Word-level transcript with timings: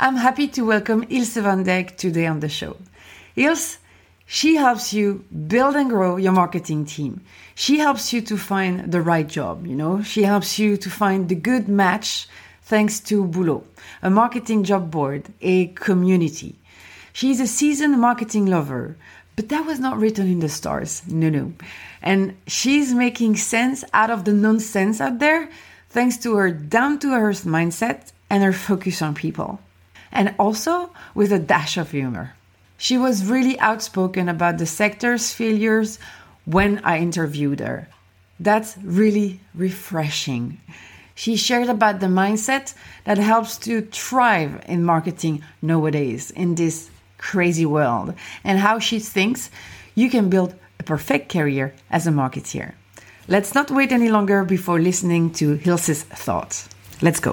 I'm 0.00 0.14
happy 0.14 0.46
to 0.48 0.62
welcome 0.62 1.04
Ilse 1.10 1.38
van 1.38 1.64
Dijk 1.64 1.96
today 1.96 2.28
on 2.28 2.38
the 2.38 2.48
show. 2.48 2.76
Ilse, 3.34 3.78
she 4.26 4.54
helps 4.54 4.92
you 4.92 5.24
build 5.48 5.74
and 5.74 5.90
grow 5.90 6.16
your 6.18 6.30
marketing 6.30 6.84
team. 6.84 7.20
She 7.56 7.78
helps 7.78 8.12
you 8.12 8.20
to 8.20 8.36
find 8.36 8.92
the 8.92 9.02
right 9.02 9.26
job, 9.26 9.66
you 9.66 9.74
know. 9.74 10.00
She 10.02 10.22
helps 10.22 10.56
you 10.56 10.76
to 10.76 10.88
find 10.88 11.28
the 11.28 11.34
good 11.34 11.68
match 11.68 12.28
thanks 12.62 13.00
to 13.10 13.24
Boulot, 13.24 13.64
a 14.00 14.08
marketing 14.08 14.62
job 14.62 14.88
board, 14.88 15.24
a 15.40 15.66
community. 15.74 16.54
She's 17.12 17.40
a 17.40 17.48
seasoned 17.48 18.00
marketing 18.00 18.46
lover, 18.46 18.96
but 19.34 19.48
that 19.48 19.66
was 19.66 19.80
not 19.80 19.98
written 19.98 20.28
in 20.28 20.38
the 20.38 20.48
stars. 20.48 21.02
No, 21.08 21.28
no. 21.28 21.54
And 22.02 22.36
she's 22.46 22.94
making 22.94 23.34
sense 23.34 23.82
out 23.92 24.10
of 24.10 24.24
the 24.24 24.32
nonsense 24.32 25.00
out 25.00 25.18
there 25.18 25.50
thanks 25.88 26.18
to 26.18 26.36
her 26.36 26.52
down 26.52 27.00
to 27.00 27.14
earth 27.14 27.42
mindset 27.44 28.12
and 28.30 28.44
her 28.44 28.52
focus 28.52 29.02
on 29.02 29.16
people 29.16 29.58
and 30.12 30.34
also 30.38 30.90
with 31.14 31.32
a 31.32 31.38
dash 31.38 31.76
of 31.76 31.90
humor. 31.90 32.34
She 32.76 32.96
was 32.96 33.24
really 33.24 33.58
outspoken 33.58 34.28
about 34.28 34.58
the 34.58 34.66
sector's 34.66 35.32
failures 35.32 35.98
when 36.44 36.78
I 36.84 36.98
interviewed 36.98 37.60
her. 37.60 37.88
That's 38.40 38.78
really 38.78 39.40
refreshing. 39.54 40.60
She 41.14 41.36
shared 41.36 41.68
about 41.68 41.98
the 41.98 42.06
mindset 42.06 42.74
that 43.04 43.18
helps 43.18 43.58
to 43.58 43.80
thrive 43.82 44.62
in 44.66 44.84
marketing 44.84 45.42
nowadays 45.60 46.30
in 46.30 46.54
this 46.54 46.90
crazy 47.18 47.66
world 47.66 48.14
and 48.44 48.60
how 48.60 48.78
she 48.78 49.00
thinks 49.00 49.50
you 49.96 50.08
can 50.08 50.28
build 50.30 50.54
a 50.78 50.84
perfect 50.84 51.32
career 51.32 51.74
as 51.90 52.06
a 52.06 52.12
marketeer. 52.12 52.74
Let's 53.26 53.54
not 53.54 53.72
wait 53.72 53.90
any 53.90 54.08
longer 54.08 54.44
before 54.44 54.78
listening 54.80 55.32
to 55.32 55.60
Ilse's 55.64 56.04
thoughts. 56.04 56.68
Let's 57.02 57.18
go. 57.18 57.32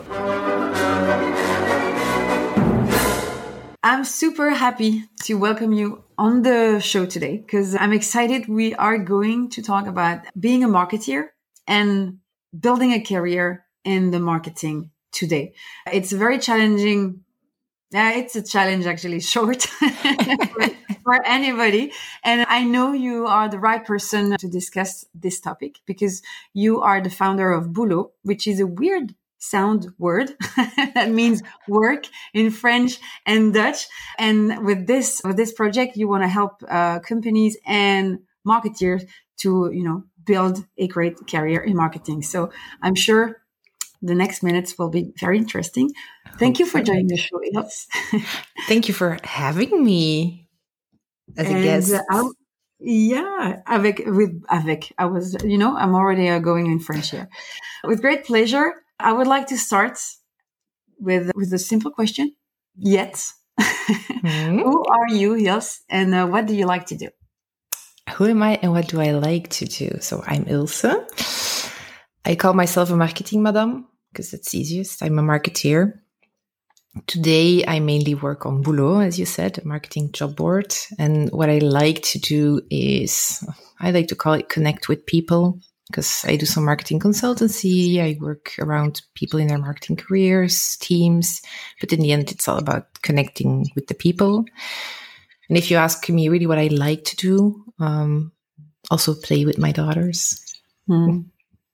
I'm 3.85 4.03
super 4.03 4.49
happy 4.49 5.03
to 5.25 5.35
welcome 5.35 5.71
you 5.71 6.03
on 6.17 6.41
the 6.41 6.79
show 6.79 7.05
today 7.05 7.37
because 7.37 7.75
I'm 7.75 7.93
excited. 7.93 8.47
We 8.47 8.73
are 8.73 8.97
going 8.97 9.51
to 9.51 9.61
talk 9.61 9.85
about 9.85 10.21
being 10.39 10.63
a 10.63 10.67
marketeer 10.67 11.27
and 11.67 12.17
building 12.59 12.93
a 12.93 12.99
career 12.99 13.63
in 13.83 14.09
the 14.09 14.19
marketing 14.19 14.89
today. 15.11 15.53
It's 15.93 16.11
very 16.11 16.39
challenging. 16.39 17.25
Yeah, 17.91 18.13
it's 18.13 18.35
a 18.35 18.41
challenge 18.41 18.87
actually, 18.87 19.19
short 19.35 19.61
for, 19.61 21.23
anybody. 21.23 21.91
And 22.23 22.47
I 22.49 22.63
know 22.63 22.91
you 22.91 23.27
are 23.27 23.49
the 23.49 23.59
right 23.59 23.85
person 23.85 24.35
to 24.37 24.47
discuss 24.47 25.05
this 25.13 25.39
topic 25.39 25.75
because 25.85 26.23
you 26.55 26.81
are 26.81 27.01
the 27.01 27.11
founder 27.11 27.51
of 27.51 27.67
Boulot, 27.67 28.09
which 28.23 28.47
is 28.47 28.59
a 28.59 28.65
weird 28.65 29.13
sound 29.37 29.87
word 29.97 30.33
that 30.95 31.11
means 31.11 31.43
work 31.67 32.07
in 32.33 32.51
French 32.51 32.99
and 33.25 33.53
Dutch. 33.53 33.87
And 34.17 34.65
with 34.65 34.87
this, 34.87 35.21
with 35.23 35.37
this 35.37 35.53
project, 35.53 35.97
you 35.97 36.07
want 36.07 36.23
to 36.23 36.27
help 36.27 36.63
uh, 36.67 36.99
companies 36.99 37.57
and 37.65 38.19
marketeers 38.47 39.07
to, 39.37 39.69
you 39.73 39.83
know, 39.83 40.03
build 40.25 40.65
a 40.77 40.87
great 40.87 41.15
career 41.27 41.61
in 41.61 41.75
marketing. 41.75 42.21
So 42.21 42.51
I'm 42.81 42.95
sure 42.95 43.41
the 44.01 44.15
next 44.15 44.43
minutes 44.43 44.77
will 44.77 44.89
be 44.89 45.13
very 45.19 45.37
interesting. 45.37 45.91
Thank 46.37 46.59
you 46.59 46.65
for 46.65 46.81
joining 46.81 47.07
the 47.07 47.17
show. 47.17 47.39
Thank 48.67 48.87
you 48.87 48.93
for 48.93 49.17
having 49.23 49.83
me 49.83 50.47
as 51.37 51.47
and, 51.47 51.57
a 51.57 51.61
guest. 51.61 51.93
Uh, 52.11 52.29
yeah, 52.79 53.61
avec 53.67 54.05
with 54.05 54.43
avec. 54.49 54.91
I 54.97 55.05
was, 55.05 55.35
you 55.43 55.57
know, 55.57 55.75
I'm 55.75 55.95
already 55.95 56.29
uh, 56.29 56.39
going 56.39 56.67
in 56.67 56.79
French 56.79 57.11
here. 57.11 57.29
With 57.83 58.01
great 58.01 58.25
pleasure. 58.25 58.73
I 58.99 59.13
would 59.13 59.27
like 59.27 59.47
to 59.47 59.57
start 59.57 59.99
with 60.99 61.31
with 61.35 61.53
a 61.53 61.59
simple 61.59 61.91
question. 61.91 62.33
Yet, 62.77 63.23
mm-hmm. 63.59 64.59
who 64.63 64.83
are 64.85 65.07
you, 65.09 65.35
Ilse, 65.35 65.81
and 65.89 66.13
uh, 66.13 66.27
what 66.27 66.45
do 66.45 66.55
you 66.55 66.65
like 66.65 66.85
to 66.87 66.95
do? 66.95 67.09
Who 68.15 68.25
am 68.25 68.43
I, 68.43 68.59
and 68.61 68.71
what 68.71 68.87
do 68.87 69.01
I 69.01 69.11
like 69.11 69.49
to 69.49 69.65
do? 69.65 69.97
So 69.99 70.23
I'm 70.25 70.45
Ilse. 70.47 70.85
I 72.25 72.35
call 72.35 72.53
myself 72.53 72.89
a 72.91 72.95
marketing 72.95 73.43
madam 73.43 73.87
because 74.11 74.33
it's 74.33 74.53
easiest. 74.53 75.03
I'm 75.03 75.19
a 75.19 75.21
marketeer. 75.21 75.99
Today, 77.07 77.63
I 77.67 77.79
mainly 77.81 78.15
work 78.15 78.45
on 78.45 78.63
Boulot, 78.63 79.05
as 79.05 79.19
you 79.19 79.25
said, 79.25 79.57
a 79.57 79.67
marketing 79.67 80.13
job 80.13 80.35
board. 80.37 80.73
And 80.97 81.29
what 81.31 81.49
I 81.49 81.57
like 81.57 82.01
to 82.03 82.19
do 82.19 82.61
is, 82.71 83.45
I 83.79 83.91
like 83.91 84.07
to 84.07 84.15
call 84.15 84.33
it 84.33 84.47
connect 84.47 84.87
with 84.87 85.05
people, 85.05 85.59
because 85.87 86.25
I 86.25 86.35
do 86.35 86.45
some 86.45 86.65
marketing 86.65 86.99
consultancy. 86.99 87.99
I 87.99 88.17
work 88.19 88.53
around 88.59 89.01
people 89.13 89.39
in 89.39 89.47
their 89.47 89.57
marketing 89.57 89.97
careers, 89.97 90.77
teams, 90.77 91.41
but 91.79 91.93
in 91.93 91.99
the 91.99 92.11
end, 92.11 92.31
it's 92.31 92.47
all 92.47 92.57
about 92.57 93.01
connecting 93.01 93.67
with 93.75 93.87
the 93.87 93.93
people. 93.93 94.45
And 95.47 95.57
if 95.57 95.69
you 95.69 95.77
ask 95.77 96.09
me 96.09 96.29
really 96.29 96.47
what 96.47 96.57
I 96.57 96.67
like 96.67 97.03
to 97.05 97.15
do, 97.15 97.63
um, 97.79 98.31
also 98.89 99.13
play 99.13 99.45
with 99.45 99.57
my 99.57 99.71
daughters, 99.71 100.43
mm. 100.89 101.25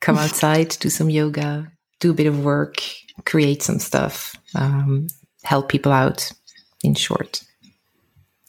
come 0.01 0.17
outside, 0.17 0.75
do 0.79 0.89
some 0.89 1.09
yoga, 1.09 1.71
do 1.99 2.11
a 2.11 2.15
bit 2.15 2.27
of 2.27 2.43
work, 2.43 2.81
create 3.25 3.63
some 3.63 3.79
stuff, 3.79 4.35
um, 4.55 5.07
help 5.43 5.69
people 5.69 5.91
out. 5.91 6.31
In 6.83 6.95
short, 6.95 7.43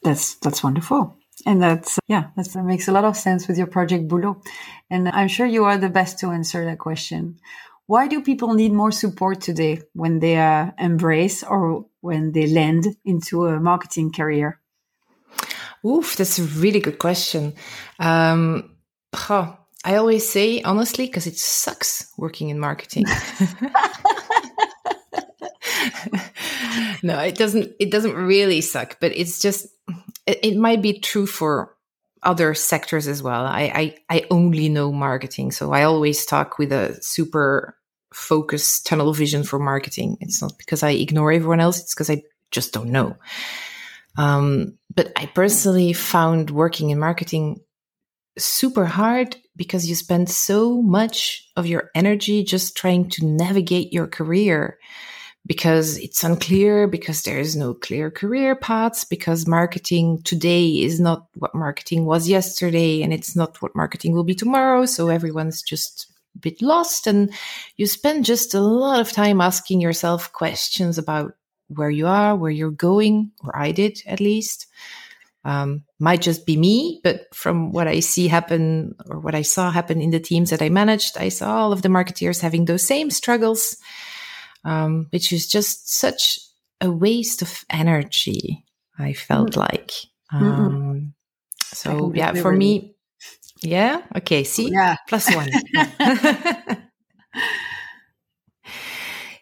that's 0.03 0.37
that's 0.37 0.65
wonderful. 0.65 1.19
And 1.45 1.63
that's, 1.63 1.99
yeah, 2.07 2.29
that's, 2.37 2.55
that 2.55 2.65
makes 2.65 2.89
a 2.89 2.93
lot 2.93 3.05
of 3.05 3.17
sense 3.17 3.49
with 3.49 3.59
your 3.59 3.67
project 3.67 4.09
Boulot. 4.09 4.37
And 4.93 5.09
I'm 5.09 5.29
sure 5.29 5.47
you 5.47 5.65
are 5.65 5.79
the 5.79 5.89
best 5.89 6.19
to 6.19 6.33
answer 6.33 6.67
that 6.67 6.79
question. 6.79 7.41
Why 7.87 8.09
do 8.09 8.21
people 8.21 8.53
need 8.53 8.73
more 8.73 8.93
support 8.93 9.41
today 9.41 9.81
when 9.95 10.19
they 10.19 10.37
uh, 10.37 10.73
embrace 10.79 11.43
or 11.43 11.87
when 12.03 12.33
they 12.33 12.47
land 12.47 12.95
into 13.03 13.47
a 13.47 13.59
marketing 13.59 14.13
career? 14.13 14.61
Oof, 15.85 16.15
that's 16.17 16.39
a 16.39 16.43
really 16.43 16.81
good 16.81 16.99
question. 16.99 17.55
Um, 17.99 18.77
huh, 19.15 19.57
I 19.83 19.97
always 19.97 20.29
say 20.29 20.61
honestly, 20.61 21.07
because 21.07 21.27
it 21.27 21.39
sucks 21.39 22.13
working 22.19 22.51
in 22.51 22.59
marketing. 22.59 23.07
no, 27.03 27.19
it 27.19 27.37
doesn't. 27.37 27.73
It 27.81 27.91
doesn't 27.91 28.15
really 28.15 28.61
suck, 28.61 28.99
but 29.01 29.17
it's 29.17 29.41
just 29.41 29.69
it, 30.27 30.39
it 30.43 30.57
might 30.59 30.83
be 30.83 31.01
true 31.01 31.27
for 31.27 31.77
other 32.23 32.55
sectors 32.55 33.09
as 33.09 33.23
well. 33.23 33.45
I, 33.45 33.95
I, 34.09 34.17
I 34.19 34.27
only 34.31 34.69
know 34.69 34.93
marketing, 34.93 35.53
so 35.53 35.73
I 35.73 35.85
always 35.85 36.25
talk 36.25 36.59
with 36.59 36.73
a 36.73 36.97
super 37.03 37.77
focused 38.13 38.87
tunnel 38.87 39.13
vision 39.13 39.43
for 39.43 39.59
marketing. 39.59 40.19
It's 40.21 40.43
not 40.43 40.57
because 40.59 40.83
I 40.83 40.91
ignore 40.91 41.33
everyone 41.33 41.61
else; 41.61 41.81
it's 41.81 41.95
because 41.95 42.11
I 42.11 42.23
just 42.51 42.73
don't 42.73 42.91
know. 42.91 43.17
Um, 44.17 44.79
but 44.95 45.13
I 45.17 45.27
personally 45.27 45.93
found 45.93 46.51
working 46.51 46.91
in 46.91 46.99
marketing 46.99 47.61
super 48.39 48.85
hard 48.85 49.37
because 49.57 49.87
you 49.87 49.95
spend 49.95 50.31
so 50.31 50.81
much 50.81 51.51
of 51.57 51.67
your 51.67 51.91
energy 51.95 52.45
just 52.45 52.77
trying 52.77 53.09
to 53.11 53.27
navigate 53.27 53.93
your 53.93 54.07
career 54.07 54.79
because 55.47 55.99
it's 55.99 56.23
unclear, 56.23 56.87
because 56.87 57.23
there 57.23 57.39
is 57.39 57.57
no 57.57 57.75
clear 57.75 58.11
career 58.11 58.55
paths, 58.55 59.05
because 59.05 59.47
marketing 59.47 60.23
today 60.23 60.67
is 60.67 61.01
not 61.01 61.27
what 61.35 61.55
marketing 61.55 62.05
was 62.05 62.29
yesterday 62.29 63.03
and 63.03 63.13
it's 63.13 63.35
not 63.35 63.61
what 63.61 63.75
marketing 63.75 64.13
will 64.13 64.25
be 64.25 64.35
tomorrow. 64.35 64.87
So 64.87 65.09
everyone's 65.09 65.61
just 65.61 66.07
a 66.37 66.39
bit 66.39 66.63
lost 66.63 67.07
and 67.07 67.33
you 67.77 67.87
spend 67.87 68.25
just 68.25 68.55
a 68.55 68.61
lot 68.61 69.01
of 69.01 69.11
time 69.11 69.41
asking 69.41 69.81
yourself 69.81 70.33
questions 70.33 70.97
about 70.97 71.35
where 71.69 71.91
you 71.91 72.07
are, 72.07 72.37
where 72.37 72.51
you're 72.51 72.71
going, 72.71 73.33
or 73.43 73.57
I 73.57 73.73
did 73.73 74.01
at 74.07 74.21
least. 74.21 74.67
Um, 75.45 75.83
might 75.99 76.23
just 76.23 76.47
be 76.47 76.57
me, 76.57 77.01
but 77.03 77.35
from 77.35 77.73
what 77.73 77.89
I 77.89 77.99
see 77.99 78.29
happen 78.29 78.95
or 79.07 79.19
what 79.19 79.35
I 79.35 79.43
saw 79.43 79.73
happen 79.73 80.01
in 80.01 80.11
the 80.11 80.21
teams 80.21 80.51
that 80.51 80.63
I 80.63 80.69
managed, 80.69 81.19
I 81.19 81.31
saw 81.31 81.57
all 81.57 81.73
of 81.73 81.83
the 81.83 81.89
marketeers 81.89 82.41
having 82.41 82.67
those 82.67 82.87
same 82.87 83.11
struggles 83.11 83.77
um, 84.65 85.07
which 85.11 85.33
is 85.33 85.47
just 85.47 85.91
such 85.91 86.39
a 86.81 86.91
waste 86.91 87.43
of 87.43 87.65
energy. 87.71 88.65
I 88.99 89.13
felt 89.13 89.53
mm. 89.53 89.57
like. 89.57 89.93
Um, 90.31 91.15
so 91.63 92.13
yeah, 92.15 92.33
for 92.35 92.53
me, 92.53 92.95
yeah. 93.63 94.03
Okay. 94.17 94.45
See, 94.45 94.71
yeah. 94.71 94.97
plus 95.09 95.35
one. 95.35 95.49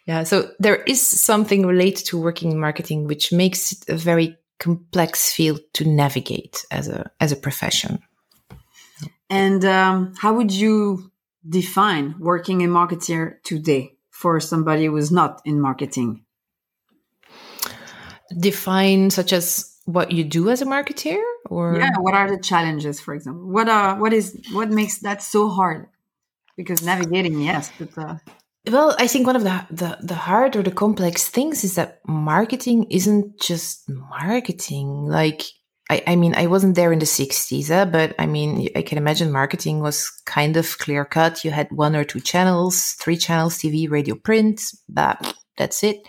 yeah. 0.05 0.23
So 0.23 0.51
there 0.59 0.77
is 0.83 1.05
something 1.05 1.65
related 1.65 2.05
to 2.07 2.19
working 2.19 2.51
in 2.51 2.59
marketing, 2.59 3.07
which 3.07 3.31
makes 3.33 3.71
it 3.71 3.89
a 3.89 3.95
very 3.95 4.37
complex 4.59 5.31
field 5.33 5.59
to 5.73 5.85
navigate 5.85 6.63
as 6.71 6.87
a 6.87 7.11
as 7.19 7.31
a 7.31 7.35
profession. 7.35 7.99
And 9.29 9.63
um, 9.65 10.13
how 10.17 10.33
would 10.33 10.51
you 10.51 11.11
define 11.47 12.15
working 12.19 12.61
in 12.61 12.69
marketer 12.69 13.41
today? 13.43 13.95
For 14.21 14.39
somebody 14.39 14.85
who's 14.85 15.11
not 15.11 15.41
in 15.45 15.59
marketing? 15.59 16.23
Define 18.39 19.09
such 19.09 19.33
as 19.33 19.75
what 19.85 20.11
you 20.11 20.23
do 20.23 20.49
as 20.49 20.61
a 20.61 20.65
marketeer 20.65 21.21
or? 21.49 21.75
Yeah 21.77 21.97
what 21.99 22.13
are 22.13 22.29
the 22.29 22.41
challenges 22.41 23.01
for 23.01 23.13
example? 23.13 23.47
What 23.57 23.67
are 23.67 23.99
what 23.99 24.13
is 24.13 24.37
what 24.53 24.69
makes 24.69 24.99
that 24.99 25.23
so 25.23 25.49
hard? 25.49 25.87
Because 26.55 26.83
navigating 26.83 27.41
yes 27.41 27.71
but 27.79 27.97
uh... 27.97 28.15
well 28.69 28.95
i 28.99 29.07
think 29.07 29.25
one 29.25 29.35
of 29.35 29.43
the, 29.43 29.65
the 29.71 29.97
the 30.11 30.19
hard 30.27 30.55
or 30.55 30.61
the 30.61 30.77
complex 30.83 31.27
things 31.27 31.63
is 31.63 31.73
that 31.75 31.99
marketing 32.05 32.85
isn't 32.91 33.39
just 33.39 33.89
marketing. 33.89 34.87
Like 35.07 35.41
I, 35.91 36.01
I 36.07 36.15
mean, 36.15 36.33
I 36.35 36.47
wasn't 36.47 36.75
there 36.75 36.93
in 36.93 36.99
the 36.99 37.05
60s, 37.05 37.69
uh, 37.69 37.83
but 37.83 38.15
I 38.17 38.25
mean, 38.25 38.69
I 38.77 38.81
can 38.81 38.97
imagine 38.97 39.29
marketing 39.29 39.81
was 39.81 40.09
kind 40.25 40.55
of 40.55 40.77
clear 40.77 41.03
cut. 41.03 41.43
You 41.43 41.51
had 41.51 41.69
one 41.69 41.97
or 41.97 42.05
two 42.05 42.21
channels, 42.21 42.93
three 42.93 43.17
channels, 43.17 43.57
TV, 43.57 43.91
radio, 43.91 44.15
print, 44.15 44.61
that, 44.87 45.35
that's 45.57 45.83
it. 45.83 46.07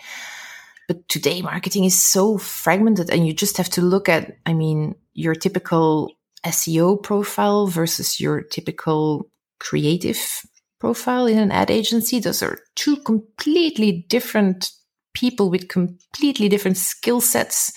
But 0.87 1.08
today, 1.08 1.43
marketing 1.43 1.82
is 1.82 2.00
so 2.00 2.38
fragmented, 2.38 3.11
and 3.11 3.26
you 3.26 3.32
just 3.32 3.56
have 3.56 3.70
to 3.70 3.82
look 3.82 4.08
at, 4.08 4.37
I 4.46 4.52
mean, 4.52 4.94
your 5.14 5.34
typical 5.34 6.12
SEO 6.46 7.02
profile 7.02 7.67
versus 7.67 8.20
your 8.20 8.40
typical 8.40 9.29
creative 9.58 10.46
profile 10.79 11.26
in 11.26 11.38
an 11.38 11.50
ad 11.50 11.73
agency. 11.73 12.20
Those 12.20 12.40
are 12.40 12.61
two 12.76 12.99
completely 12.99 14.06
different 14.08 14.70
people 15.12 15.50
with 15.50 15.67
completely 15.67 16.49
different 16.49 16.76
skill 16.76 17.20
sets, 17.20 17.73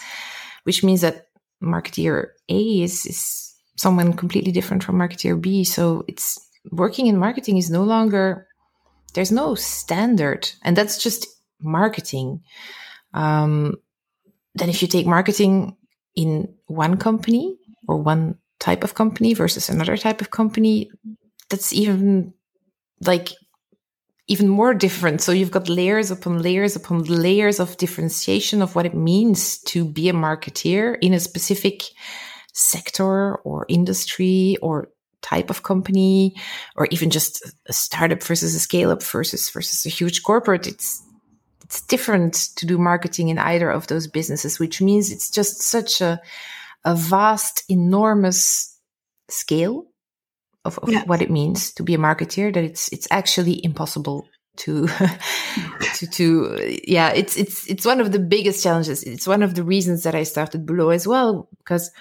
which 0.65 0.83
means 0.83 1.01
that 1.01 1.25
marketeer 1.61 2.27
A 2.49 2.81
is, 2.81 3.05
is 3.05 3.53
someone 3.77 4.13
completely 4.13 4.51
different 4.51 4.83
from 4.83 4.97
marketeer 4.97 5.39
B. 5.39 5.63
So 5.63 6.03
it's 6.07 6.39
working 6.71 7.07
in 7.07 7.17
marketing 7.17 7.57
is 7.57 7.69
no 7.69 7.83
longer, 7.83 8.47
there's 9.13 9.31
no 9.31 9.55
standard. 9.55 10.49
And 10.63 10.75
that's 10.75 11.01
just 11.01 11.27
marketing. 11.59 12.41
Um, 13.13 13.75
then 14.55 14.69
if 14.69 14.81
you 14.81 14.87
take 14.87 15.05
marketing 15.05 15.75
in 16.15 16.53
one 16.67 16.97
company 16.97 17.57
or 17.87 17.97
one 17.97 18.37
type 18.59 18.83
of 18.83 18.95
company 18.95 19.33
versus 19.33 19.69
another 19.69 19.97
type 19.97 20.21
of 20.21 20.31
company, 20.31 20.89
that's 21.49 21.73
even 21.73 22.33
like 23.01 23.29
even 24.27 24.48
more 24.48 24.74
different. 24.74 25.22
So 25.22 25.31
you've 25.31 25.51
got 25.51 25.69
layers 25.69 26.10
upon 26.10 26.42
layers 26.42 26.75
upon 26.75 27.04
layers 27.04 27.60
of 27.60 27.77
differentiation 27.77 28.62
of 28.62 28.75
what 28.75 28.86
it 28.86 28.95
means 28.95 29.60
to 29.63 29.86
be 29.86 30.10
a 30.10 30.13
marketeer 30.13 30.98
in 31.01 31.13
a 31.13 31.19
specific 31.19 31.83
sector 32.54 33.36
or 33.36 33.66
industry 33.69 34.57
or 34.62 34.89
type 35.22 35.50
of 35.50 35.63
company 35.63 36.36
or 36.75 36.88
even 36.92 37.10
just 37.10 37.44
a 37.66 37.74
startup 37.74 38.22
versus 38.24 38.54
a 38.56 38.60
scale 38.60 38.92
up 38.92 39.01
versus 39.04 39.50
versus 39.50 39.86
a 39.86 39.89
huge 39.89 40.22
corporate 40.22 40.68
it's 40.68 41.01
it's 41.63 41.81
different 41.81 42.36
to 42.56 42.67
do 42.67 42.77
marketing 42.77 43.29
in 43.29 43.39
either 43.39 43.72
of 43.72 43.88
those 43.88 44.05
businesses 44.08 44.60
which 44.60 44.82
means 44.82 45.12
it's 45.12 45.32
just 45.32 45.63
such 45.63 46.00
a 46.00 46.22
a 46.84 46.96
vast 46.96 47.63
enormous 47.70 48.79
scale 49.27 49.88
of, 50.65 50.79
of 50.79 50.89
yeah. 50.89 51.03
what 51.05 51.22
it 51.22 51.29
means 51.29 51.72
to 51.74 51.84
be 51.84 51.93
a 51.93 51.98
marketeer 51.98 52.53
that 52.53 52.63
it's 52.63 52.91
it's 52.91 53.07
actually 53.12 53.63
impossible 53.63 54.27
to 54.57 54.88
to 55.95 56.07
to 56.07 56.79
yeah 56.88 57.10
it's 57.10 57.38
it's 57.38 57.67
it's 57.69 57.86
one 57.86 58.01
of 58.01 58.12
the 58.12 58.19
biggest 58.19 58.63
challenges. 58.63 59.03
It's 59.03 59.27
one 59.27 59.43
of 59.43 59.55
the 59.55 59.63
reasons 59.63 60.03
that 60.03 60.15
i 60.15 60.24
started 60.24 60.65
Boulot 60.65 60.95
as 60.95 61.07
well 61.07 61.50
because 61.60 61.91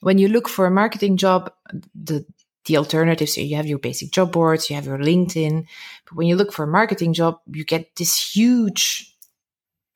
when 0.00 0.18
you 0.18 0.28
look 0.28 0.48
for 0.48 0.66
a 0.66 0.70
marketing 0.70 1.16
job 1.16 1.52
the 1.94 2.24
the 2.66 2.76
alternatives 2.76 3.36
you 3.36 3.56
have 3.56 3.66
your 3.66 3.78
basic 3.78 4.10
job 4.10 4.32
boards 4.32 4.70
you 4.70 4.76
have 4.76 4.86
your 4.86 4.98
linkedin 4.98 5.66
but 6.06 6.16
when 6.16 6.26
you 6.26 6.36
look 6.36 6.52
for 6.52 6.64
a 6.64 6.68
marketing 6.68 7.12
job 7.12 7.38
you 7.52 7.64
get 7.64 7.94
this 7.96 8.34
huge 8.34 9.14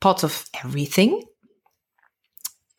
pot 0.00 0.24
of 0.24 0.48
everything. 0.64 1.22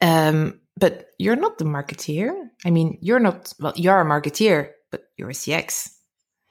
Um 0.01 0.61
but 0.77 1.09
you're 1.17 1.35
not 1.35 1.57
the 1.57 1.65
marketeer. 1.65 2.31
I 2.65 2.71
mean 2.71 2.97
you're 3.01 3.19
not 3.19 3.53
well 3.59 3.73
you're 3.75 4.01
a 4.01 4.05
marketeer 4.05 4.71
but 4.91 5.05
you're 5.17 5.29
a 5.29 5.33
CX. 5.33 5.89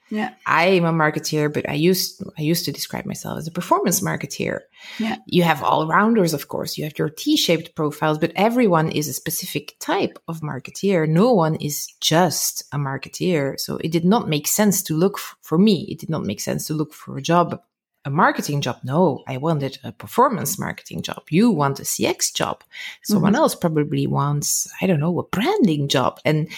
Yeah. 0.09 0.33
I'm 0.45 0.85
a 0.85 0.91
marketeer, 0.91 1.53
but 1.53 1.69
I 1.69 1.73
used 1.73 2.23
I 2.37 2.41
used 2.41 2.65
to 2.65 2.71
describe 2.71 3.05
myself 3.05 3.37
as 3.37 3.47
a 3.47 3.51
performance 3.51 4.01
marketeer. 4.01 4.61
Yeah. 4.97 5.17
You 5.27 5.43
have 5.43 5.63
all 5.63 5.87
rounders, 5.87 6.33
of 6.33 6.47
course. 6.47 6.77
You 6.77 6.83
have 6.85 6.97
your 6.97 7.09
T-shaped 7.09 7.75
profiles, 7.75 8.17
but 8.17 8.31
everyone 8.35 8.91
is 8.91 9.07
a 9.07 9.13
specific 9.13 9.75
type 9.79 10.17
of 10.27 10.41
marketeer. 10.41 11.07
No 11.07 11.33
one 11.33 11.55
is 11.55 11.87
just 12.01 12.63
a 12.71 12.77
marketeer. 12.77 13.59
So 13.59 13.77
it 13.77 13.91
did 13.91 14.05
not 14.05 14.27
make 14.27 14.47
sense 14.47 14.81
to 14.83 14.95
look 14.95 15.17
f- 15.17 15.35
for 15.41 15.57
me. 15.57 15.85
It 15.89 15.99
did 15.99 16.09
not 16.09 16.25
make 16.25 16.39
sense 16.39 16.65
to 16.67 16.73
look 16.73 16.93
for 16.93 17.17
a 17.17 17.21
job, 17.21 17.61
a 18.03 18.09
marketing 18.09 18.61
job. 18.61 18.79
No, 18.83 19.23
I 19.27 19.37
wanted 19.37 19.77
a 19.83 19.91
performance 19.91 20.57
marketing 20.57 21.03
job. 21.03 21.23
You 21.29 21.51
want 21.51 21.79
a 21.79 21.83
CX 21.83 22.33
job. 22.33 22.63
Someone 23.03 23.33
mm-hmm. 23.33 23.41
else 23.41 23.53
probably 23.53 24.07
wants, 24.07 24.67
I 24.81 24.87
don't 24.87 24.99
know, 24.99 25.19
a 25.19 25.23
branding 25.23 25.87
job. 25.87 26.19
And 26.25 26.49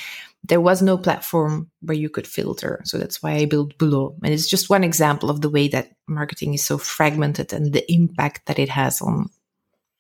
there 0.43 0.62
was 0.62 0.81
no 0.81 0.98
platform 0.98 1.69
where 1.81 1.98
you 1.98 2.10
could 2.10 2.27
filter. 2.27 2.81
So 2.83 2.98
that's 2.98 3.21
why 3.21 3.33
I 3.33 3.45
built 3.45 3.77
Boulot. 3.77 4.15
And 4.24 4.33
it's 4.33 4.50
just 4.50 4.69
one 4.69 4.83
example 4.83 5.29
of 5.29 5.41
the 5.41 5.50
way 5.50 5.67
that 5.69 5.91
marketing 6.07 6.53
is 6.53 6.63
so 6.63 6.77
fragmented 6.77 7.53
and 7.53 7.74
the 7.74 7.89
impact 7.91 8.48
that 8.48 8.60
it 8.60 8.69
has 8.69 9.01
on 9.01 9.29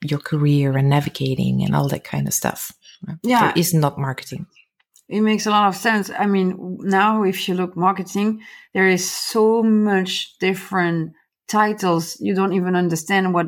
your 0.03 0.19
career 0.19 0.75
and 0.75 0.89
navigating 0.89 1.63
and 1.63 1.75
all 1.75 1.87
that 1.89 2.03
kind 2.03 2.27
of 2.27 2.33
stuff. 2.33 2.71
Yeah. 3.23 3.45
There 3.45 3.53
is 3.55 3.73
not 3.73 3.99
marketing. 3.99 4.47
It 5.07 5.21
makes 5.21 5.45
a 5.45 5.51
lot 5.51 5.67
of 5.67 5.75
sense. 5.75 6.09
I 6.09 6.25
mean, 6.25 6.79
now 6.81 7.23
if 7.23 7.47
you 7.47 7.53
look 7.53 7.75
marketing, 7.75 8.41
there 8.73 8.87
is 8.87 9.09
so 9.09 9.61
much 9.61 10.37
different 10.39 11.13
titles 11.47 12.17
you 12.21 12.33
don't 12.33 12.53
even 12.53 12.77
understand 12.77 13.33
what 13.33 13.47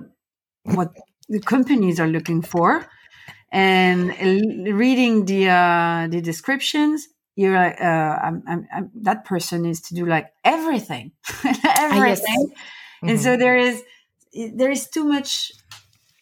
what 0.63 0.91
the 1.29 1.39
companies 1.39 1.99
are 1.99 2.07
looking 2.07 2.41
for 2.41 2.85
and 3.53 4.09
reading 4.77 5.25
the 5.25 5.47
uh, 5.47 6.07
the 6.09 6.21
descriptions 6.21 7.07
you're 7.35 7.55
like 7.55 7.79
uh, 7.79 7.83
I'm, 7.83 8.43
I'm, 8.47 8.67
I'm, 8.75 8.91
that 9.01 9.25
person 9.25 9.65
is 9.65 9.79
to 9.81 9.95
do 9.95 10.05
like 10.05 10.33
everything 10.43 11.11
everything 11.63 12.01
yes. 12.03 12.23
and 13.01 13.11
mm-hmm. 13.11 13.17
so 13.17 13.37
there 13.37 13.57
is 13.57 13.83
there 14.55 14.71
is 14.71 14.89
too 14.89 15.05
much 15.05 15.51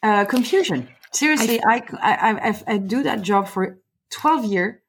uh, 0.04 0.26
confusion 0.26 0.90
seriously 1.14 1.62
I, 1.66 1.84
I, 2.02 2.50
I, 2.50 2.64
I 2.68 2.78
do 2.78 3.04
that 3.04 3.22
job 3.22 3.48
for 3.48 3.80
12 4.12 4.46
year 4.46 4.82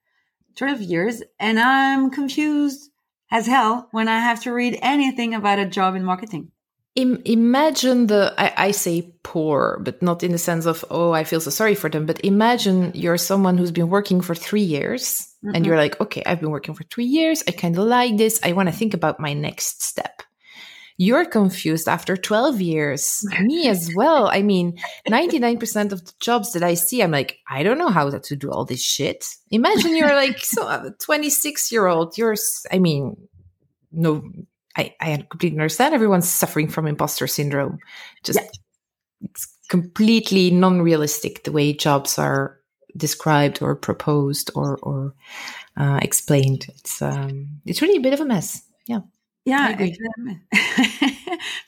12 0.56 0.82
years 0.82 1.22
and 1.38 1.60
i'm 1.60 2.10
confused 2.10 2.90
as 3.30 3.46
hell 3.46 3.88
when 3.92 4.08
i 4.08 4.18
have 4.18 4.42
to 4.42 4.52
read 4.52 4.78
anything 4.82 5.32
about 5.32 5.60
a 5.60 5.66
job 5.66 5.94
in 5.94 6.04
marketing 6.04 6.50
imagine 6.94 8.06
the 8.06 8.34
I, 8.36 8.66
I, 8.66 8.70
say 8.70 9.14
poor 9.22 9.80
but 9.82 10.02
not 10.02 10.22
in 10.22 10.32
the 10.32 10.38
sense 10.38 10.66
of 10.66 10.84
oh 10.90 11.12
i 11.12 11.24
feel 11.24 11.40
so 11.40 11.48
sorry 11.48 11.74
for 11.74 11.88
them 11.88 12.04
but 12.04 12.22
imagine 12.22 12.92
you're 12.94 13.16
someone 13.16 13.56
who's 13.56 13.70
been 13.70 13.88
working 13.88 14.20
for 14.20 14.34
three 14.34 14.62
years 14.62 15.26
mm-hmm. 15.42 15.54
and 15.54 15.64
you're 15.64 15.78
like 15.78 15.98
okay 16.02 16.22
i've 16.26 16.40
been 16.40 16.50
working 16.50 16.74
for 16.74 16.84
three 16.84 17.06
years 17.06 17.42
i 17.48 17.50
kind 17.50 17.78
of 17.78 17.84
like 17.86 18.18
this 18.18 18.38
i 18.44 18.52
want 18.52 18.68
to 18.68 18.74
think 18.74 18.94
about 18.94 19.20
my 19.20 19.32
next 19.32 19.82
step. 19.82 20.22
You're 20.98 21.24
confused 21.24 21.88
after 21.88 22.18
12 22.18 22.60
years. 22.60 23.26
Me 23.40 23.66
as 23.66 23.90
well. 23.96 24.28
I 24.28 24.42
mean 24.42 24.78
99% 25.08 25.90
of 25.90 26.04
the 26.04 26.12
jobs 26.20 26.52
that 26.52 26.62
i 26.62 26.74
see 26.74 27.02
i'm 27.02 27.10
like 27.10 27.38
i 27.48 27.62
don't 27.62 27.78
know 27.78 27.88
how 27.88 28.10
to 28.10 28.36
do 28.36 28.50
all 28.50 28.66
this 28.66 28.82
shit. 28.82 29.24
Imagine 29.50 29.96
you're 29.96 30.14
like 30.14 30.38
so 30.40 30.68
a 30.68 30.94
26 31.00 31.72
year 31.72 31.86
old 31.86 32.18
you're 32.18 32.36
i 32.70 32.78
mean 32.78 33.16
no 33.90 34.22
I, 34.76 34.94
I 35.00 35.26
completely 35.28 35.58
understand 35.58 35.94
everyone's 35.94 36.28
suffering 36.28 36.68
from 36.68 36.86
imposter 36.86 37.26
syndrome. 37.26 37.78
Just 38.22 38.40
yeah. 38.40 38.48
it's 39.22 39.46
completely 39.68 40.50
non-realistic 40.50 41.44
the 41.44 41.52
way 41.52 41.72
jobs 41.72 42.18
are 42.18 42.58
described 42.96 43.62
or 43.62 43.74
proposed 43.74 44.50
or 44.54 44.78
or 44.82 45.14
uh, 45.76 45.98
explained. 46.02 46.66
It's 46.76 47.02
um, 47.02 47.60
it's 47.66 47.82
really 47.82 47.96
a 47.96 48.00
bit 48.00 48.14
of 48.14 48.20
a 48.20 48.24
mess. 48.24 48.62
Yeah. 48.86 49.00
Yeah, 49.44 49.74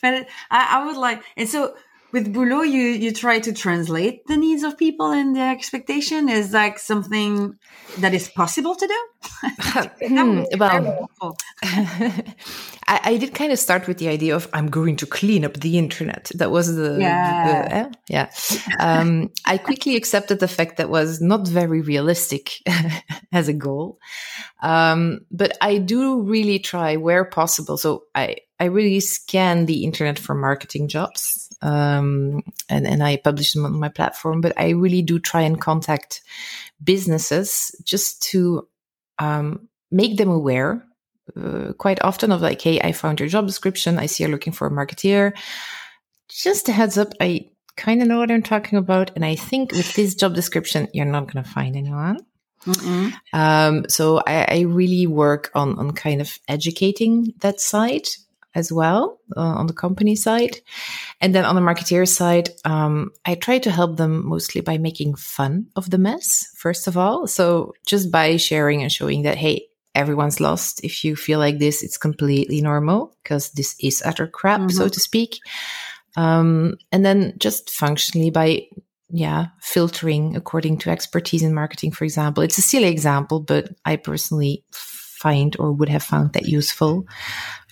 but 0.00 0.28
I, 0.48 0.78
I 0.78 0.86
would 0.86 0.96
like, 0.96 1.24
and 1.36 1.48
so 1.48 1.74
with 2.12 2.32
Boulot, 2.32 2.70
you 2.70 2.82
you 2.82 3.12
try 3.12 3.40
to 3.40 3.52
translate 3.52 4.24
the 4.28 4.36
needs 4.36 4.62
of 4.62 4.78
people 4.78 5.10
and 5.10 5.34
their 5.34 5.50
expectation. 5.50 6.28
Is 6.28 6.52
like 6.52 6.78
something 6.78 7.58
that 7.98 8.14
is 8.14 8.28
possible 8.28 8.76
to 8.76 8.86
do? 8.86 9.00
hmm, 10.08 10.44
well, 10.56 11.10
I, 12.86 13.00
I, 13.04 13.16
did 13.16 13.34
kind 13.34 13.52
of 13.52 13.58
start 13.58 13.86
with 13.86 13.98
the 13.98 14.08
idea 14.08 14.34
of 14.34 14.48
I'm 14.52 14.68
going 14.68 14.96
to 14.96 15.06
clean 15.06 15.44
up 15.44 15.54
the 15.54 15.78
internet. 15.78 16.30
That 16.34 16.50
was 16.50 16.74
the 16.74 16.98
yeah, 17.00 17.68
the, 17.68 17.74
eh? 17.74 17.90
yeah. 18.08 18.30
Um, 18.80 19.30
I 19.46 19.58
quickly 19.58 19.96
accepted 19.96 20.40
the 20.40 20.48
fact 20.48 20.76
that 20.76 20.90
was 20.90 21.20
not 21.20 21.46
very 21.46 21.80
realistic 21.80 22.52
as 23.32 23.48
a 23.48 23.52
goal, 23.52 23.98
um, 24.62 25.20
but 25.30 25.56
I 25.60 25.78
do 25.78 26.20
really 26.22 26.58
try 26.58 26.96
where 26.96 27.24
possible. 27.24 27.76
So 27.76 28.04
I 28.14 28.36
I 28.60 28.64
really 28.64 29.00
scan 29.00 29.66
the 29.66 29.84
internet 29.84 30.18
for 30.18 30.34
marketing 30.34 30.88
jobs, 30.88 31.48
um, 31.62 32.42
and 32.68 32.86
and 32.86 33.02
I 33.02 33.16
publish 33.16 33.52
them 33.52 33.64
on 33.64 33.78
my 33.78 33.88
platform. 33.88 34.40
But 34.40 34.52
I 34.58 34.70
really 34.70 35.02
do 35.02 35.18
try 35.18 35.42
and 35.42 35.60
contact 35.60 36.22
businesses 36.82 37.74
just 37.84 38.22
to 38.30 38.68
um, 39.18 39.68
make 39.90 40.16
them 40.16 40.30
aware 40.30 40.84
uh, 41.36 41.72
quite 41.78 42.02
often 42.02 42.32
of 42.32 42.42
like, 42.42 42.60
hey, 42.60 42.80
I 42.80 42.92
found 42.92 43.20
your 43.20 43.28
job 43.28 43.46
description. 43.46 43.98
I 43.98 44.06
see 44.06 44.24
you're 44.24 44.30
looking 44.30 44.52
for 44.52 44.66
a 44.66 44.70
marketeer. 44.70 45.32
Just 46.28 46.68
a 46.68 46.72
heads 46.72 46.98
up, 46.98 47.12
I 47.20 47.50
kind 47.76 48.02
of 48.02 48.08
know 48.08 48.18
what 48.18 48.30
I'm 48.30 48.42
talking 48.42 48.78
about, 48.78 49.10
and 49.14 49.24
I 49.24 49.34
think 49.34 49.72
with 49.72 49.94
this 49.94 50.14
job 50.14 50.34
description, 50.34 50.88
you're 50.92 51.04
not 51.04 51.32
going 51.32 51.44
to 51.44 51.50
find 51.50 51.76
anyone. 51.76 52.18
Um, 53.32 53.84
so 53.88 54.22
I, 54.26 54.46
I, 54.48 54.60
really 54.60 55.06
work 55.06 55.50
on 55.54 55.78
on 55.78 55.92
kind 55.92 56.22
of 56.22 56.38
educating 56.48 57.34
that 57.40 57.60
side 57.60 58.08
as 58.54 58.72
well 58.72 59.20
uh, 59.36 59.40
on 59.40 59.66
the 59.66 59.74
company 59.74 60.16
side. 60.16 60.60
And 61.20 61.34
then 61.34 61.44
on 61.44 61.56
the 61.56 61.60
marketeer 61.60 62.08
side, 62.08 62.50
um, 62.64 63.10
I 63.24 63.34
try 63.34 63.58
to 63.58 63.70
help 63.70 63.96
them 63.96 64.26
mostly 64.26 64.60
by 64.60 64.78
making 64.78 65.16
fun 65.16 65.66
of 65.76 65.90
the 65.90 65.98
mess, 65.98 66.48
first 66.56 66.86
of 66.86 66.96
all. 66.96 67.26
So 67.26 67.74
just 67.86 68.10
by 68.10 68.36
sharing 68.36 68.82
and 68.82 68.92
showing 68.92 69.22
that, 69.22 69.36
hey, 69.36 69.66
everyone's 69.94 70.40
lost. 70.40 70.82
If 70.84 71.04
you 71.04 71.16
feel 71.16 71.38
like 71.38 71.58
this, 71.58 71.82
it's 71.82 71.98
completely 71.98 72.60
normal 72.60 73.16
because 73.22 73.50
this 73.52 73.76
is 73.80 74.02
utter 74.04 74.26
crap, 74.26 74.60
mm-hmm. 74.60 74.70
so 74.70 74.88
to 74.88 75.00
speak. 75.00 75.38
Um, 76.16 76.76
and 76.92 77.04
then 77.04 77.34
just 77.38 77.70
functionally 77.70 78.30
by 78.30 78.68
yeah, 79.10 79.46
filtering 79.60 80.34
according 80.34 80.78
to 80.78 80.90
expertise 80.90 81.42
in 81.42 81.54
marketing, 81.54 81.92
for 81.92 82.04
example. 82.04 82.42
It's 82.42 82.58
a 82.58 82.62
silly 82.62 82.88
example, 82.88 83.38
but 83.38 83.68
I 83.84 83.96
personally 83.96 84.64
find 84.72 85.56
or 85.58 85.72
would 85.72 85.88
have 85.88 86.02
found 86.02 86.32
that 86.32 86.48
useful. 86.48 87.06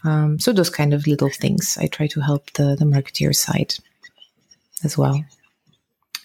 Um, 0.05 0.38
so 0.38 0.52
those 0.52 0.71
kind 0.71 0.95
of 0.95 1.07
little 1.07 1.31
things 1.31 1.76
I 1.81 1.87
try 1.87 2.07
to 2.09 2.21
help 2.21 2.52
the, 2.52 2.76
the 2.76 2.85
marketeer 2.85 3.35
side 3.35 3.75
as 4.85 4.97
well. 4.97 5.25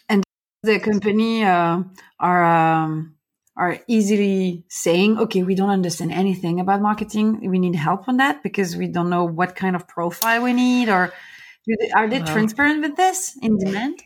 And 0.08 0.24
the 0.62 0.80
company 0.80 1.44
uh, 1.44 1.84
are 2.20 2.46
um, 2.46 3.17
are 3.58 3.80
easily 3.88 4.64
saying, 4.70 5.18
okay, 5.18 5.44
we 5.44 5.56
don't 5.56 5.70
understand 5.70 6.12
anything 6.12 6.60
about 6.60 6.82
marketing. 6.82 7.50
We 7.50 7.60
need 7.60 7.76
help 7.76 8.08
on 8.08 8.18
that 8.18 8.44
because 8.44 8.76
we 8.76 8.88
don't 8.88 9.10
know 9.10 9.26
what 9.26 9.56
kind 9.56 9.76
of 9.76 9.88
profile 9.88 10.44
we 10.44 10.54
need 10.54 10.90
or 10.90 11.12
they, 11.68 11.90
are 11.92 12.08
they 12.08 12.20
well, 12.20 12.28
transparent 12.28 12.82
with 12.82 12.96
this 12.96 13.38
in 13.42 13.58
demand? 13.58 14.02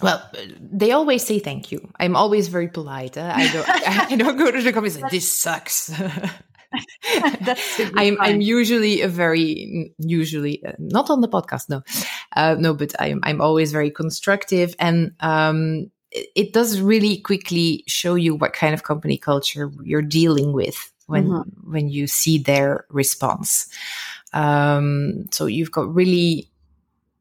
Well, 0.00 0.22
they 0.60 0.92
always 0.92 1.24
say 1.24 1.38
thank 1.38 1.72
you. 1.72 1.90
I'm 1.98 2.16
always 2.16 2.48
very 2.48 2.68
polite. 2.68 3.16
Uh, 3.16 3.32
I 3.34 3.52
don't. 3.52 3.68
I 3.68 4.16
don't 4.16 4.36
go 4.36 4.50
to 4.50 4.62
the 4.62 4.90
say 4.90 5.02
this 5.10 5.30
sucks. 5.30 5.92
I'm 7.96 8.16
I'm 8.20 8.40
usually 8.40 9.02
a 9.02 9.08
very 9.08 9.92
usually 9.98 10.64
uh, 10.64 10.72
not 10.78 11.10
on 11.10 11.20
the 11.20 11.28
podcast 11.28 11.68
no 11.68 11.82
uh, 12.34 12.56
no 12.58 12.72
but 12.72 12.94
I'm 12.98 13.20
I'm 13.22 13.42
always 13.42 13.72
very 13.72 13.90
constructive 13.90 14.74
and 14.78 15.12
um 15.20 15.90
it, 16.12 16.52
does 16.52 16.80
really 16.80 17.18
quickly 17.18 17.84
show 17.86 18.14
you 18.14 18.34
what 18.34 18.52
kind 18.52 18.74
of 18.74 18.82
company 18.82 19.16
culture 19.16 19.70
you're 19.82 20.02
dealing 20.02 20.52
with 20.52 20.92
when 21.06 21.28
mm-hmm. 21.28 21.70
when 21.70 21.88
you 21.88 22.06
see 22.06 22.38
their 22.38 22.84
response 22.90 23.68
um 24.32 25.26
so 25.30 25.46
you've 25.46 25.72
got 25.72 25.92
really 25.92 26.48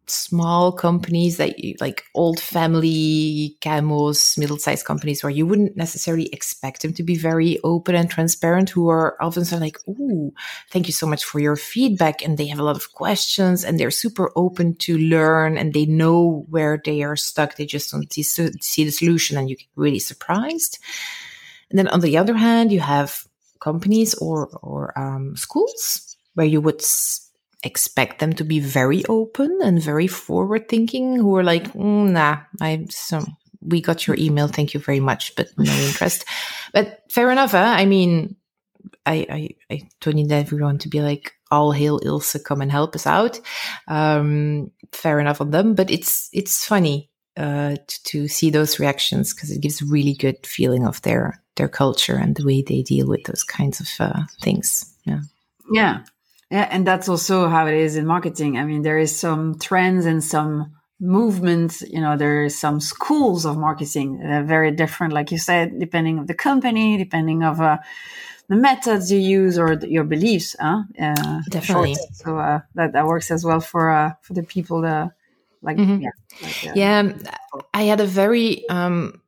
small 0.08 0.72
companies 0.72 1.38
that 1.38 1.60
you, 1.60 1.76
like 1.80 2.04
old 2.16 2.40
family 2.40 3.58
camos, 3.62 4.38
middle-sized 4.38 4.86
companies 4.86 5.24
where 5.24 5.30
you 5.30 5.46
wouldn't 5.46 5.78
necessarily 5.78 6.28
expect 6.34 6.82
them 6.82 6.94
to 6.94 7.04
be 7.04 7.16
very 7.16 7.60
open 7.64 7.96
and 7.96 8.10
transparent, 8.10 8.70
who 8.70 8.90
are 8.90 9.16
often 9.22 9.46
so 9.46 9.58
like, 9.58 9.78
"Oh, 9.88 10.34
thank 10.70 10.88
you 10.88 10.94
so 10.94 11.08
much 11.08 11.24
for 11.24 11.40
your 11.40 11.56
feedback," 11.56 12.24
and 12.24 12.38
they 12.38 12.48
have 12.48 12.60
a 12.60 12.64
lot 12.64 12.76
of 12.76 12.94
questions 12.94 13.64
and 13.64 13.80
they're 13.80 13.92
super 13.92 14.32
open 14.36 14.76
to 14.76 14.98
learn 14.98 15.58
and 15.58 15.74
they 15.74 15.86
know 15.86 16.46
where 16.50 16.82
they 16.84 17.04
are 17.04 17.16
stuck. 17.16 17.56
They 17.56 17.66
just 17.66 17.92
don't 17.92 18.12
see, 18.12 18.24
see 18.24 18.84
the 18.84 18.92
solution, 18.92 19.38
and 19.38 19.50
you 19.50 19.56
get 19.56 19.68
really 19.76 20.00
surprised. 20.00 20.80
And 21.70 21.80
then 21.80 21.88
on 21.88 22.02
the 22.02 22.18
other 22.18 22.36
hand, 22.36 22.72
you 22.72 22.82
have 22.82 23.24
companies 23.60 24.14
or 24.16 24.48
or 24.62 24.98
um, 25.00 25.38
schools 25.38 26.18
where 26.34 26.48
you 26.48 26.60
would 26.62 26.82
expect 27.64 28.20
them 28.20 28.34
to 28.34 28.44
be 28.44 28.60
very 28.60 29.06
open 29.06 29.60
and 29.64 29.82
very 29.82 30.08
forward 30.08 30.68
thinking 30.68 31.16
who 31.16 31.36
are 31.36 31.44
like 31.44 31.72
mm, 31.74 32.10
nah 32.10 32.40
i 32.60 32.86
so 32.90 33.24
we 33.62 33.82
got 33.82 34.08
your 34.08 34.16
email 34.18 34.48
thank 34.48 34.74
you 34.74 34.80
very 34.80 35.00
much 35.00 35.36
but 35.36 35.48
no 35.58 35.72
interest. 35.88 36.26
But 36.74 37.04
fair 37.12 37.30
enough 37.30 37.52
huh? 37.52 37.74
i 37.78 37.86
mean 37.86 38.36
I, 39.06 39.26
I 39.30 39.50
i 39.76 39.90
don't 40.00 40.16
need 40.16 40.32
everyone 40.32 40.80
to 40.80 40.90
be 40.90 41.02
like 41.02 41.34
all 41.52 41.72
hail 41.72 42.00
ilse 42.04 42.38
come 42.44 42.62
and 42.62 42.72
help 42.72 42.96
us 42.96 43.06
out. 43.06 43.40
Um 43.88 44.72
fair 44.92 45.20
enough 45.20 45.42
on 45.42 45.52
them 45.52 45.76
but 45.76 45.92
it's 45.92 46.30
it's 46.34 46.66
funny 46.66 47.10
uh 47.38 47.76
to, 47.76 48.04
to 48.04 48.28
see 48.28 48.50
those 48.50 48.80
reactions 48.80 49.34
because 49.34 49.52
it 49.52 49.62
gives 49.62 49.82
really 49.82 50.14
good 50.14 50.46
feeling 50.46 50.88
of 50.88 51.02
their 51.04 51.42
their 51.58 51.68
culture 51.68 52.16
and 52.16 52.36
the 52.36 52.46
way 52.46 52.62
they 52.62 52.82
deal 52.82 53.08
with 53.08 53.24
those 53.26 53.44
kinds 53.44 53.82
of 53.82 53.90
uh, 54.00 54.24
things. 54.40 54.96
Yeah. 55.04 55.20
Yeah 55.72 56.04
yeah, 56.52 56.68
and 56.70 56.86
that's 56.86 57.08
also 57.08 57.48
how 57.48 57.66
it 57.68 57.76
is 57.76 57.96
in 57.96 58.06
marketing. 58.06 58.58
I 58.58 58.66
mean, 58.66 58.82
there 58.82 59.00
is 59.00 59.18
some 59.18 59.58
trends 59.58 60.06
and 60.06 60.22
some 60.22 60.74
movements. 61.00 61.82
You 61.82 62.02
know, 62.02 62.18
there 62.18 62.44
is 62.44 62.60
some 62.60 62.82
schools 62.82 63.46
of 63.46 63.58
marketing 63.58 64.20
that 64.20 64.32
are 64.32 64.44
very 64.44 64.72
different, 64.72 65.14
like 65.14 65.32
you 65.32 65.38
said, 65.38 65.80
depending 65.80 66.20
of 66.20 66.28
the 66.28 66.34
company, 66.34 66.98
depending 66.98 67.42
of 67.42 67.62
uh, 67.62 67.78
the 68.50 68.58
methods 68.58 69.10
you 69.10 69.20
use 69.20 69.58
or 69.58 69.78
the, 69.78 69.90
your 69.90 70.04
beliefs. 70.04 70.58
Huh? 70.60 70.84
Uh, 71.02 71.42
Definitely. 71.50 71.96
So 72.14 72.38
uh, 72.38 72.60
that 72.76 72.92
that 72.94 73.06
works 73.06 73.32
as 73.32 73.46
well 73.46 73.62
for 73.62 73.90
uh, 73.90 74.14
for 74.22 74.34
the 74.34 74.44
people 74.44 74.82
that 74.82 75.12
like 75.62 75.78
mm-hmm. 75.78 76.02
yeah, 76.02 76.10
like, 76.42 76.68
uh, 76.68 76.74
yeah. 76.76 77.14
I 77.74 77.84
had 77.84 78.02
a 78.02 78.06
very 78.06 78.68
um, 78.68 79.22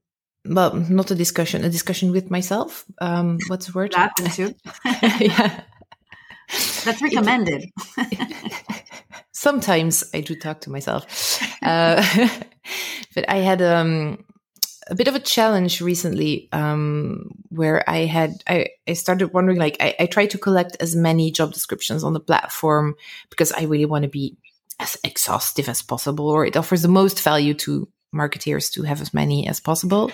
well, 0.46 0.76
not 0.76 1.10
a 1.12 1.16
discussion, 1.16 1.64
a 1.64 1.70
discussion 1.70 2.12
with 2.12 2.30
myself. 2.30 2.84
Um, 3.00 3.40
what's 3.48 3.68
the 3.68 3.72
word? 3.72 3.94
That 3.94 4.14
too. 4.36 4.54
yeah. 5.20 5.62
That's 6.86 7.02
recommended. 7.02 7.70
sometimes 9.44 10.04
I 10.14 10.22
do 10.22 10.36
talk 10.36 10.62
to 10.62 10.72
myself. 10.72 11.42
Uh, 11.62 12.02
but 13.16 13.30
I 13.30 13.38
had 13.38 13.62
um, 13.62 14.24
a 14.88 14.96
bit 14.96 15.10
of 15.10 15.16
a 15.16 15.20
challenge 15.20 15.82
recently 15.82 16.48
um, 16.54 17.32
where 17.50 17.88
I 17.90 18.06
had 18.06 18.42
I, 18.48 18.68
I 18.88 18.94
started 18.94 19.34
wondering 19.34 19.60
like 19.60 19.78
I, 19.82 19.96
I 20.00 20.06
tried 20.06 20.32
to 20.32 20.38
collect 20.38 20.78
as 20.80 20.96
many 20.96 21.30
job 21.30 21.52
descriptions 21.52 22.04
on 22.04 22.14
the 22.14 22.20
platform 22.20 22.96
because 23.30 23.52
I 23.52 23.64
really 23.64 23.86
want 23.86 24.04
to 24.04 24.10
be 24.10 24.38
as 24.80 24.98
exhaustive 25.04 25.70
as 25.70 25.82
possible 25.82 26.30
or 26.30 26.46
it 26.46 26.58
offers 26.58 26.82
the 26.82 26.88
most 26.88 27.22
value 27.22 27.54
to 27.54 27.88
marketeers 28.16 28.72
to 28.74 28.84
have 28.84 29.02
as 29.02 29.14
many 29.14 29.48
as 29.48 29.60
possible. 29.60 30.12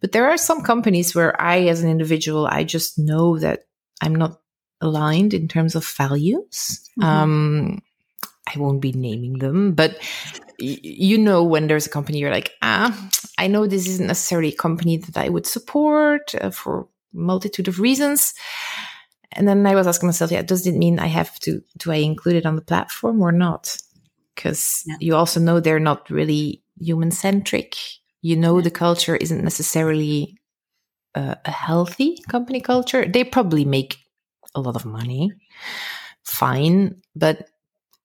But 0.00 0.12
there 0.12 0.28
are 0.30 0.36
some 0.36 0.62
companies 0.62 1.14
where 1.14 1.38
I 1.40 1.68
as 1.68 1.82
an 1.82 1.90
individual 1.90 2.46
I 2.46 2.64
just 2.64 2.98
know 2.98 3.38
that 3.38 3.66
I'm 4.00 4.14
not 4.14 4.40
aligned 4.80 5.34
in 5.34 5.48
terms 5.48 5.74
of 5.74 5.86
values. 5.86 6.88
Mm-hmm. 6.98 7.04
Um, 7.04 7.82
I 8.54 8.58
won't 8.58 8.80
be 8.80 8.92
naming 8.92 9.38
them, 9.38 9.74
but 9.74 9.98
y- 10.60 10.78
you 10.82 11.18
know 11.18 11.42
when 11.42 11.66
there's 11.66 11.86
a 11.86 11.90
company 11.90 12.18
you're 12.18 12.30
like, 12.30 12.52
ah, 12.62 13.10
I 13.38 13.48
know 13.48 13.66
this 13.66 13.88
isn't 13.88 14.06
necessarily 14.06 14.52
a 14.52 14.56
company 14.56 14.98
that 14.98 15.16
I 15.16 15.28
would 15.28 15.46
support 15.46 16.34
uh, 16.40 16.50
for 16.50 16.88
multitude 17.12 17.68
of 17.68 17.80
reasons. 17.80 18.34
And 19.32 19.46
then 19.48 19.66
I 19.66 19.74
was 19.74 19.86
asking 19.86 20.06
myself, 20.06 20.30
yeah, 20.30 20.42
does 20.42 20.66
it 20.66 20.76
mean 20.76 20.98
I 20.98 21.08
have 21.08 21.38
to, 21.40 21.62
do 21.76 21.90
I 21.90 21.96
include 21.96 22.36
it 22.36 22.46
on 22.46 22.56
the 22.56 22.62
platform 22.62 23.20
or 23.20 23.32
not? 23.32 23.76
Because 24.34 24.84
yeah. 24.86 24.96
you 25.00 25.16
also 25.16 25.40
know 25.40 25.60
they're 25.60 25.80
not 25.80 26.08
really 26.08 26.62
human 26.78 27.10
centric. 27.10 27.76
You 28.22 28.36
know, 28.36 28.60
the 28.60 28.70
culture 28.70 29.16
isn't 29.16 29.42
necessarily 29.42 30.38
a, 31.14 31.36
a 31.44 31.50
healthy 31.50 32.18
company 32.28 32.60
culture. 32.60 33.06
They 33.06 33.24
probably 33.24 33.64
make 33.64 33.98
a 34.56 34.60
lot 34.60 34.76
of 34.76 34.84
money. 34.84 35.32
Fine. 36.24 37.02
But 37.14 37.48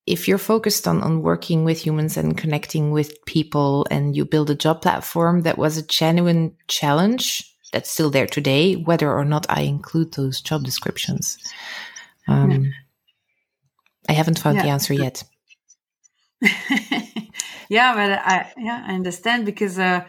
if 0.05 0.27
you're 0.27 0.37
focused 0.37 0.87
on, 0.87 1.01
on 1.01 1.21
working 1.21 1.63
with 1.63 1.85
humans 1.85 2.17
and 2.17 2.37
connecting 2.37 2.91
with 2.91 3.23
people 3.25 3.87
and 3.91 4.15
you 4.15 4.25
build 4.25 4.49
a 4.49 4.55
job 4.55 4.81
platform 4.81 5.41
that 5.41 5.57
was 5.57 5.77
a 5.77 5.85
genuine 5.85 6.55
challenge 6.67 7.43
that's 7.71 7.89
still 7.89 8.09
there 8.09 8.27
today, 8.27 8.73
whether 8.73 9.11
or 9.11 9.25
not 9.25 9.45
I 9.49 9.61
include 9.61 10.13
those 10.13 10.41
job 10.41 10.63
descriptions. 10.63 11.37
Um, 12.27 12.51
yeah. 12.51 12.69
I 14.09 14.13
haven't 14.13 14.39
found 14.39 14.57
yeah. 14.57 14.63
the 14.63 14.69
answer 14.69 14.93
yet. 14.93 15.23
yeah, 17.69 17.93
but 17.93 18.11
I 18.11 18.51
yeah 18.57 18.83
I 18.87 18.95
understand 18.95 19.45
because 19.45 19.77
uh, 19.77 20.03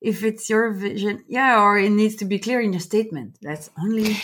if 0.00 0.24
it's 0.24 0.48
your 0.48 0.72
vision, 0.72 1.24
yeah, 1.28 1.60
or 1.60 1.78
it 1.78 1.90
needs 1.90 2.16
to 2.16 2.24
be 2.24 2.38
clear 2.38 2.60
in 2.60 2.72
your 2.72 2.80
statement. 2.80 3.38
That's 3.42 3.70
only 3.78 4.16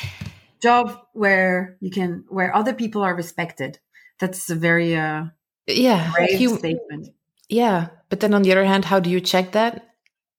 job 0.64 0.86
where 1.12 1.76
you 1.80 1.90
can 1.90 2.24
where 2.28 2.54
other 2.54 2.74
people 2.74 3.02
are 3.02 3.14
respected. 3.14 3.78
That's 4.18 4.50
a 4.50 4.56
very 4.56 4.96
uh 4.96 5.24
yeah 5.66 6.12
brave 6.14 6.40
you, 6.40 6.56
statement. 6.56 7.08
Yeah 7.48 7.88
but 8.08 8.20
then 8.20 8.34
on 8.34 8.42
the 8.42 8.52
other 8.52 8.64
hand 8.64 8.84
how 8.84 9.00
do 9.00 9.10
you 9.10 9.20
check 9.20 9.52
that? 9.52 9.90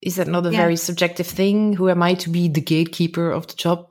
Is 0.02 0.16
that 0.16 0.28
not 0.28 0.46
a 0.46 0.50
yeah. 0.50 0.58
very 0.58 0.76
subjective 0.76 1.26
thing? 1.26 1.72
Who 1.78 1.88
am 1.88 2.02
i 2.02 2.14
to 2.14 2.30
be 2.30 2.48
the 2.48 2.60
gatekeeper 2.60 3.30
of 3.30 3.46
the 3.46 3.54
job 3.54 3.88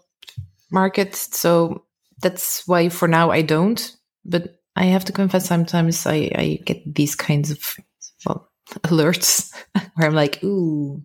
market? 0.72 1.16
So 1.16 1.86
that's 2.22 2.68
why 2.68 2.90
for 2.90 3.08
now 3.08 3.32
i 3.32 3.42
don't 3.42 3.96
but 4.24 4.60
i 4.76 4.86
have 4.86 5.06
to 5.06 5.12
confess 5.12 5.46
sometimes 5.46 6.06
i 6.06 6.32
i 6.36 6.60
get 6.66 6.82
these 6.96 7.16
kinds 7.16 7.52
of 7.52 7.78
well 8.26 8.50
alerts 8.84 9.54
where 9.96 10.08
i'm 10.08 10.16
like 10.16 10.44
ooh 10.44 11.02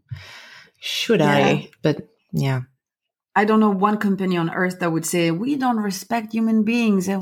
should 0.80 1.20
yeah. 1.20 1.30
i 1.30 1.68
but 1.82 2.08
yeah 2.32 2.62
I 3.34 3.44
don't 3.44 3.60
know 3.60 3.70
one 3.70 3.98
company 3.98 4.36
on 4.36 4.50
earth 4.50 4.80
that 4.80 4.90
would 4.92 5.06
say 5.06 5.30
we 5.30 5.56
don't 5.56 5.78
respect 5.78 6.32
human 6.32 6.64
beings. 6.64 7.06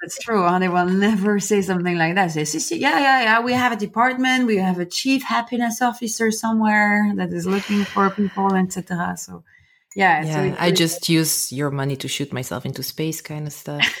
That's 0.00 0.18
true. 0.18 0.46
Huh? 0.46 0.58
They 0.58 0.68
will 0.68 0.86
never 0.86 1.38
say 1.40 1.60
something 1.62 1.98
like 1.98 2.14
that. 2.14 2.30
Say, 2.32 2.44
yeah, 2.76 2.98
yeah, 2.98 3.22
yeah. 3.22 3.40
We 3.40 3.52
have 3.52 3.72
a 3.72 3.76
department. 3.76 4.46
We 4.46 4.56
have 4.56 4.78
a 4.78 4.86
chief 4.86 5.22
happiness 5.22 5.82
officer 5.82 6.30
somewhere 6.30 7.12
that 7.16 7.32
is 7.32 7.46
looking 7.46 7.84
for 7.84 8.08
people, 8.10 8.54
etc. 8.54 9.16
So, 9.18 9.44
yeah. 9.94 10.24
Yeah. 10.24 10.34
So 10.34 10.56
I 10.58 10.70
just 10.70 11.08
use 11.08 11.52
your 11.52 11.70
money 11.70 11.96
to 11.96 12.08
shoot 12.08 12.32
myself 12.32 12.64
into 12.64 12.82
space, 12.82 13.20
kind 13.20 13.46
of 13.46 13.52
stuff. 13.52 13.84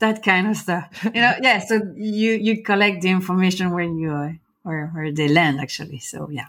that 0.00 0.22
kind 0.22 0.48
of 0.48 0.56
stuff. 0.56 1.04
You 1.04 1.20
know, 1.20 1.34
yeah. 1.42 1.58
So 1.58 1.80
you 1.96 2.32
you 2.32 2.62
collect 2.62 3.02
the 3.02 3.10
information 3.10 3.72
where 3.72 3.84
you 3.84 4.12
uh, 4.12 4.32
where 4.62 4.88
where 4.94 5.12
they 5.12 5.28
land 5.28 5.60
actually. 5.60 5.98
So 5.98 6.30
yeah. 6.30 6.46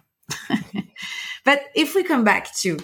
but 1.45 1.61
if 1.75 1.95
we 1.95 2.03
come 2.03 2.23
back 2.23 2.53
to 2.55 2.77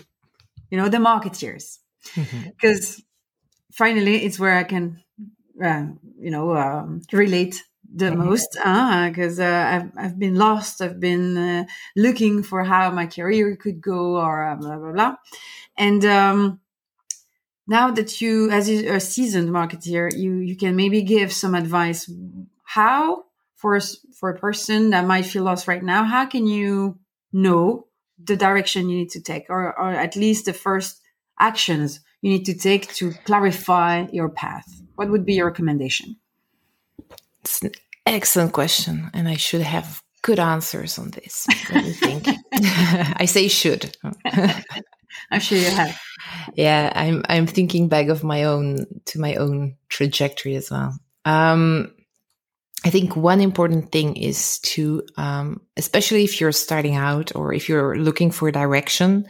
you 0.69 0.77
know 0.77 0.87
the 0.87 0.97
marketeers 0.97 1.79
because 2.15 2.95
mm-hmm 2.95 3.01
finally, 3.71 4.23
it's 4.25 4.39
where 4.39 4.55
I 4.55 4.63
can, 4.63 5.01
uh, 5.63 5.85
you 6.19 6.31
know, 6.31 6.55
um, 6.55 7.01
relate 7.11 7.63
the 7.93 8.05
mm-hmm. 8.05 8.25
most 8.25 8.49
because 8.53 9.39
uh, 9.39 9.43
uh, 9.43 9.75
I've, 9.75 9.91
I've 9.97 10.19
been 10.19 10.35
lost. 10.35 10.81
I've 10.81 10.99
been 10.99 11.37
uh, 11.37 11.65
looking 11.95 12.43
for 12.43 12.63
how 12.63 12.91
my 12.91 13.07
career 13.07 13.55
could 13.55 13.81
go 13.81 14.17
or 14.17 14.45
uh, 14.45 14.55
blah, 14.55 14.77
blah, 14.77 14.91
blah. 14.91 15.15
And 15.77 16.05
um, 16.05 16.59
now 17.67 17.91
that 17.91 18.21
you, 18.21 18.49
as 18.51 18.69
a 18.69 18.99
seasoned 18.99 19.49
marketeer, 19.49 20.15
you, 20.15 20.35
you 20.35 20.55
can 20.55 20.75
maybe 20.75 21.01
give 21.01 21.33
some 21.33 21.55
advice. 21.55 22.09
How, 22.63 23.25
for, 23.55 23.79
for 24.19 24.29
a 24.29 24.39
person 24.39 24.91
that 24.91 25.05
might 25.05 25.25
feel 25.25 25.43
lost 25.43 25.67
right 25.67 25.83
now, 25.83 26.03
how 26.05 26.25
can 26.25 26.47
you 26.47 26.97
know 27.33 27.87
the 28.25 28.37
direction 28.37 28.89
you 28.89 28.97
need 28.97 29.09
to 29.11 29.21
take 29.21 29.45
or, 29.49 29.77
or 29.79 29.91
at 29.91 30.15
least 30.15 30.45
the 30.45 30.53
first 30.53 31.01
actions 31.39 31.99
you 32.21 32.31
need 32.31 32.45
to 32.45 32.53
take 32.53 32.93
to 32.95 33.11
clarify 33.25 34.07
your 34.11 34.29
path? 34.29 34.81
What 34.95 35.09
would 35.09 35.25
be 35.25 35.35
your 35.35 35.47
recommendation? 35.47 36.17
It's 37.41 37.61
an 37.61 37.71
excellent 38.05 38.53
question, 38.53 39.09
and 39.13 39.27
I 39.27 39.35
should 39.35 39.61
have 39.61 40.03
good 40.21 40.39
answers 40.39 40.99
on 40.99 41.11
this. 41.11 41.47
Let 41.71 41.83
me 41.83 41.93
think. 41.93 42.27
I 42.53 43.25
say 43.25 43.47
should. 43.47 43.95
I'm 45.31 45.39
sure 45.39 45.57
you 45.57 45.69
have. 45.69 45.99
Yeah, 46.53 46.91
I'm. 46.95 47.23
I'm 47.27 47.47
thinking 47.47 47.87
back 47.87 48.07
of 48.09 48.23
my 48.23 48.43
own 48.43 48.85
to 49.05 49.19
my 49.19 49.35
own 49.35 49.75
trajectory 49.89 50.55
as 50.55 50.69
well. 50.69 50.97
Um, 51.25 51.93
I 52.83 52.89
think 52.89 53.15
one 53.15 53.41
important 53.41 53.91
thing 53.91 54.15
is 54.15 54.59
to, 54.59 55.03
um, 55.15 55.61
especially 55.77 56.23
if 56.23 56.41
you're 56.41 56.51
starting 56.51 56.95
out 56.95 57.35
or 57.35 57.53
if 57.53 57.69
you're 57.69 57.95
looking 57.95 58.31
for 58.31 58.51
direction, 58.51 59.27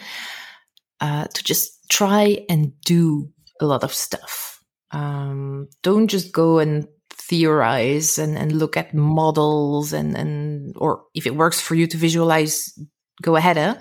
uh, 1.02 1.26
to 1.26 1.44
just 1.44 1.90
try 1.90 2.46
and 2.48 2.72
do 2.86 3.30
a 3.60 3.66
lot 3.66 3.84
of 3.84 3.94
stuff. 3.94 4.64
Um, 4.92 5.68
don't 5.84 6.08
just 6.08 6.32
go 6.32 6.60
and 6.60 6.88
theorize 7.10 8.18
and, 8.18 8.38
and 8.38 8.54
look 8.54 8.78
at 8.78 8.94
models 8.94 9.92
and, 9.92 10.16
and, 10.16 10.74
or 10.78 11.04
if 11.14 11.28
it 11.28 11.36
works 11.36 11.60
for 11.60 11.76
you 11.76 11.88
to 11.88 11.98
visualize, 11.98 12.78
go 13.22 13.36
ahead. 13.36 13.58
Eh? 13.58 13.76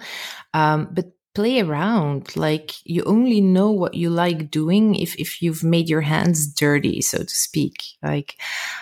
Um, 0.53 0.89
but 0.93 1.07
play 1.35 1.61
around. 1.61 2.37
Like 2.37 2.75
you 2.85 3.03
only 3.05 3.41
know 3.41 3.71
what 3.71 3.95
you 3.95 4.11
like 4.11 4.51
doing 4.51 4.95
if, 4.95 5.15
if 5.17 5.43
you've 5.43 5.65
made 5.65 5.89
your 5.89 6.01
hands 6.01 6.47
dirty, 6.47 7.01
so 7.01 7.19
to 7.19 7.29
speak. 7.29 7.85
Like, 8.03 8.37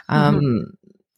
um, 0.08 0.36
mm-hmm. 0.36 0.70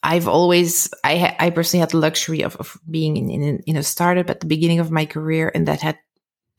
I've 0.03 0.29
always, 0.29 0.89
I, 1.05 1.37
I 1.39 1.51
personally 1.51 1.81
had 1.81 1.91
the 1.91 1.99
luxury 1.99 2.43
of, 2.43 2.57
of 2.57 2.79
being 2.91 3.17
in, 3.17 3.31
in, 3.31 3.59
in 3.67 3.77
a 3.77 3.83
startup 3.83 4.31
at 4.31 4.41
the 4.41 4.47
beginning 4.47 4.81
of 4.81 4.91
my 4.91 5.05
career 5.05 5.53
and 5.55 5.69
that 5.69 5.83
had 5.83 5.99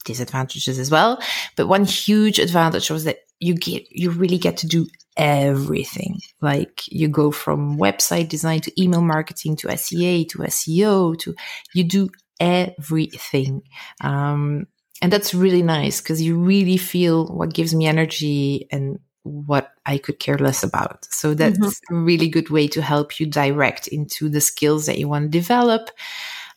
disadvantages 0.05 0.77
as 0.77 0.91
well. 0.91 1.21
But 1.55 1.67
one 1.67 1.86
huge 1.86 2.39
advantage 2.39 2.89
was 2.89 3.03
that 3.05 3.19
you 3.39 3.55
get, 3.55 3.86
you 3.89 4.12
really 4.12 4.38
get 4.38 4.57
to 4.57 4.67
do 4.67 4.88
everything. 5.17 6.19
Like 6.39 6.84
you 6.88 7.07
go 7.07 7.31
from 7.31 7.77
website 7.77 8.29
design 8.29 8.62
to 8.62 8.81
email 8.81 9.01
marketing 9.01 9.55
to 9.57 9.75
SEA 9.77 10.25
to 10.25 10.39
SEO 10.39 11.17
to 11.19 11.36
you 11.73 11.84
do 11.84 12.10
everything. 12.39 13.63
Um, 14.02 14.67
and 15.02 15.12
that's 15.12 15.34
really 15.34 15.63
nice 15.63 16.00
because 16.00 16.22
you 16.22 16.38
really 16.38 16.78
feel 16.78 17.28
what 17.28 17.54
gives 17.54 17.74
me 17.74 17.88
energy 17.88 18.67
and 18.72 19.00
what 19.24 19.72
I 19.86 19.98
could 19.98 20.20
care 20.20 20.38
less 20.38 20.63
about. 20.63 21.06
So 21.06 21.34
that's 21.34 21.58
mm-hmm. 21.58 21.96
a 21.96 22.00
really 22.00 22.30
good 22.30 22.50
way 22.50 22.67
to 22.70 22.82
help 22.82 23.20
you 23.20 23.26
direct 23.26 23.88
into 23.88 24.30
the 24.30 24.41
skills 24.41 24.86
that 24.86 24.98
you 24.98 25.08
want 25.08 25.26
to 25.26 25.38
develop 25.38 25.89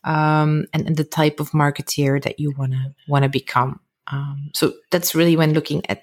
um, 0.05 0.67
and, 0.73 0.87
and, 0.87 0.97
the 0.97 1.05
type 1.05 1.41
of 1.41 1.51
marketeer 1.53 2.23
that 2.23 2.39
you 2.39 2.53
want 2.59 2.73
to 2.73 2.95
want 3.09 3.23
to 3.23 3.29
become. 3.29 3.81
Um, 4.07 4.51
so 4.53 4.75
that's 4.91 5.15
really 5.15 5.37
when 5.37 5.55
looking 5.55 5.85
at 5.89 6.03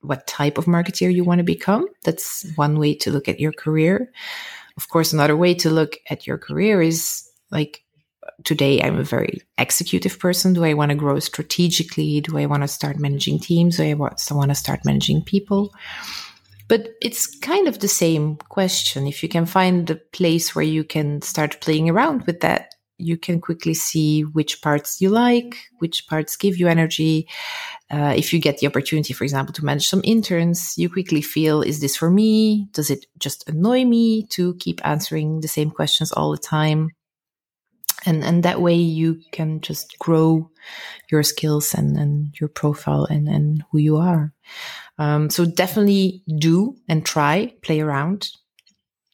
what 0.00 0.26
type 0.26 0.58
of 0.58 0.66
marketeer 0.66 1.12
you 1.12 1.24
want 1.24 1.38
to 1.38 1.44
become. 1.44 1.86
That's 2.04 2.46
one 2.54 2.78
way 2.78 2.94
to 2.96 3.10
look 3.10 3.28
at 3.28 3.40
your 3.40 3.52
career. 3.52 4.12
Of 4.76 4.88
course, 4.88 5.12
another 5.12 5.36
way 5.36 5.54
to 5.54 5.70
look 5.70 5.96
at 6.10 6.26
your 6.26 6.38
career 6.38 6.80
is 6.80 7.28
like 7.50 7.83
today 8.44 8.80
I'm 8.82 8.98
a 8.98 9.04
very 9.04 9.40
executive 9.58 10.18
person. 10.18 10.52
Do 10.52 10.64
I 10.64 10.74
want 10.74 10.90
to 10.90 10.96
grow 10.96 11.18
strategically? 11.18 12.20
Do 12.20 12.38
I 12.38 12.46
want 12.46 12.62
to 12.62 12.68
start 12.68 12.98
managing 12.98 13.38
teams? 13.40 13.76
Do 13.76 13.84
I 13.84 13.94
want 13.94 14.18
to 14.18 14.54
start 14.54 14.80
managing 14.84 15.22
people? 15.22 15.72
But 16.66 16.94
it's 17.02 17.26
kind 17.26 17.68
of 17.68 17.80
the 17.80 17.88
same 17.88 18.36
question. 18.36 19.06
If 19.06 19.22
you 19.22 19.28
can 19.28 19.46
find 19.46 19.86
the 19.86 19.96
place 19.96 20.54
where 20.54 20.64
you 20.64 20.82
can 20.82 21.20
start 21.20 21.60
playing 21.60 21.90
around 21.90 22.24
with 22.26 22.40
that, 22.40 22.74
you 22.96 23.18
can 23.18 23.40
quickly 23.40 23.74
see 23.74 24.22
which 24.22 24.62
parts 24.62 25.00
you 25.00 25.10
like, 25.10 25.56
which 25.80 26.06
parts 26.06 26.36
give 26.36 26.56
you 26.56 26.68
energy. 26.68 27.28
Uh, 27.90 28.14
if 28.16 28.32
you 28.32 28.38
get 28.38 28.58
the 28.58 28.66
opportunity, 28.66 29.12
for 29.12 29.24
example, 29.24 29.52
to 29.52 29.64
manage 29.64 29.88
some 29.88 30.00
interns, 30.04 30.78
you 30.78 30.88
quickly 30.88 31.20
feel, 31.20 31.60
is 31.60 31.80
this 31.80 31.96
for 31.96 32.10
me? 32.10 32.68
Does 32.72 32.90
it 32.90 33.04
just 33.18 33.48
annoy 33.48 33.84
me 33.84 34.26
to 34.28 34.54
keep 34.54 34.80
answering 34.86 35.40
the 35.40 35.48
same 35.48 35.70
questions 35.70 36.12
all 36.12 36.30
the 36.30 36.38
time? 36.38 36.90
And, 38.06 38.24
and 38.24 38.42
that 38.42 38.60
way 38.60 38.74
you 38.74 39.20
can 39.32 39.60
just 39.60 39.98
grow 39.98 40.50
your 41.10 41.22
skills 41.22 41.74
and, 41.74 41.96
and 41.96 42.34
your 42.40 42.48
profile 42.48 43.04
and, 43.04 43.28
and 43.28 43.64
who 43.70 43.78
you 43.78 43.96
are. 43.96 44.32
Um, 44.98 45.30
so 45.30 45.44
definitely 45.44 46.22
do 46.38 46.76
and 46.88 47.04
try, 47.04 47.54
play 47.62 47.80
around. 47.80 48.28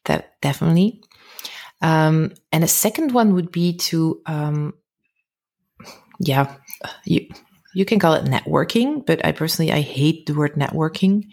That 0.06 0.40
definitely. 0.40 1.02
Um, 1.82 2.32
and 2.52 2.64
a 2.64 2.68
second 2.68 3.12
one 3.12 3.34
would 3.34 3.50
be 3.50 3.76
to, 3.76 4.20
um, 4.26 4.74
yeah, 6.18 6.54
you, 7.04 7.28
you 7.74 7.84
can 7.84 7.98
call 7.98 8.14
it 8.14 8.24
networking, 8.24 9.06
but 9.06 9.24
I 9.24 9.32
personally, 9.32 9.72
I 9.72 9.80
hate 9.80 10.26
the 10.26 10.34
word 10.34 10.54
networking 10.54 11.28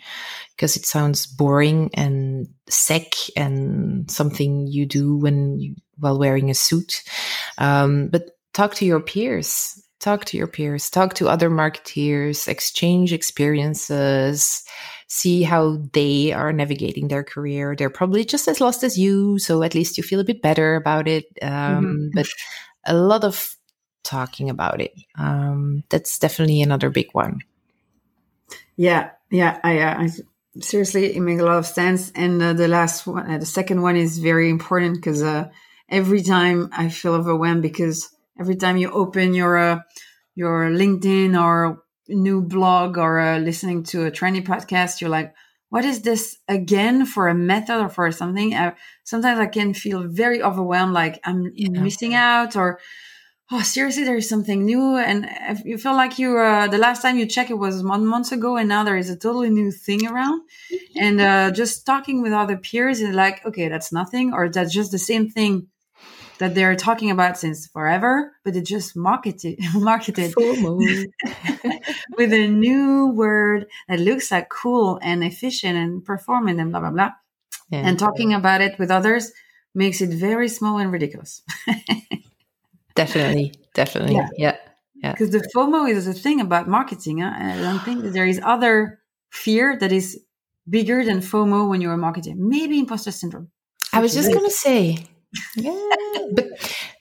because 0.56 0.78
it 0.78 0.86
sounds 0.86 1.26
boring 1.26 1.90
and 1.94 2.48
sec 2.70 3.14
and 3.36 4.10
something 4.10 4.68
you 4.68 4.86
do 4.86 5.18
when 5.18 5.76
while 5.98 6.20
wearing 6.20 6.50
a 6.50 6.54
suit. 6.54 7.04
Um, 7.58 8.08
but 8.08 8.32
talk 8.54 8.76
to 8.76 8.86
your 8.86 9.00
peers, 9.00 9.82
talk 10.00 10.26
to 10.26 10.38
your 10.38 10.48
peers, 10.48 10.90
talk 10.90 11.14
to 11.16 11.30
other 11.30 11.50
marketeers, 11.50 12.48
exchange 12.48 13.14
experiences, 13.14 14.64
see 15.08 15.44
how 15.44 15.78
they 15.94 16.32
are 16.34 16.54
navigating 16.54 17.08
their 17.08 17.24
career. 17.24 17.76
They're 17.76 17.90
probably 17.90 18.26
just 18.26 18.48
as 18.48 18.62
lost 18.62 18.84
as 18.84 18.98
you, 18.98 19.40
so 19.40 19.64
at 19.64 19.76
least 19.76 19.98
you 19.98 20.04
feel 20.04 20.20
a 20.20 20.26
bit 20.26 20.42
better 20.42 20.76
about 20.76 21.08
it. 21.08 21.26
Um, 21.42 21.50
mm-hmm. 21.50 22.08
But 22.14 22.28
a 22.86 22.94
lot 22.94 23.24
of 23.24 23.56
talking 24.04 24.50
about 24.50 24.82
it. 24.82 24.94
Um, 25.18 25.84
that's 25.90 26.18
definitely 26.20 26.62
another 26.62 26.90
big 26.90 27.08
one. 27.14 27.40
Yeah, 28.76 29.12
yeah, 29.32 29.60
I, 29.64 29.80
uh, 29.80 30.04
I 30.04 30.10
seriously, 30.62 31.16
it 31.16 31.22
makes 31.22 31.42
a 31.42 31.46
lot 31.46 31.58
of 31.58 31.66
sense. 31.66 32.12
And 32.12 32.42
uh, 32.42 32.54
the 32.54 32.68
last 32.68 33.06
one, 33.08 33.30
uh, 33.30 33.38
the 33.38 33.46
second 33.46 33.82
one 33.82 33.98
is 33.98 34.20
very 34.20 34.50
important 34.50 34.96
because 34.96 35.22
uh, 35.22 35.50
every 35.90 36.22
time 36.22 36.70
I 36.72 36.90
feel 36.90 37.14
overwhelmed 37.14 37.62
because 37.62 38.10
every 38.40 38.56
time 38.56 38.78
you 38.78 38.92
open 38.92 39.34
your 39.34 39.58
uh, 39.58 39.80
your 40.36 40.70
LinkedIn 40.70 41.40
or 41.42 41.84
new 42.08 42.42
blog 42.42 42.98
or 42.98 43.20
uh, 43.20 43.40
listening 43.40 43.84
to 43.84 44.06
a 44.06 44.12
trendy 44.12 44.46
podcast, 44.46 45.02
you're 45.02 45.10
like, 45.10 45.34
what 45.70 45.84
is 45.84 46.02
this 46.02 46.38
again 46.48 47.06
for 47.06 47.28
a 47.28 47.36
method 47.36 47.82
or 47.82 47.90
for 47.90 48.12
something? 48.12 48.54
Uh, 48.54 48.74
sometimes 49.04 49.40
I 49.40 49.48
can 49.48 49.74
feel 49.74 50.08
very 50.08 50.42
overwhelmed, 50.42 50.94
like 50.94 51.20
I'm 51.24 51.52
yeah. 51.56 51.82
missing 51.82 52.14
out 52.14 52.56
or 52.56 52.80
oh 53.52 53.62
seriously 53.62 54.04
there 54.04 54.18
is 54.18 54.28
something 54.28 54.66
new 54.66 54.98
and 54.98 55.28
you 55.64 55.78
feel 55.78 55.94
like 55.94 56.20
you 56.20 56.38
uh, 56.38 56.68
the 56.68 56.78
last 56.78 57.02
time 57.02 57.18
you 57.18 57.26
check 57.26 57.50
it 57.50 57.58
was 57.58 57.84
one 57.84 58.06
month 58.06 58.32
ago 58.32 58.58
and 58.58 58.68
now 58.68 58.84
there 58.84 58.98
is 58.98 59.10
a 59.10 59.16
totally 59.16 59.50
new 59.50 59.72
thing 59.72 60.06
around 60.06 60.42
and 60.98 61.22
uh, 61.22 61.50
just 61.52 61.86
talking 61.86 62.22
with 62.22 62.34
other 62.34 62.58
peers 62.58 63.02
is 63.02 63.16
like 63.16 63.46
okay 63.46 63.70
that's 63.70 63.94
nothing 63.94 64.34
or 64.34 64.50
that's 64.50 64.74
just 64.74 64.92
the 64.92 65.00
same 65.00 65.30
thing 65.30 65.68
that 66.40 66.56
they're 66.56 66.76
talking 66.76 67.12
about 67.12 67.38
since 67.38 67.68
forever, 67.68 68.34
but 68.44 68.54
they 68.54 68.62
just 68.62 68.96
marketed 68.96 69.60
marketed 69.76 70.34
with 72.18 72.34
a 72.34 72.48
new 72.48 73.08
word 73.08 73.68
that 73.88 74.00
looks 74.00 74.32
like 74.32 74.50
cool 74.50 75.00
and 75.02 75.24
efficient 75.24 75.78
and 75.78 76.04
performant 76.06 76.60
and 76.60 76.72
blah 76.72 76.80
blah 76.80 76.92
blah. 76.92 77.12
Yeah. 77.70 77.80
And 77.80 78.00
talking 78.00 78.34
about 78.34 78.62
it 78.62 78.80
with 78.80 78.92
others 78.92 79.32
makes 79.76 80.02
it 80.02 80.10
very 80.10 80.48
small 80.48 80.78
and 80.78 80.92
ridiculous. 80.92 81.42
definitely, 82.96 83.54
definitely, 83.74 84.16
yeah, 84.16 84.30
yeah. 84.38 84.56
Because 85.12 85.34
yeah. 85.34 85.42
the 85.42 85.50
FOMO 85.56 85.90
is 85.90 86.08
a 86.08 86.14
thing 86.14 86.42
about 86.42 86.68
marketing. 86.68 87.20
Huh? 87.20 87.34
I 87.36 87.62
don't 87.62 87.84
think 87.84 88.04
that 88.04 88.14
there 88.14 88.26
is 88.26 88.40
other 88.44 89.00
fear 89.30 89.78
that 89.78 89.92
is 89.92 90.20
bigger 90.70 91.04
than 91.04 91.20
FOMO 91.20 91.70
when 91.70 91.82
you 91.82 91.90
are 91.90 91.98
marketing. 91.98 92.36
Maybe 92.50 92.80
imposter 92.80 93.12
syndrome. 93.12 93.50
I 93.94 94.00
was 94.00 94.14
just 94.14 94.32
going 94.32 94.46
to 94.46 94.52
say, 94.52 95.08
yeah, 95.56 95.90
but 96.34 96.46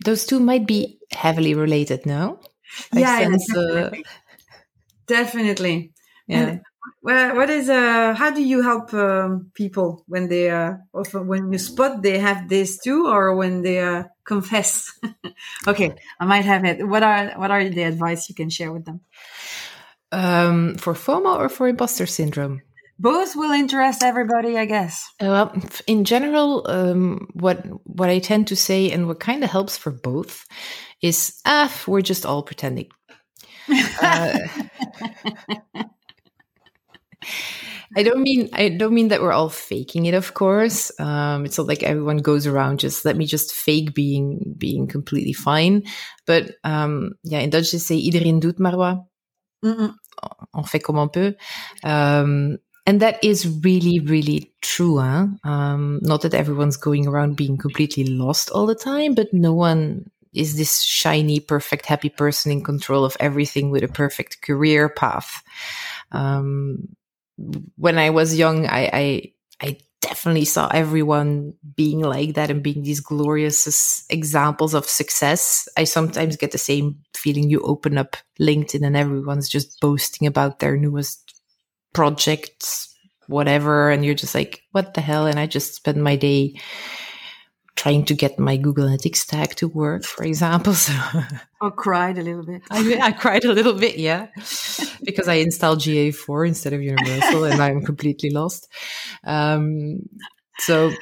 those 0.05 0.27
two 0.27 0.41
might 0.41 0.67
be 0.67 0.99
heavily 1.13 1.55
related, 1.55 2.07
no? 2.07 2.41
I 2.93 3.01
yeah, 3.01 3.19
sense, 3.19 3.47
definitely. 3.53 4.05
Uh, 4.05 4.11
definitely. 5.07 5.93
Yeah. 6.27 6.39
And, 6.39 6.61
well, 7.03 7.37
what 7.37 7.51
is 7.51 7.69
uh? 7.69 8.15
How 8.15 8.31
do 8.31 8.43
you 8.43 8.63
help 8.63 8.93
um, 8.95 9.51
people 9.55 10.05
when 10.07 10.29
they 10.29 10.51
uh, 10.51 10.75
often 10.93 11.27
when 11.27 11.53
you 11.53 11.59
spot 11.59 12.03
they 12.03 12.19
have 12.19 12.49
this 12.49 12.79
too, 12.79 13.07
or 13.07 13.35
when 13.35 13.63
they 13.63 13.81
uh, 13.81 14.05
confess? 14.25 14.93
okay, 15.67 15.95
I 16.21 16.25
might 16.25 16.45
have 16.45 16.65
it. 16.65 16.87
What 16.87 17.03
are 17.03 17.33
what 17.37 17.51
are 17.51 17.69
the 17.69 17.83
advice 17.83 18.29
you 18.29 18.35
can 18.35 18.51
share 18.51 18.73
with 18.73 18.85
them? 18.85 19.01
Um, 20.13 20.77
for 20.77 20.95
FOMO 20.95 21.37
or 21.37 21.49
for 21.49 21.67
imposter 21.69 22.07
syndrome? 22.07 22.63
Both 22.99 23.37
will 23.37 23.53
interest 23.53 24.03
everybody, 24.03 24.57
I 24.57 24.65
guess. 24.65 25.09
Well, 25.21 25.55
in 25.87 26.05
general, 26.05 26.67
um, 26.69 27.29
what 27.35 27.65
what 27.85 28.09
I 28.09 28.19
tend 28.19 28.49
to 28.49 28.57
say, 28.57 28.91
and 28.91 29.07
what 29.07 29.21
kind 29.21 29.45
of 29.45 29.51
helps 29.51 29.77
for 29.77 29.91
both, 29.93 30.45
is 31.03 31.41
ah, 31.45 31.73
we're 31.87 32.03
just 32.03 32.27
all 32.27 32.43
pretending. 32.43 32.89
uh, 34.03 34.39
I 37.97 38.03
don't 38.03 38.21
mean 38.21 38.49
I 38.53 38.69
don't 38.69 38.95
mean 38.95 39.09
that 39.09 39.23
we're 39.23 39.33
all 39.33 39.49
faking 39.49 40.07
it. 40.07 40.15
Of 40.15 40.35
course, 40.35 40.93
um, 41.01 41.45
it's 41.45 41.59
not 41.59 41.67
like 41.67 41.83
everyone 41.83 42.19
goes 42.19 42.47
around 42.47 42.81
just 42.81 43.05
let 43.05 43.17
me 43.17 43.27
just 43.27 43.53
fake 43.53 43.95
being 43.95 44.55
being 44.59 44.87
completely 44.87 45.33
fine. 45.33 45.83
But 46.27 46.53
um, 46.65 47.13
yeah, 47.25 47.41
in 47.41 47.51
Dutch 47.51 47.73
they 47.73 47.79
say 47.79 47.97
iedereen 47.97 48.41
doet 48.41 48.59
maar 48.59 48.77
wat. 48.77 49.05
On 50.55 50.65
fait 50.65 50.79
comme 50.79 50.99
on 50.99 51.09
peut. 51.09 51.37
Um, 51.83 52.59
and 52.87 53.01
that 53.01 53.23
is 53.23 53.47
really, 53.65 53.99
really 53.99 54.53
true. 54.63 54.99
Huh? 54.99 55.27
Um, 55.45 55.99
not 56.03 56.23
that 56.23 56.35
everyone's 56.35 56.77
going 56.77 57.07
around 57.07 57.37
being 57.37 57.59
completely 57.59 58.05
lost 58.05 58.49
all 58.51 58.67
the 58.67 58.77
time, 58.77 59.15
but 59.15 59.35
no 59.35 59.53
one 59.53 60.11
is 60.33 60.57
this 60.57 60.83
shiny, 60.83 61.41
perfect, 61.41 61.87
happy 61.87 62.11
person 62.11 62.53
in 62.53 62.63
control 62.63 63.05
of 63.05 63.17
everything 63.19 63.71
with 63.71 63.83
a 63.83 63.89
perfect 63.89 64.43
career 64.43 64.89
path. 64.89 65.43
Um, 66.13 66.97
when 67.77 67.99
I 67.99 68.11
was 68.11 68.37
young, 68.37 68.67
I, 68.67 68.91
I, 68.93 69.33
I 69.61 69.79
definitely 70.01 70.45
saw 70.45 70.69
everyone 70.69 71.55
being 71.75 72.01
like 72.01 72.35
that 72.35 72.51
and 72.51 72.63
being 72.63 72.83
these 72.83 73.01
glorious 73.01 74.07
examples 74.11 74.75
of 74.75 74.87
success. 74.87 75.69
I 75.77 75.85
sometimes 75.85 76.37
get 76.37 76.53
the 76.53 76.59
same 76.59 76.99
feeling 77.15 77.51
you 77.51 77.61
open 77.63 77.99
up 77.99 78.17
LinkedIn 78.41 78.87
and 78.87 78.97
everyone's 78.97 79.49
just 79.49 79.81
boasting 79.81 80.29
about 80.29 80.61
their 80.61 80.77
newest 80.77 81.36
projects, 81.97 82.95
whatever. 83.27 83.91
And 83.91 84.05
you're 84.05 84.15
just 84.15 84.35
like, 84.35 84.61
what 84.73 84.93
the 84.93 85.01
hell? 85.01 85.27
And 85.27 85.41
I 85.41 85.47
just 85.47 85.75
spend 85.75 86.05
my 86.05 86.15
day 86.15 86.61
trying 87.75 88.05
to 88.05 88.15
get 88.15 88.39
my 88.39 88.59
Google 88.59 88.87
Analytics 88.87 89.27
tag 89.27 89.55
to 89.57 89.69
work, 89.69 90.05
for 90.05 90.25
example. 90.25 90.75
So 90.87 90.93
I 91.63 91.71
cried 91.71 92.19
a 92.19 92.23
little 92.23 92.45
bit. 92.45 92.63
I, 92.71 92.99
I 93.03 93.13
cried 93.13 93.47
a 93.47 93.53
little 93.53 93.73
bit, 93.73 93.97
yeah, 93.99 94.27
because 95.03 95.27
I 95.27 95.37
installed 95.37 95.79
GA4 95.81 96.49
instead 96.49 96.75
of 96.75 96.83
Universal 96.83 97.45
and 97.45 97.63
I'm 97.63 97.83
completely 97.83 98.29
lost. 98.29 98.69
Um, 99.25 100.01
so 100.59 100.93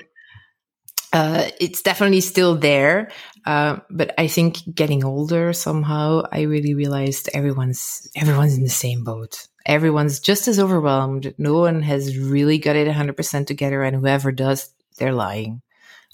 uh, 1.12 1.50
it's 1.61 1.83
definitely 1.83 2.20
still 2.20 2.54
there. 2.54 3.11
Uh, 3.44 3.78
but 3.90 4.14
I 4.16 4.28
think 4.28 4.59
getting 4.72 5.04
older 5.04 5.52
somehow, 5.52 6.22
I 6.30 6.42
really 6.42 6.74
realized 6.74 7.28
everyone's 7.35 8.09
everyone's 8.14 8.57
in 8.57 8.62
the 8.62 8.70
same 8.85 9.02
boat. 9.02 9.48
Everyone's 9.66 10.20
just 10.20 10.48
as 10.48 10.59
overwhelmed. 10.59 11.35
No 11.38 11.59
one 11.59 11.83
has 11.83 12.18
really 12.18 12.59
got 12.59 12.77
it 12.77 12.88
100% 12.88 13.46
together, 13.46 13.83
and 13.83 13.96
whoever 13.96 14.33
does, 14.33 14.70
they're 14.98 15.12
lying, 15.12 15.62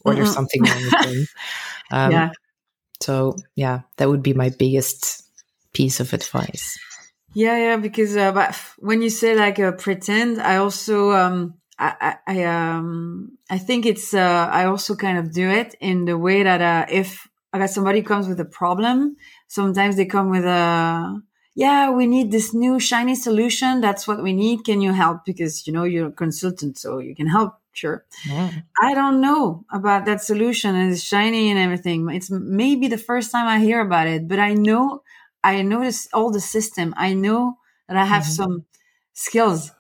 or 0.05 0.13
mm-hmm. 0.13 0.23
there's 0.23 0.35
something 0.35 0.63
wrong 0.63 0.83
with 0.83 1.03
them. 1.03 1.27
Um, 1.93 2.13
yeah. 2.13 2.31
So 3.01 3.35
yeah, 3.57 3.81
that 3.97 4.09
would 4.09 4.23
be 4.23 4.33
my 4.33 4.51
biggest 4.51 5.25
piece 5.73 5.99
of 5.99 6.13
advice. 6.13 6.79
Yeah, 7.35 7.59
yeah, 7.59 7.77
because 7.79 8.17
uh, 8.17 8.31
but 8.31 8.55
when 8.79 9.03
you 9.03 9.11
say 9.11 9.35
like 9.35 9.59
uh, 9.59 9.73
pretend, 9.73 10.41
I 10.41 10.59
also 10.59 11.11
um, 11.11 11.61
I, 11.81 12.17
I, 12.27 12.45
um, 12.45 13.39
I 13.49 13.57
think 13.57 13.87
it's, 13.87 14.13
uh, 14.13 14.49
I 14.53 14.67
also 14.67 14.95
kind 14.95 15.17
of 15.17 15.33
do 15.33 15.49
it 15.49 15.75
in 15.81 16.05
the 16.05 16.19
way 16.19 16.43
that, 16.43 16.61
uh, 16.61 16.87
if 16.91 17.27
I 17.55 17.59
got 17.59 17.71
somebody 17.71 18.03
comes 18.03 18.29
with 18.29 18.39
a 18.39 18.45
problem, 18.45 19.17
sometimes 19.49 19.97
they 19.97 20.05
come 20.05 20.29
with 20.29 20.45
a, 20.45 21.23
yeah, 21.55 21.91
we 21.91 22.07
need 22.07 22.31
this 22.31 22.55
new 22.55 22.79
shiny 22.79 23.15
solution. 23.15 23.81
That's 23.81 24.07
what 24.07 24.23
we 24.23 24.33
need. 24.33 24.65
Can 24.65 24.81
you 24.81 24.93
help? 24.93 25.25
Because, 25.25 25.67
you 25.67 25.73
know, 25.73 25.85
you're 25.85 26.09
a 26.09 26.13
consultant, 26.13 26.79
so 26.79 26.99
you 26.99 27.15
can 27.15 27.27
help. 27.27 27.55
Sure. 27.73 28.05
Yeah. 28.27 28.51
I 28.83 28.95
don't 28.95 29.21
know 29.21 29.65
about 29.73 30.05
that 30.07 30.21
solution 30.23 30.75
and 30.75 30.93
it's 30.93 31.05
shiny 31.05 31.51
and 31.51 31.59
everything. 31.59 32.11
It's 32.11 32.29
maybe 32.29 32.89
the 32.89 32.99
first 32.99 33.31
time 33.31 33.47
I 33.47 33.61
hear 33.61 33.81
about 33.81 34.09
it, 34.09 34.27
but 34.27 34.41
I 34.41 34.55
know, 34.55 35.03
I 35.45 35.63
notice 35.63 36.09
all 36.13 36.33
the 36.33 36.41
system. 36.41 36.93
I 36.97 37.15
know 37.15 37.59
that 37.87 37.97
I 37.97 38.05
have 38.05 38.25
mm-hmm. 38.25 38.33
some 38.33 38.65
skills 39.13 39.71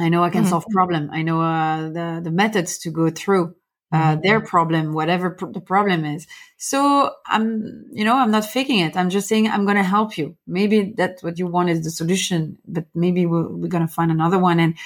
I 0.00 0.08
know 0.08 0.24
I 0.24 0.30
can 0.30 0.42
mm-hmm. 0.42 0.50
solve 0.50 0.64
problem. 0.70 1.10
I 1.12 1.22
know 1.22 1.42
uh, 1.42 1.90
the 1.90 2.20
the 2.24 2.30
methods 2.30 2.78
to 2.78 2.90
go 2.90 3.10
through 3.10 3.54
uh, 3.92 4.12
mm-hmm. 4.12 4.20
their 4.22 4.40
problem, 4.40 4.92
whatever 4.92 5.30
pr- 5.30 5.46
the 5.46 5.60
problem 5.60 6.04
is. 6.04 6.26
So 6.56 7.12
I'm, 7.26 7.86
you 7.90 8.04
know, 8.04 8.16
I'm 8.16 8.30
not 8.30 8.44
faking 8.44 8.80
it. 8.80 8.96
I'm 8.96 9.10
just 9.10 9.28
saying 9.28 9.48
I'm 9.48 9.64
going 9.64 9.76
to 9.76 9.82
help 9.82 10.16
you. 10.16 10.36
Maybe 10.46 10.94
that's 10.96 11.22
what 11.22 11.38
you 11.38 11.46
want 11.46 11.70
is 11.70 11.82
the 11.82 11.90
solution, 11.90 12.58
but 12.68 12.86
maybe 12.94 13.26
we're, 13.26 13.48
we're 13.48 13.68
going 13.68 13.86
to 13.86 13.92
find 13.92 14.10
another 14.10 14.38
one 14.38 14.60
and, 14.60 14.76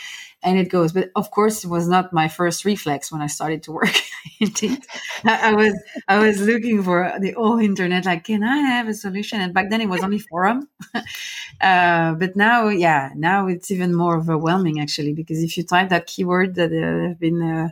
and 0.43 0.59
it 0.59 0.71
goes. 0.71 0.93
But 0.93 1.11
of 1.17 1.31
course, 1.31 1.65
it 1.65 1.69
was 1.69 1.87
not 1.87 2.13
my 2.15 2.29
first 2.29 2.65
reflex 2.65 3.13
when 3.13 3.21
I 3.21 3.27
started 3.27 3.63
to 3.65 3.73
work. 3.73 3.95
Indeed, 4.41 4.87
I, 5.25 5.51
I, 5.51 5.55
was, 5.55 5.83
I 6.09 6.19
was 6.19 6.41
looking 6.41 6.83
for 6.83 7.13
the 7.21 7.33
whole 7.33 7.59
internet, 7.59 8.07
like, 8.07 8.25
can 8.25 8.43
I 8.43 8.57
have 8.57 8.89
a 8.89 8.95
solution? 8.95 9.41
And 9.41 9.53
back 9.53 9.69
then 9.69 9.83
it 9.83 9.89
was 9.89 10.03
only 10.03 10.19
forum. 10.19 10.69
uh, 11.61 12.15
but 12.15 12.37
now, 12.37 12.69
yeah, 12.69 13.11
now 13.17 13.49
it's 13.49 13.71
even 13.71 13.95
more 13.95 14.17
overwhelming 14.17 14.81
actually, 14.81 15.13
because 15.13 15.43
if 15.43 15.59
you 15.59 15.65
type 15.65 15.91
that 15.91 16.07
keyword 16.07 16.55
that 16.55 16.73
uh, 16.73 17.09
have 17.09 17.21
been, 17.21 17.43
uh, 17.43 17.69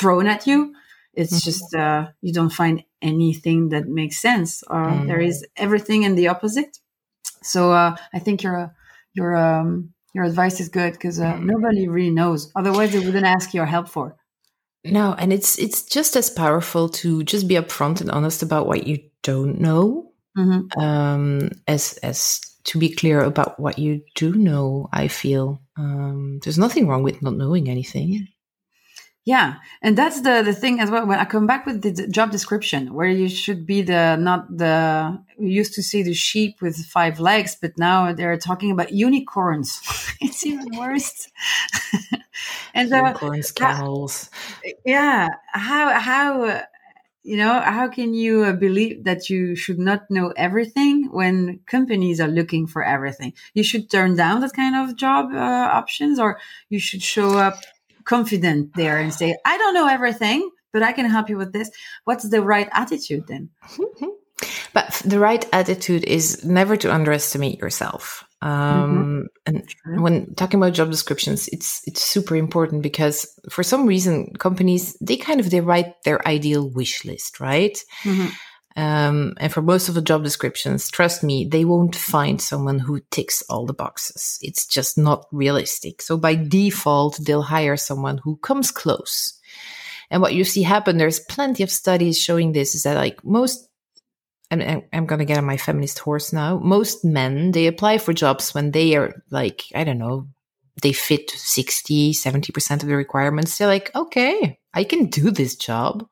thrown 0.00 0.26
at 0.26 0.46
you. 0.46 0.74
It's 1.12 1.32
mm-hmm. 1.32 1.50
just 1.50 1.74
uh, 1.74 2.08
you 2.22 2.32
don't 2.32 2.52
find 2.52 2.82
anything 3.02 3.70
that 3.70 3.88
makes 3.88 4.20
sense. 4.20 4.62
Or 4.68 4.84
mm. 4.86 5.06
there 5.06 5.20
is 5.20 5.46
everything 5.56 6.04
in 6.04 6.14
the 6.14 6.28
opposite. 6.28 6.78
So 7.42 7.72
uh, 7.72 7.96
I 8.14 8.18
think 8.18 8.42
your 8.42 8.74
your 9.14 9.36
um, 9.36 9.92
your 10.14 10.24
advice 10.24 10.60
is 10.60 10.68
good 10.68 10.92
because 10.92 11.20
uh, 11.20 11.34
mm. 11.34 11.44
nobody 11.44 11.88
really 11.88 12.10
knows. 12.10 12.50
Otherwise, 12.54 12.92
they 12.92 13.00
wouldn't 13.00 13.26
ask 13.26 13.54
your 13.54 13.66
help 13.66 13.88
for. 13.88 14.16
No, 14.84 15.14
and 15.18 15.32
it's 15.32 15.58
it's 15.58 15.82
just 15.82 16.16
as 16.16 16.30
powerful 16.30 16.88
to 16.88 17.22
just 17.24 17.46
be 17.48 17.56
upfront 17.56 18.00
and 18.00 18.10
honest 18.10 18.42
about 18.42 18.66
what 18.66 18.86
you 18.86 18.98
don't 19.22 19.60
know, 19.60 20.12
mm-hmm. 20.36 20.80
um, 20.80 21.50
as 21.66 21.98
as 22.02 22.40
to 22.64 22.78
be 22.78 22.94
clear 22.94 23.20
about 23.20 23.58
what 23.60 23.78
you 23.78 24.02
do 24.14 24.32
know. 24.32 24.88
I 24.92 25.08
feel 25.08 25.60
um, 25.76 26.40
there's 26.42 26.58
nothing 26.58 26.88
wrong 26.88 27.02
with 27.02 27.20
not 27.20 27.36
knowing 27.36 27.68
anything. 27.68 28.28
Yeah, 29.30 29.58
and 29.80 29.96
that's 29.96 30.22
the 30.22 30.42
the 30.42 30.52
thing 30.52 30.80
as 30.80 30.90
well. 30.90 31.06
When 31.06 31.20
I 31.20 31.24
come 31.24 31.46
back 31.46 31.64
with 31.64 31.82
the 31.82 31.92
job 32.08 32.32
description, 32.32 32.92
where 32.92 33.06
you 33.06 33.28
should 33.28 33.64
be 33.64 33.80
the 33.80 34.16
not 34.16 34.40
the 34.62 35.22
we 35.38 35.50
used 35.50 35.72
to 35.74 35.84
see 35.84 36.02
the 36.02 36.14
sheep 36.14 36.60
with 36.60 36.76
five 36.86 37.20
legs, 37.20 37.56
but 37.62 37.78
now 37.78 38.12
they're 38.12 38.36
talking 38.36 38.72
about 38.72 38.90
unicorns. 38.90 39.80
it's 40.20 40.44
even 40.44 40.76
worse. 40.76 41.30
and 42.74 42.92
uh, 42.92 42.96
unicorns, 42.96 43.52
camels. 43.52 44.30
yeah, 44.84 45.28
how 45.52 45.86
how 46.10 46.62
you 47.22 47.36
know 47.36 47.60
how 47.60 47.86
can 47.86 48.14
you 48.14 48.42
uh, 48.42 48.52
believe 48.52 49.04
that 49.04 49.30
you 49.30 49.54
should 49.54 49.78
not 49.78 50.10
know 50.10 50.32
everything 50.36 51.08
when 51.12 51.60
companies 51.66 52.20
are 52.20 52.34
looking 52.38 52.66
for 52.66 52.82
everything? 52.82 53.32
You 53.54 53.62
should 53.62 53.92
turn 53.92 54.16
down 54.16 54.40
that 54.40 54.54
kind 54.54 54.74
of 54.74 54.96
job 54.96 55.26
uh, 55.32 55.70
options, 55.80 56.18
or 56.18 56.40
you 56.68 56.80
should 56.80 57.02
show 57.02 57.38
up 57.38 57.54
confident 58.10 58.74
there 58.74 58.98
and 58.98 59.14
say, 59.14 59.36
I 59.46 59.56
don't 59.56 59.72
know 59.72 59.86
everything, 59.86 60.50
but 60.72 60.82
I 60.82 60.92
can 60.92 61.06
help 61.06 61.30
you 61.30 61.38
with 61.38 61.52
this. 61.52 61.70
What's 62.04 62.28
the 62.28 62.42
right 62.42 62.68
attitude 62.72 63.24
then? 63.28 63.50
But 64.72 65.00
the 65.04 65.20
right 65.20 65.46
attitude 65.52 66.04
is 66.04 66.44
never 66.44 66.76
to 66.76 66.92
underestimate 66.92 67.58
yourself. 67.60 68.24
Um, 68.42 69.28
mm-hmm. 69.46 69.56
And 69.86 70.02
when 70.02 70.34
talking 70.34 70.58
about 70.58 70.72
job 70.72 70.90
descriptions, 70.90 71.48
it's 71.48 71.82
it's 71.86 72.02
super 72.02 72.36
important 72.36 72.82
because 72.82 73.28
for 73.50 73.62
some 73.62 73.86
reason 73.86 74.32
companies 74.38 74.96
they 75.00 75.16
kind 75.16 75.40
of 75.40 75.50
they 75.50 75.60
write 75.60 76.02
their 76.04 76.26
ideal 76.26 76.68
wish 76.70 77.04
list, 77.04 77.38
right? 77.38 77.76
Mm-hmm. 78.02 78.28
Um, 78.80 79.34
and 79.36 79.52
for 79.52 79.60
most 79.60 79.90
of 79.90 79.94
the 79.94 80.00
job 80.00 80.24
descriptions, 80.24 80.90
trust 80.90 81.22
me, 81.22 81.44
they 81.44 81.66
won't 81.66 81.94
find 81.94 82.40
someone 82.40 82.78
who 82.78 83.02
ticks 83.10 83.42
all 83.50 83.66
the 83.66 83.74
boxes. 83.74 84.38
It's 84.40 84.66
just 84.66 84.96
not 84.96 85.26
realistic. 85.32 86.00
So 86.00 86.16
by 86.16 86.34
default, 86.34 87.18
they'll 87.18 87.42
hire 87.42 87.76
someone 87.76 88.20
who 88.24 88.36
comes 88.36 88.70
close. 88.70 89.38
And 90.10 90.22
what 90.22 90.32
you 90.32 90.44
see 90.44 90.62
happen, 90.62 90.96
there's 90.96 91.20
plenty 91.20 91.62
of 91.62 91.70
studies 91.70 92.18
showing 92.18 92.52
this 92.52 92.74
is 92.74 92.84
that 92.84 92.96
like 92.96 93.22
most, 93.22 93.68
and 94.50 94.82
I'm 94.94 95.04
going 95.04 95.18
to 95.18 95.26
get 95.26 95.36
on 95.36 95.44
my 95.44 95.58
feminist 95.58 95.98
horse 95.98 96.32
now. 96.32 96.58
Most 96.58 97.04
men, 97.04 97.50
they 97.50 97.66
apply 97.66 97.98
for 97.98 98.14
jobs 98.14 98.54
when 98.54 98.70
they 98.70 98.96
are 98.96 99.22
like, 99.30 99.64
I 99.74 99.84
don't 99.84 99.98
know, 99.98 100.26
they 100.80 100.94
fit 100.94 101.28
60, 101.28 102.14
70% 102.14 102.82
of 102.82 102.88
the 102.88 102.96
requirements. 102.96 103.58
They're 103.58 103.68
like, 103.68 103.94
okay, 103.94 104.58
I 104.72 104.84
can 104.84 105.10
do 105.10 105.30
this 105.30 105.54
job. 105.54 106.06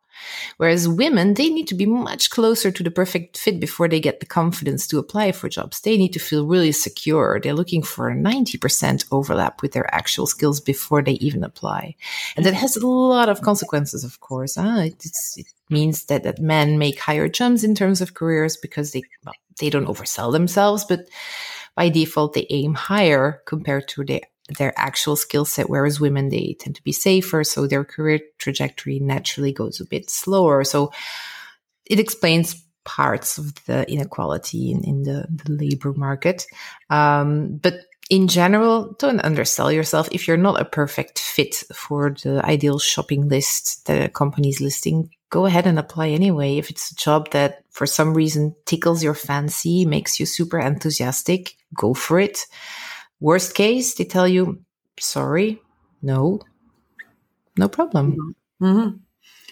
Whereas 0.56 0.88
women, 0.88 1.34
they 1.34 1.48
need 1.48 1.68
to 1.68 1.74
be 1.74 1.86
much 1.86 2.30
closer 2.30 2.70
to 2.70 2.82
the 2.82 2.90
perfect 2.90 3.38
fit 3.38 3.60
before 3.60 3.88
they 3.88 4.00
get 4.00 4.20
the 4.20 4.26
confidence 4.26 4.86
to 4.88 4.98
apply 4.98 5.32
for 5.32 5.48
jobs. 5.48 5.80
They 5.80 5.96
need 5.96 6.12
to 6.12 6.18
feel 6.18 6.46
really 6.46 6.72
secure. 6.72 7.40
They're 7.40 7.54
looking 7.54 7.82
for 7.82 8.08
a 8.08 8.16
90% 8.16 9.06
overlap 9.10 9.62
with 9.62 9.72
their 9.72 9.92
actual 9.94 10.26
skills 10.26 10.60
before 10.60 11.02
they 11.02 11.12
even 11.12 11.44
apply. 11.44 11.94
And 12.36 12.44
that 12.44 12.54
has 12.54 12.76
a 12.76 12.86
lot 12.86 13.28
of 13.28 13.42
consequences, 13.42 14.04
of 14.04 14.20
course. 14.20 14.56
It 14.58 15.46
means 15.70 16.04
that, 16.06 16.24
that 16.24 16.40
men 16.40 16.78
make 16.78 16.98
higher 16.98 17.28
jumps 17.28 17.64
in 17.64 17.74
terms 17.74 18.00
of 18.00 18.14
careers 18.14 18.56
because 18.56 18.92
they, 18.92 19.02
well, 19.24 19.34
they 19.58 19.70
don't 19.70 19.86
oversell 19.86 20.32
themselves, 20.32 20.84
but 20.84 21.08
by 21.74 21.88
default, 21.88 22.32
they 22.34 22.46
aim 22.50 22.74
higher 22.74 23.42
compared 23.46 23.86
to 23.88 24.04
their 24.04 24.22
their 24.56 24.72
actual 24.76 25.16
skill 25.16 25.44
set, 25.44 25.68
whereas 25.68 26.00
women, 26.00 26.28
they 26.28 26.56
tend 26.58 26.76
to 26.76 26.82
be 26.82 26.92
safer. 26.92 27.44
So 27.44 27.66
their 27.66 27.84
career 27.84 28.20
trajectory 28.38 28.98
naturally 28.98 29.52
goes 29.52 29.80
a 29.80 29.86
bit 29.86 30.10
slower. 30.10 30.64
So 30.64 30.92
it 31.84 32.00
explains 32.00 32.64
parts 32.84 33.36
of 33.36 33.54
the 33.66 33.90
inequality 33.90 34.70
in, 34.70 34.82
in 34.84 35.02
the, 35.02 35.26
the 35.30 35.52
labor 35.52 35.92
market. 35.92 36.46
Um, 36.88 37.56
but 37.56 37.74
in 38.08 38.28
general, 38.28 38.96
don't 38.98 39.20
undersell 39.20 39.70
yourself. 39.70 40.08
If 40.10 40.26
you're 40.26 40.38
not 40.38 40.60
a 40.60 40.64
perfect 40.64 41.18
fit 41.18 41.56
for 41.74 42.16
the 42.22 42.42
ideal 42.44 42.78
shopping 42.78 43.28
list 43.28 43.86
that 43.86 44.02
a 44.02 44.08
company 44.08 44.48
is 44.48 44.62
listing, 44.62 45.10
go 45.28 45.44
ahead 45.44 45.66
and 45.66 45.78
apply 45.78 46.08
anyway. 46.08 46.56
If 46.56 46.70
it's 46.70 46.90
a 46.90 46.96
job 46.96 47.30
that 47.32 47.62
for 47.70 47.86
some 47.86 48.14
reason 48.14 48.54
tickles 48.64 49.04
your 49.04 49.12
fancy, 49.12 49.84
makes 49.84 50.18
you 50.18 50.24
super 50.24 50.58
enthusiastic, 50.58 51.56
go 51.74 51.92
for 51.92 52.18
it. 52.18 52.46
Worst 53.20 53.54
case, 53.54 53.94
they 53.94 54.04
tell 54.04 54.28
you, 54.28 54.62
sorry, 54.98 55.60
no, 56.02 56.40
no 57.56 57.68
problem. 57.68 58.34
Mm-hmm. 58.62 58.96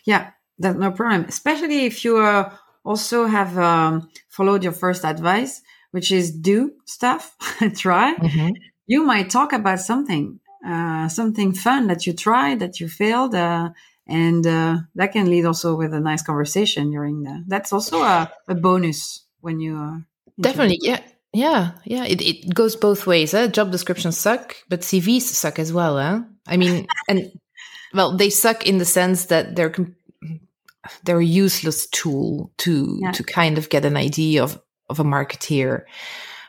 Yeah, 0.04 0.30
that's 0.58 0.78
no 0.78 0.92
problem. 0.92 1.24
Especially 1.28 1.84
if 1.84 2.04
you 2.04 2.18
uh, 2.18 2.54
also 2.84 3.26
have 3.26 3.58
um, 3.58 4.08
followed 4.28 4.62
your 4.62 4.72
first 4.72 5.04
advice, 5.04 5.62
which 5.90 6.12
is 6.12 6.30
do 6.30 6.72
stuff, 6.84 7.36
try. 7.76 8.14
Mm-hmm. 8.14 8.50
You 8.86 9.04
might 9.04 9.30
talk 9.30 9.52
about 9.52 9.80
something, 9.80 10.38
uh, 10.64 11.08
something 11.08 11.52
fun 11.52 11.88
that 11.88 12.06
you 12.06 12.12
tried, 12.12 12.60
that 12.60 12.78
you 12.78 12.88
failed, 12.88 13.34
uh, 13.34 13.70
and 14.06 14.46
uh, 14.46 14.78
that 14.94 15.12
can 15.12 15.28
lead 15.28 15.44
also 15.44 15.74
with 15.74 15.92
a 15.92 16.00
nice 16.00 16.22
conversation 16.22 16.92
during 16.92 17.24
the. 17.24 17.42
That's 17.48 17.72
also 17.72 18.02
a, 18.02 18.30
a 18.46 18.54
bonus 18.54 19.24
when 19.40 19.58
you. 19.58 19.76
Uh, 19.76 19.98
Definitely, 20.40 20.78
yeah. 20.82 21.00
Yeah, 21.36 21.72
yeah, 21.84 22.06
it, 22.06 22.22
it 22.22 22.54
goes 22.54 22.76
both 22.76 23.06
ways. 23.06 23.34
Eh? 23.34 23.48
Job 23.48 23.70
descriptions 23.70 24.16
suck, 24.16 24.56
but 24.70 24.80
CVs 24.80 25.20
suck 25.20 25.58
as 25.58 25.70
well. 25.70 25.98
Eh? 25.98 26.20
I 26.46 26.56
mean, 26.56 26.86
and 27.10 27.30
well, 27.92 28.16
they 28.16 28.30
suck 28.30 28.66
in 28.66 28.78
the 28.78 28.86
sense 28.86 29.26
that 29.26 29.54
they're 29.54 29.74
they're 31.04 31.20
a 31.20 31.24
useless 31.24 31.88
tool 31.88 32.52
to 32.58 32.98
yeah. 33.02 33.12
to 33.12 33.22
kind 33.22 33.58
of 33.58 33.68
get 33.68 33.84
an 33.84 33.98
idea 33.98 34.42
of 34.42 34.58
of 34.88 34.98
a 34.98 35.04
marketeer. 35.04 35.82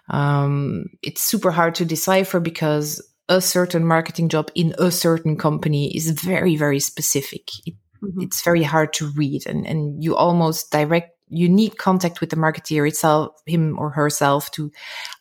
Um, 0.10 0.86
it's 1.04 1.22
super 1.22 1.52
hard 1.52 1.76
to 1.76 1.86
decipher 1.86 2.40
because 2.40 3.06
a 3.28 3.42
certain 3.42 3.86
marketing 3.86 4.30
job 4.30 4.50
in 4.56 4.74
a 4.80 4.90
certain 4.90 5.36
company 5.36 5.94
is 5.94 6.12
very 6.12 6.56
very 6.56 6.80
specific. 6.80 7.50
It, 7.66 7.76
mm-hmm. 8.02 8.22
It's 8.22 8.42
very 8.42 8.64
hard 8.64 8.94
to 8.94 9.12
read, 9.18 9.48
and 9.48 9.68
and 9.68 10.02
you 10.02 10.16
almost 10.16 10.72
direct 10.72 11.17
you 11.30 11.50
need 11.50 11.78
contact 11.78 12.22
with 12.22 12.30
the 12.30 12.36
marketeer 12.36 12.88
itself, 12.88 13.34
him 13.46 13.78
or 13.78 13.90
herself 13.90 14.50
to 14.52 14.72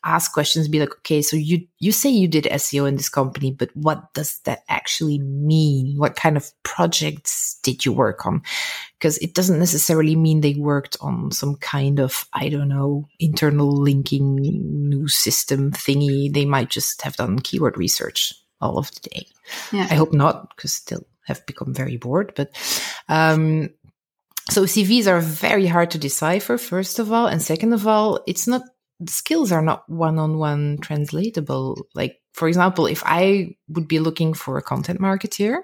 ask 0.04 0.32
questions, 0.32 0.68
be 0.68 0.78
like, 0.78 0.92
okay, 0.98 1.20
so 1.20 1.36
you, 1.36 1.66
you 1.78 1.90
say 1.90 2.08
you 2.08 2.28
did 2.28 2.44
SEO 2.44 2.86
in 2.86 2.96
this 2.96 3.08
company, 3.08 3.50
but 3.50 3.70
what 3.74 4.12
does 4.14 4.38
that 4.40 4.62
actually 4.68 5.18
mean? 5.18 5.96
What 5.98 6.14
kind 6.14 6.36
of 6.36 6.50
projects 6.62 7.58
did 7.62 7.84
you 7.84 7.92
work 7.92 8.24
on? 8.24 8.42
Because 8.98 9.18
it 9.18 9.34
doesn't 9.34 9.58
necessarily 9.58 10.14
mean 10.14 10.40
they 10.40 10.54
worked 10.54 10.96
on 11.00 11.32
some 11.32 11.56
kind 11.56 11.98
of, 11.98 12.24
I 12.32 12.48
don't 12.48 12.68
know, 12.68 13.08
internal 13.18 13.70
linking 13.70 14.36
new 14.36 15.08
system 15.08 15.72
thingy. 15.72 16.32
They 16.32 16.44
might 16.44 16.70
just 16.70 17.02
have 17.02 17.16
done 17.16 17.40
keyword 17.40 17.76
research 17.76 18.32
all 18.60 18.78
of 18.78 18.90
the 18.92 19.10
day. 19.10 19.26
Yeah. 19.72 19.88
I 19.90 19.94
hope 19.94 20.12
not, 20.12 20.54
because 20.54 20.80
they'll 20.80 21.06
have 21.26 21.44
become 21.46 21.74
very 21.74 21.96
bored, 21.96 22.32
but, 22.36 22.50
um, 23.08 23.70
so 24.50 24.62
CVs 24.64 25.06
are 25.06 25.20
very 25.20 25.66
hard 25.66 25.90
to 25.92 25.98
decipher, 25.98 26.58
first 26.58 26.98
of 26.98 27.12
all. 27.12 27.26
And 27.26 27.42
second 27.42 27.72
of 27.72 27.86
all, 27.86 28.20
it's 28.26 28.46
not, 28.46 28.62
the 29.00 29.12
skills 29.12 29.52
are 29.52 29.62
not 29.62 29.88
one 29.88 30.18
on 30.18 30.38
one 30.38 30.78
translatable. 30.80 31.86
Like, 31.94 32.20
for 32.32 32.48
example, 32.48 32.86
if 32.86 33.02
I 33.04 33.56
would 33.68 33.88
be 33.88 33.98
looking 33.98 34.34
for 34.34 34.56
a 34.56 34.62
content 34.62 35.00
marketeer, 35.00 35.60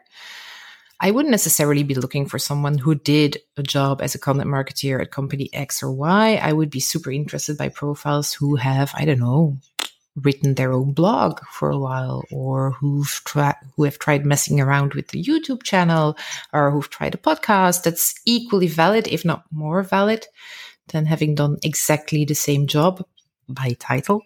I 1.00 1.10
wouldn't 1.10 1.32
necessarily 1.32 1.82
be 1.82 1.96
looking 1.96 2.26
for 2.26 2.38
someone 2.38 2.78
who 2.78 2.94
did 2.94 3.38
a 3.56 3.62
job 3.62 4.00
as 4.00 4.14
a 4.14 4.20
content 4.20 4.48
marketeer 4.48 5.00
at 5.00 5.10
company 5.10 5.50
X 5.52 5.82
or 5.82 5.90
Y. 5.90 6.36
I 6.36 6.52
would 6.52 6.70
be 6.70 6.78
super 6.78 7.10
interested 7.10 7.58
by 7.58 7.70
profiles 7.70 8.32
who 8.32 8.54
have, 8.54 8.92
I 8.94 9.04
don't 9.04 9.18
know, 9.18 9.58
written 10.16 10.54
their 10.54 10.72
own 10.72 10.92
blog 10.92 11.40
for 11.50 11.70
a 11.70 11.78
while 11.78 12.22
or 12.30 12.72
who've 12.72 13.20
tried 13.24 13.54
who 13.76 13.84
have 13.84 13.98
tried 13.98 14.26
messing 14.26 14.60
around 14.60 14.92
with 14.94 15.08
the 15.08 15.22
YouTube 15.22 15.62
channel 15.62 16.16
or 16.52 16.70
who've 16.70 16.90
tried 16.90 17.14
a 17.14 17.18
podcast 17.18 17.82
that's 17.82 18.14
equally 18.26 18.66
valid 18.66 19.08
if 19.08 19.24
not 19.24 19.44
more 19.50 19.82
valid 19.82 20.26
than 20.88 21.06
having 21.06 21.34
done 21.34 21.56
exactly 21.62 22.24
the 22.24 22.34
same 22.34 22.66
job 22.66 23.02
by 23.48 23.74
title 23.78 24.22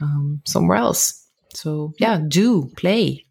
um, 0.00 0.42
somewhere 0.44 0.76
else 0.76 1.26
so 1.54 1.94
yeah 1.98 2.20
do 2.28 2.70
play 2.76 3.24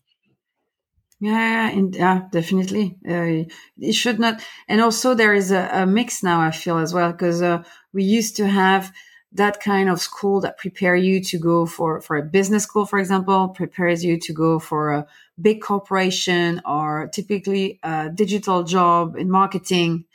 yeah, 1.19 1.69
and, 1.69 1.95
yeah, 1.95 2.23
definitely. 2.33 2.97
Uh, 3.07 3.49
it 3.79 3.93
should 3.93 4.19
not. 4.19 4.41
And 4.67 4.81
also, 4.81 5.13
there 5.13 5.33
is 5.33 5.51
a, 5.51 5.69
a 5.71 5.85
mix 5.85 6.21
now. 6.21 6.41
I 6.41 6.51
feel 6.51 6.79
as 6.79 6.93
well 6.93 7.13
because 7.13 7.41
uh, 7.41 7.63
we 7.93 8.03
used 8.03 8.35
to 8.37 8.45
have 8.45 8.91
that 9.33 9.61
kind 9.61 9.89
of 9.89 9.99
school 9.99 10.41
that 10.41 10.57
prepare 10.57 10.95
you 10.95 11.21
to 11.23 11.39
go 11.39 11.65
for 11.65 12.01
for 12.01 12.17
a 12.17 12.23
business 12.23 12.63
school, 12.63 12.85
for 12.85 12.99
example, 12.99 13.49
prepares 13.49 14.03
you 14.03 14.19
to 14.19 14.33
go 14.33 14.59
for 14.59 14.91
a 14.91 15.07
big 15.41 15.61
corporation 15.61 16.61
or 16.65 17.09
typically 17.11 17.79
a 17.83 18.09
digital 18.09 18.63
job 18.63 19.15
in 19.17 19.29
marketing. 19.29 20.05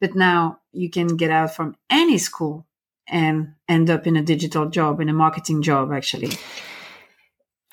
But 0.00 0.14
now 0.14 0.58
you 0.72 0.90
can 0.90 1.16
get 1.16 1.30
out 1.30 1.54
from 1.54 1.76
any 1.90 2.18
school 2.18 2.66
and 3.06 3.54
end 3.68 3.90
up 3.90 4.06
in 4.06 4.16
a 4.16 4.22
digital 4.22 4.68
job, 4.68 5.00
in 5.00 5.08
a 5.08 5.12
marketing 5.12 5.62
job, 5.62 5.92
actually. 5.92 6.30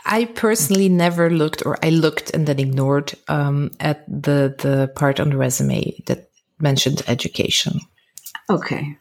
I 0.06 0.26
personally 0.26 0.90
never 0.90 1.30
looked, 1.30 1.66
or 1.66 1.78
I 1.84 1.90
looked 1.90 2.32
and 2.32 2.48
then 2.48 2.60
ignored 2.60 3.14
um, 3.28 3.72
at 3.80 4.06
the 4.08 4.56
the 4.58 4.92
part 4.96 5.20
on 5.20 5.30
the 5.30 5.38
resume 5.38 5.94
that 6.08 6.30
mentioned 6.60 7.04
education. 7.08 7.80
Okay, 8.50 8.98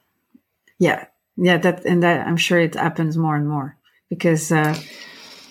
yeah, 0.78 1.06
yeah, 1.38 1.58
that 1.58 1.84
and 1.84 2.02
that 2.02 2.26
I'm 2.26 2.36
sure 2.36 2.58
it 2.58 2.74
happens 2.74 3.16
more 3.16 3.36
and 3.36 3.48
more 3.48 3.76
because, 4.10 4.52
uh, 4.52 4.76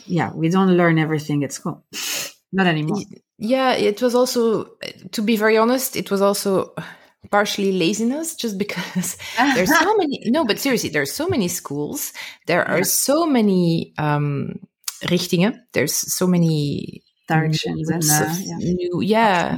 yeah, 0.06 0.32
we 0.34 0.50
don't 0.50 0.78
learn 0.78 1.00
everything 1.00 1.44
at 1.44 1.54
school, 1.54 1.86
not 2.52 2.68
anymore. 2.68 3.02
Yeah, 3.40 3.74
it 3.74 4.02
was 4.02 4.16
also, 4.16 4.72
to 5.12 5.22
be 5.22 5.38
very 5.38 5.58
honest, 5.58 5.96
it 5.96 6.10
was 6.10 6.22
also 6.22 6.74
partially 7.32 7.72
laziness 7.74 8.36
just 8.36 8.58
because 8.58 9.18
there's 9.56 9.76
so 9.78 9.98
many 9.98 10.22
no 10.28 10.46
but 10.46 10.60
seriously 10.60 10.88
there's 10.88 11.12
so 11.12 11.28
many 11.28 11.50
schools 11.50 12.14
there 12.46 12.66
are 12.66 12.86
so 12.86 13.26
many 13.26 13.92
um 13.98 14.58
richtingen. 15.06 15.60
There's 15.74 15.94
so 15.94 16.28
many 16.28 17.04
directions 17.28 17.90
and 17.90 18.04
uh, 18.04 18.34
yeah. 18.40 18.58
new, 18.58 19.02
yeah, 19.02 19.58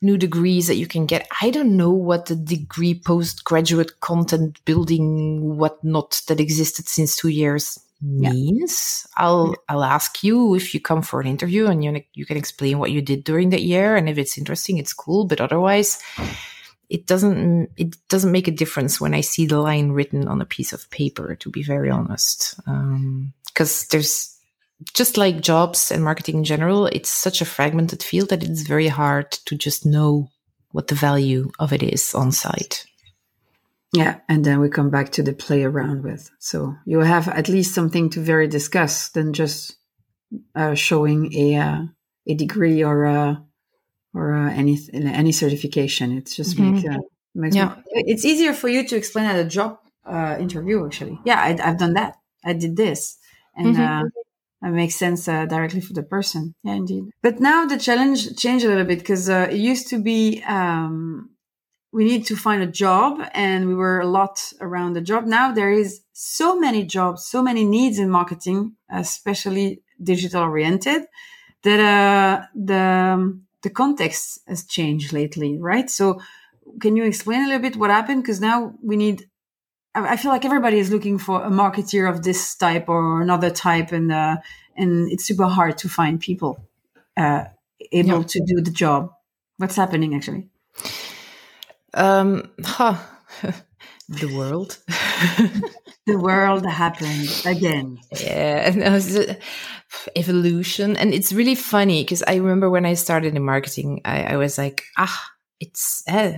new 0.00 0.16
degrees 0.16 0.66
that 0.68 0.76
you 0.76 0.86
can 0.86 1.06
get. 1.06 1.28
I 1.42 1.50
don't 1.50 1.76
know 1.76 1.90
what 1.90 2.26
the 2.26 2.36
degree 2.36 2.98
postgraduate 2.98 4.00
content 4.00 4.64
building 4.64 5.56
whatnot 5.56 6.22
that 6.28 6.40
existed 6.40 6.88
since 6.88 7.16
two 7.16 7.28
years 7.28 7.78
means. 8.00 9.06
Yeah. 9.08 9.24
I'll 9.24 9.54
I'll 9.68 9.84
ask 9.84 10.22
you 10.22 10.54
if 10.54 10.72
you 10.72 10.80
come 10.80 11.02
for 11.02 11.20
an 11.20 11.26
interview 11.26 11.66
and 11.66 11.82
you 11.82 12.02
you 12.14 12.26
can 12.26 12.36
explain 12.36 12.78
what 12.78 12.92
you 12.92 13.02
did 13.02 13.24
during 13.24 13.50
that 13.50 13.62
year 13.62 13.96
and 13.96 14.08
if 14.08 14.18
it's 14.18 14.38
interesting, 14.38 14.78
it's 14.78 14.92
cool. 14.92 15.26
But 15.26 15.40
otherwise, 15.40 15.98
it 16.88 17.06
doesn't 17.06 17.70
it 17.76 17.96
doesn't 18.08 18.32
make 18.32 18.48
a 18.48 18.52
difference 18.52 19.00
when 19.00 19.14
I 19.14 19.20
see 19.20 19.46
the 19.46 19.58
line 19.60 19.90
written 19.90 20.28
on 20.28 20.40
a 20.40 20.46
piece 20.46 20.72
of 20.72 20.88
paper. 20.90 21.34
To 21.36 21.50
be 21.50 21.62
very 21.62 21.90
honest, 21.90 22.56
because 22.64 23.82
um, 23.82 23.86
there's 23.90 24.37
just 24.94 25.16
like 25.16 25.40
jobs 25.40 25.90
and 25.90 26.04
marketing 26.04 26.38
in 26.38 26.44
general, 26.44 26.86
it's 26.86 27.10
such 27.10 27.40
a 27.40 27.46
fragmented 27.46 28.02
field 28.02 28.28
that 28.28 28.42
it's 28.42 28.62
very 28.62 28.88
hard 28.88 29.30
to 29.46 29.56
just 29.56 29.84
know 29.84 30.28
what 30.70 30.88
the 30.88 30.94
value 30.94 31.50
of 31.58 31.72
it 31.72 31.82
is 31.82 32.14
on 32.14 32.30
site. 32.32 32.86
Yeah, 33.92 34.20
and 34.28 34.44
then 34.44 34.60
we 34.60 34.68
come 34.68 34.90
back 34.90 35.12
to 35.12 35.22
the 35.22 35.32
play 35.32 35.64
around 35.64 36.02
with. 36.02 36.30
So 36.38 36.76
you 36.84 37.00
have 37.00 37.26
at 37.28 37.48
least 37.48 37.74
something 37.74 38.10
to 38.10 38.20
very 38.20 38.46
discuss 38.46 39.08
than 39.08 39.32
just 39.32 39.76
uh, 40.54 40.74
showing 40.74 41.32
a 41.34 41.56
uh, 41.56 41.82
a 42.26 42.34
degree 42.34 42.84
or 42.84 43.04
a 43.04 43.42
or 44.12 44.34
uh, 44.34 44.50
any 44.52 44.78
any 44.92 45.32
certification. 45.32 46.18
It's 46.18 46.36
just 46.36 46.56
mm-hmm. 46.56 46.74
make, 46.74 46.90
uh, 46.90 46.98
makes 47.34 47.56
yeah. 47.56 47.64
More, 47.66 47.82
it's 47.86 48.26
easier 48.26 48.52
for 48.52 48.68
you 48.68 48.86
to 48.86 48.96
explain 48.96 49.24
at 49.24 49.38
a 49.38 49.44
job 49.44 49.78
uh, 50.04 50.36
interview. 50.38 50.84
Actually, 50.84 51.18
yeah, 51.24 51.40
I, 51.40 51.68
have 51.68 51.78
done 51.78 51.94
that. 51.94 52.16
I 52.44 52.52
did 52.52 52.76
this, 52.76 53.16
and 53.56 53.74
mm-hmm. 53.74 54.06
Uh, 54.62 54.68
it 54.68 54.72
makes 54.72 54.96
sense 54.96 55.28
uh, 55.28 55.46
directly 55.46 55.80
for 55.80 55.92
the 55.92 56.02
person. 56.02 56.54
Yeah, 56.62 56.74
indeed. 56.74 57.04
But 57.22 57.40
now 57.40 57.66
the 57.66 57.78
challenge 57.78 58.36
changed 58.36 58.64
a 58.64 58.68
little 58.68 58.84
bit 58.84 58.98
because 58.98 59.28
uh, 59.28 59.48
it 59.50 59.56
used 59.56 59.88
to 59.88 59.98
be 59.98 60.42
um, 60.46 61.30
we 61.92 62.04
need 62.04 62.26
to 62.26 62.36
find 62.36 62.62
a 62.62 62.66
job, 62.66 63.20
and 63.32 63.66
we 63.66 63.74
were 63.74 64.00
a 64.00 64.06
lot 64.06 64.40
around 64.60 64.92
the 64.92 65.00
job. 65.00 65.26
Now 65.26 65.52
there 65.52 65.72
is 65.72 66.00
so 66.12 66.58
many 66.58 66.84
jobs, 66.84 67.26
so 67.26 67.42
many 67.42 67.64
needs 67.64 67.98
in 67.98 68.10
marketing, 68.10 68.74
especially 68.90 69.82
digital 70.02 70.42
oriented, 70.42 71.02
that 71.62 71.80
uh, 71.80 72.46
the 72.54 72.78
um, 72.78 73.44
the 73.62 73.70
context 73.70 74.40
has 74.46 74.64
changed 74.64 75.12
lately, 75.12 75.58
right? 75.58 75.88
So, 75.90 76.20
can 76.80 76.96
you 76.96 77.04
explain 77.04 77.42
a 77.42 77.46
little 77.46 77.62
bit 77.62 77.76
what 77.76 77.90
happened? 77.90 78.22
Because 78.22 78.40
now 78.40 78.74
we 78.82 78.96
need 78.96 79.28
I 80.06 80.16
feel 80.16 80.30
like 80.30 80.44
everybody 80.44 80.78
is 80.78 80.90
looking 80.90 81.18
for 81.18 81.42
a 81.42 81.50
marketeer 81.50 82.08
of 82.08 82.22
this 82.22 82.54
type 82.54 82.88
or 82.88 83.22
another 83.22 83.50
type, 83.50 83.92
and 83.92 84.12
uh, 84.12 84.36
and 84.76 85.10
it's 85.10 85.24
super 85.24 85.46
hard 85.46 85.78
to 85.78 85.88
find 85.88 86.20
people 86.20 86.64
uh, 87.16 87.44
able 87.92 88.20
yeah. 88.20 88.26
to 88.26 88.44
do 88.46 88.60
the 88.60 88.70
job. 88.70 89.12
What's 89.56 89.76
happening 89.76 90.14
actually? 90.14 90.48
Um, 91.94 92.50
huh. 92.64 92.96
the 94.08 94.34
world. 94.34 94.78
the 96.06 96.18
world 96.18 96.64
happened 96.66 97.42
again. 97.44 97.98
Yeah, 98.20 98.72
evolution, 100.16 100.96
and 100.96 101.14
it's 101.14 101.32
really 101.32 101.54
funny 101.54 102.02
because 102.02 102.22
I 102.26 102.36
remember 102.36 102.70
when 102.70 102.86
I 102.86 102.94
started 102.94 103.34
in 103.34 103.44
marketing, 103.44 104.00
I, 104.04 104.34
I 104.34 104.36
was 104.36 104.58
like, 104.58 104.84
ah 104.96 105.32
it's 105.60 106.04
uh, 106.08 106.32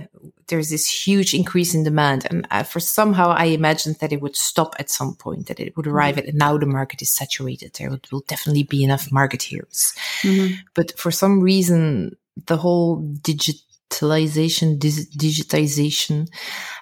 there's 0.47 0.69
this 0.69 0.87
huge 0.87 1.33
increase 1.33 1.73
in 1.73 1.83
demand 1.83 2.25
and 2.29 2.47
uh, 2.51 2.63
for 2.63 2.79
somehow 2.79 3.29
i 3.29 3.45
imagined 3.45 3.95
that 3.99 4.11
it 4.11 4.21
would 4.21 4.35
stop 4.35 4.75
at 4.79 4.89
some 4.89 5.15
point 5.15 5.47
that 5.47 5.59
it 5.59 5.75
would 5.75 5.85
mm-hmm. 5.85 5.95
arrive 5.95 6.15
mm-hmm. 6.15 6.27
at 6.27 6.29
and 6.29 6.37
now 6.37 6.57
the 6.57 6.65
market 6.65 7.01
is 7.01 7.11
saturated 7.11 7.73
there 7.73 7.91
will 8.11 8.23
definitely 8.27 8.63
be 8.63 8.83
enough 8.83 9.09
marketeers 9.09 9.95
mm-hmm. 10.21 10.53
but 10.73 10.97
for 10.97 11.11
some 11.11 11.41
reason 11.41 12.15
the 12.47 12.57
whole 12.57 13.01
digitalization 13.21 14.79
dig- 14.79 15.11
digitization 15.17 16.27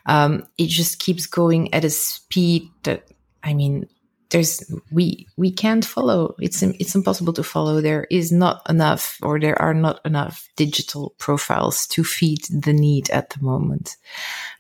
um, 0.06 0.48
it 0.58 0.68
just 0.68 1.00
keeps 1.00 1.26
going 1.26 1.74
at 1.74 1.84
a 1.84 1.90
speed 1.90 2.70
that 2.84 3.08
i 3.44 3.54
mean 3.54 3.88
there's 4.30 4.64
we 4.92 5.28
we 5.38 5.52
can't 5.52 5.84
follow. 5.84 6.36
It's 6.40 6.62
it's 6.62 6.96
impossible 6.96 7.34
to 7.34 7.44
follow. 7.44 7.82
There 7.82 8.06
is 8.12 8.32
not 8.32 8.62
enough 8.70 9.18
or 9.24 9.40
there 9.40 9.60
are 9.60 9.74
not 9.74 10.02
enough 10.06 10.48
digital 10.56 11.16
profiles 11.18 11.88
to 11.88 12.04
feed 12.04 12.44
the 12.50 12.74
need 12.74 13.10
at 13.10 13.32
the 13.32 13.44
moment. 13.44 13.98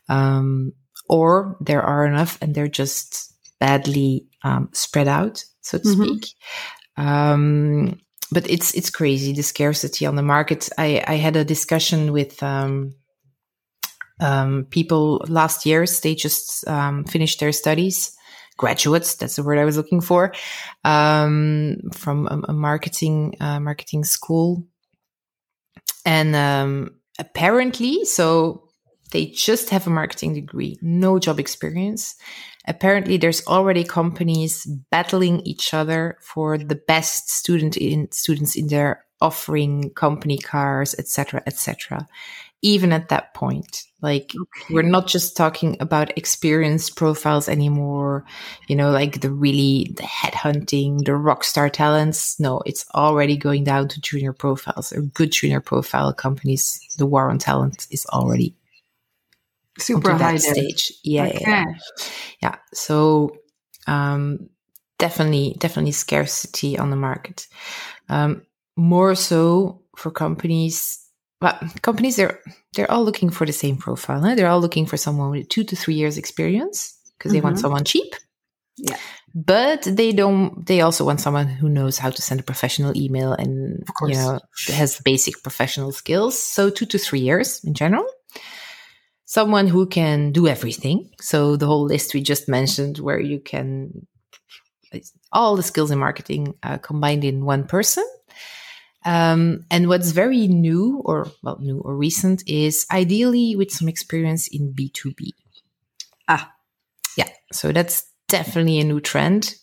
Um, 0.08 0.73
or 1.08 1.55
there 1.62 1.84
are 1.84 2.05
enough 2.05 2.38
and 2.41 2.53
they're 2.53 2.67
just 2.67 3.34
badly 3.60 4.25
um, 4.43 4.69
spread 4.73 5.08
out 5.08 5.43
so 5.62 5.77
to 5.77 5.84
mm-hmm. 5.84 6.03
speak. 6.03 6.27
Um, 6.97 7.99
but 8.32 8.49
it's 8.49 8.73
it's 8.73 8.89
crazy 8.89 9.34
the 9.34 9.43
scarcity 9.43 10.05
on 10.05 10.15
the 10.15 10.23
market. 10.23 10.69
I 10.77 11.03
i 11.08 11.15
had 11.15 11.36
a 11.36 11.45
discussion 11.45 12.12
with 12.12 12.41
um, 12.41 12.95
um, 14.19 14.65
people 14.71 15.23
last 15.27 15.65
year. 15.65 15.86
They 15.86 16.15
just 16.15 16.67
um, 16.67 17.03
finished 17.03 17.39
their 17.39 17.51
studies 17.51 18.15
graduates. 18.60 19.15
That's 19.15 19.38
the 19.38 19.43
word 19.43 19.58
I 19.58 19.65
was 19.65 19.78
looking 19.78 20.02
for. 20.02 20.34
Um, 20.84 21.78
from 21.93 22.28
a, 22.28 22.52
a 22.52 22.54
marketing, 22.54 23.36
uh, 23.39 23.60
marketing 23.60 24.04
school. 24.04 24.67
And, 26.06 26.36
um, 26.36 26.95
apparently, 27.17 28.04
so 28.06 28.69
they 29.12 29.28
just 29.28 29.69
have 29.69 29.88
a 29.88 29.89
marketing 29.89 30.34
degree, 30.34 30.78
no 30.82 31.19
job 31.19 31.39
experience. 31.39 32.15
Apparently, 32.67 33.17
there's 33.17 33.48
already 33.48 33.84
companies 33.84 34.65
battling 34.91 35.39
each 35.41 35.74
other 35.74 36.17
for 36.22 36.58
the 36.58 36.76
best 36.76 37.32
student 37.32 37.78
in 37.78 38.12
students 38.12 38.56
in 38.56 38.67
their 38.67 39.06
offering 39.22 39.89
company 39.95 40.38
cars, 40.38 40.95
etc., 41.00 41.41
etc 41.48 42.08
even 42.62 42.91
at 42.91 43.10
that 43.10 43.34
point. 43.34 43.84
Like 44.02 44.34
okay. 44.34 44.74
we're 44.74 44.82
not 44.82 45.08
just 45.08 45.36
talking 45.36 45.76
about 45.82 46.17
experienced 46.17 46.95
profiles 46.95 47.50
anymore, 47.50 48.26
you 48.67 48.76
know, 48.76 48.91
like 48.91 49.19
the 49.19 49.32
really 49.32 49.91
the 49.95 50.04
headhunting, 50.04 51.04
the 51.04 51.15
rock 51.15 51.43
star 51.43 51.70
talents. 51.70 52.39
No, 52.39 52.62
it's 52.66 52.86
already 52.95 53.36
going 53.36 53.66
down 53.66 53.89
to 53.89 54.01
junior 54.01 54.32
profiles 54.32 54.93
or 54.93 55.01
good 55.01 55.32
junior 55.32 55.60
profile 55.60 56.14
companies. 56.14 56.80
The 56.97 57.05
war 57.05 57.30
on 57.30 57.39
talent 57.39 57.88
is 57.91 58.05
already 58.05 58.55
super 59.78 60.14
high 60.14 60.38
stage. 60.38 60.93
Yeah, 61.03 61.26
okay. 61.26 61.39
yeah, 61.41 61.66
yeah. 62.41 62.55
So 62.74 63.36
um, 63.86 64.49
definitely, 64.97 65.57
definitely 65.60 65.91
scarcity 65.91 66.78
on 66.78 66.89
the 66.89 66.95
market. 66.95 67.47
Um, 68.07 68.43
more 68.78 69.14
so 69.14 69.82
for 69.97 70.10
companies 70.10 71.09
but 71.40 71.62
companies 71.82 72.16
they're 72.16 72.40
they're 72.74 72.92
all 72.92 73.04
looking 73.04 73.30
for 73.30 73.46
the 73.46 73.54
same 73.54 73.78
profile. 73.78 74.22
They're 74.36 74.50
all 74.50 74.62
looking 74.62 74.86
for 74.86 74.98
someone 74.98 75.32
with 75.32 75.50
two 75.50 75.64
to 75.64 75.76
three 75.76 75.96
years 75.96 76.18
experience 76.18 76.98
because 77.18 77.32
they 77.32 77.40
mm-hmm. 77.40 77.48
want 77.48 77.60
someone 77.60 77.84
cheap. 77.84 78.14
Yeah. 78.82 78.98
but 79.36 79.82
they 79.84 80.14
don't 80.14 80.66
they 80.66 80.80
also 80.80 81.04
want 81.04 81.20
someone 81.20 81.48
who 81.48 81.68
knows 81.68 81.98
how 81.98 82.10
to 82.10 82.22
send 82.22 82.40
a 82.40 82.44
professional 82.44 82.96
email 82.96 83.34
and 83.34 83.84
you 84.08 84.14
know 84.14 84.40
has 84.70 85.02
basic 85.04 85.44
professional 85.44 85.92
skills 85.92 86.42
so 86.42 86.70
two 86.70 86.86
to 86.86 86.98
three 86.98 87.20
years 87.20 87.62
in 87.66 87.74
general 87.74 88.06
someone 89.26 89.68
who 89.68 89.86
can 89.86 90.32
do 90.32 90.48
everything 90.48 91.10
so 91.20 91.58
the 91.58 91.66
whole 91.66 91.84
list 91.84 92.14
we 92.14 92.22
just 92.22 92.48
mentioned 92.48 93.00
where 93.00 93.20
you 93.20 93.42
can 93.42 94.08
all 95.32 95.58
the 95.58 95.64
skills 95.64 95.92
in 95.92 96.00
marketing 96.00 96.56
uh, 96.64 96.78
combined 96.78 97.26
in 97.26 97.44
one 97.44 97.66
person 97.66 98.06
um, 99.06 99.66
and 99.72 99.88
what's 99.88 100.12
very 100.12 100.47
new 100.47 101.02
or 101.06 101.28
well 101.43 101.58
new 101.60 101.80
or 101.80 101.95
recent 101.95 102.43
is 102.47 102.86
ideally 102.91 103.56
with 103.56 103.72
some 103.72 103.88
experience 103.88 104.47
in 104.47 104.74
b2b 104.74 105.30
ah 106.28 106.52
yeah 107.18 107.30
so 107.52 107.72
that's 107.72 108.10
definitely 108.30 108.80
a 108.80 108.86
new 108.86 109.02
trend. 109.02 109.56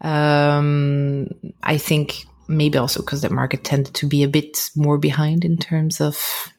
Um, 0.00 1.28
I 1.62 1.76
think 1.76 2.24
maybe 2.48 2.78
also 2.78 3.02
because 3.02 3.20
the 3.20 3.30
market 3.30 3.64
tended 3.64 3.94
to 3.94 4.06
be 4.06 4.22
a 4.22 4.28
bit 4.28 4.70
more 4.74 4.98
behind 4.98 5.44
in 5.44 5.58
terms 5.58 6.00
of 6.00 6.16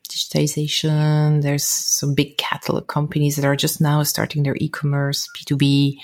digitization. 0.07 1.41
There's 1.41 1.65
some 1.65 2.13
big 2.13 2.37
catalog 2.37 2.87
companies 2.87 3.35
that 3.35 3.45
are 3.45 3.55
just 3.55 3.81
now 3.81 4.03
starting 4.03 4.43
their 4.43 4.55
e-commerce, 4.57 5.27
B2B. 5.35 5.95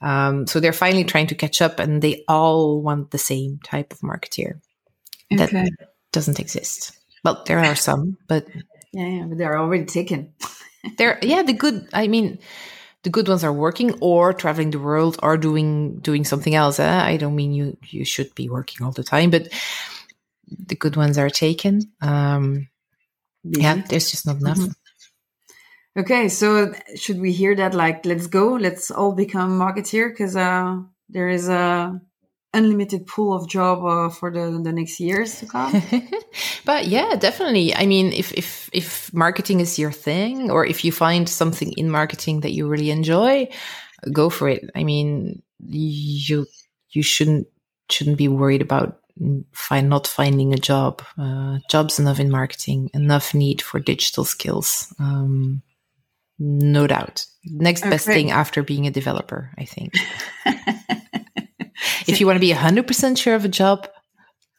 Um, 0.00 0.46
so 0.46 0.58
they're 0.58 0.72
finally 0.72 1.04
trying 1.04 1.26
to 1.28 1.34
catch 1.34 1.60
up 1.60 1.78
and 1.78 2.02
they 2.02 2.24
all 2.26 2.82
want 2.82 3.10
the 3.10 3.18
same 3.18 3.60
type 3.62 3.92
of 3.92 4.00
marketeer. 4.00 4.60
Okay. 5.40 5.46
That 5.52 5.68
doesn't 6.12 6.40
exist. 6.40 6.92
Well, 7.24 7.42
there 7.46 7.58
are 7.58 7.76
some, 7.76 8.18
but 8.28 8.46
yeah, 8.92 9.06
yeah 9.06 9.24
but 9.24 9.38
they're 9.38 9.58
already 9.58 9.84
taken. 9.84 10.34
they're 10.98 11.18
yeah, 11.22 11.42
the 11.42 11.52
good. 11.52 11.88
I 11.92 12.08
mean, 12.08 12.38
the 13.02 13.10
good 13.10 13.28
ones 13.28 13.44
are 13.44 13.52
working 13.52 13.94
or 14.00 14.32
traveling 14.32 14.70
the 14.70 14.78
world 14.78 15.18
or 15.22 15.36
doing 15.36 15.98
doing 16.00 16.24
something 16.24 16.54
else. 16.54 16.78
Eh? 16.78 17.00
I 17.04 17.16
don't 17.16 17.36
mean 17.36 17.52
you 17.52 17.76
you 17.82 18.04
should 18.04 18.34
be 18.34 18.48
working 18.48 18.84
all 18.84 18.92
the 18.92 19.04
time, 19.04 19.30
but 19.30 19.48
the 20.48 20.76
good 20.76 20.96
ones 20.96 21.18
are 21.18 21.30
taken. 21.30 21.92
Um, 22.00 22.68
yeah, 23.44 23.82
there's 23.88 24.10
just 24.10 24.26
not 24.26 24.36
enough. 24.36 24.58
Mm-hmm. 24.58 26.00
Okay, 26.00 26.28
so 26.28 26.72
should 26.96 27.20
we 27.20 27.32
hear 27.32 27.54
that? 27.56 27.74
Like, 27.74 28.06
let's 28.06 28.26
go, 28.26 28.54
let's 28.54 28.90
all 28.90 29.12
become 29.12 29.58
marketeer 29.58 30.08
because 30.08 30.36
uh, 30.36 30.78
there 31.10 31.28
is 31.28 31.48
a 31.48 32.00
unlimited 32.54 33.06
pool 33.06 33.34
of 33.34 33.48
job 33.48 33.84
uh, 33.84 34.08
for 34.08 34.30
the, 34.30 34.60
the 34.62 34.72
next 34.72 35.00
years 35.00 35.38
to 35.40 35.46
come? 35.46 35.82
But 36.64 36.86
yeah 36.86 37.16
definitely. 37.16 37.74
I 37.74 37.86
mean 37.86 38.12
if 38.12 38.32
if 38.32 38.70
if 38.72 39.12
marketing 39.12 39.60
is 39.60 39.78
your 39.78 39.92
thing 39.92 40.50
or 40.50 40.64
if 40.64 40.84
you 40.84 40.92
find 40.92 41.28
something 41.28 41.72
in 41.72 41.90
marketing 41.90 42.40
that 42.40 42.52
you 42.52 42.68
really 42.68 42.90
enjoy 42.90 43.48
go 44.12 44.30
for 44.30 44.48
it. 44.48 44.70
I 44.74 44.84
mean 44.84 45.42
you 45.66 46.46
you 46.90 47.02
shouldn't 47.02 47.48
shouldn't 47.90 48.18
be 48.18 48.28
worried 48.28 48.62
about 48.62 48.98
find 49.52 49.88
not 49.88 50.06
finding 50.06 50.52
a 50.52 50.56
job. 50.56 51.02
Uh, 51.18 51.58
jobs 51.68 51.98
enough 51.98 52.18
in 52.18 52.30
marketing 52.30 52.90
enough 52.94 53.34
need 53.34 53.60
for 53.60 53.78
digital 53.78 54.24
skills. 54.24 54.92
Um, 54.98 55.62
no 56.38 56.86
doubt. 56.86 57.26
Next 57.44 57.82
okay. 57.82 57.90
best 57.90 58.06
thing 58.06 58.30
after 58.30 58.62
being 58.62 58.86
a 58.86 58.90
developer 58.90 59.50
i 59.58 59.64
think 59.64 59.94
if 62.06 62.20
you 62.20 62.26
want 62.26 62.36
to 62.36 62.40
be 62.40 62.52
100% 62.52 63.18
sure 63.18 63.34
of 63.34 63.44
a 63.44 63.48
job, 63.48 63.88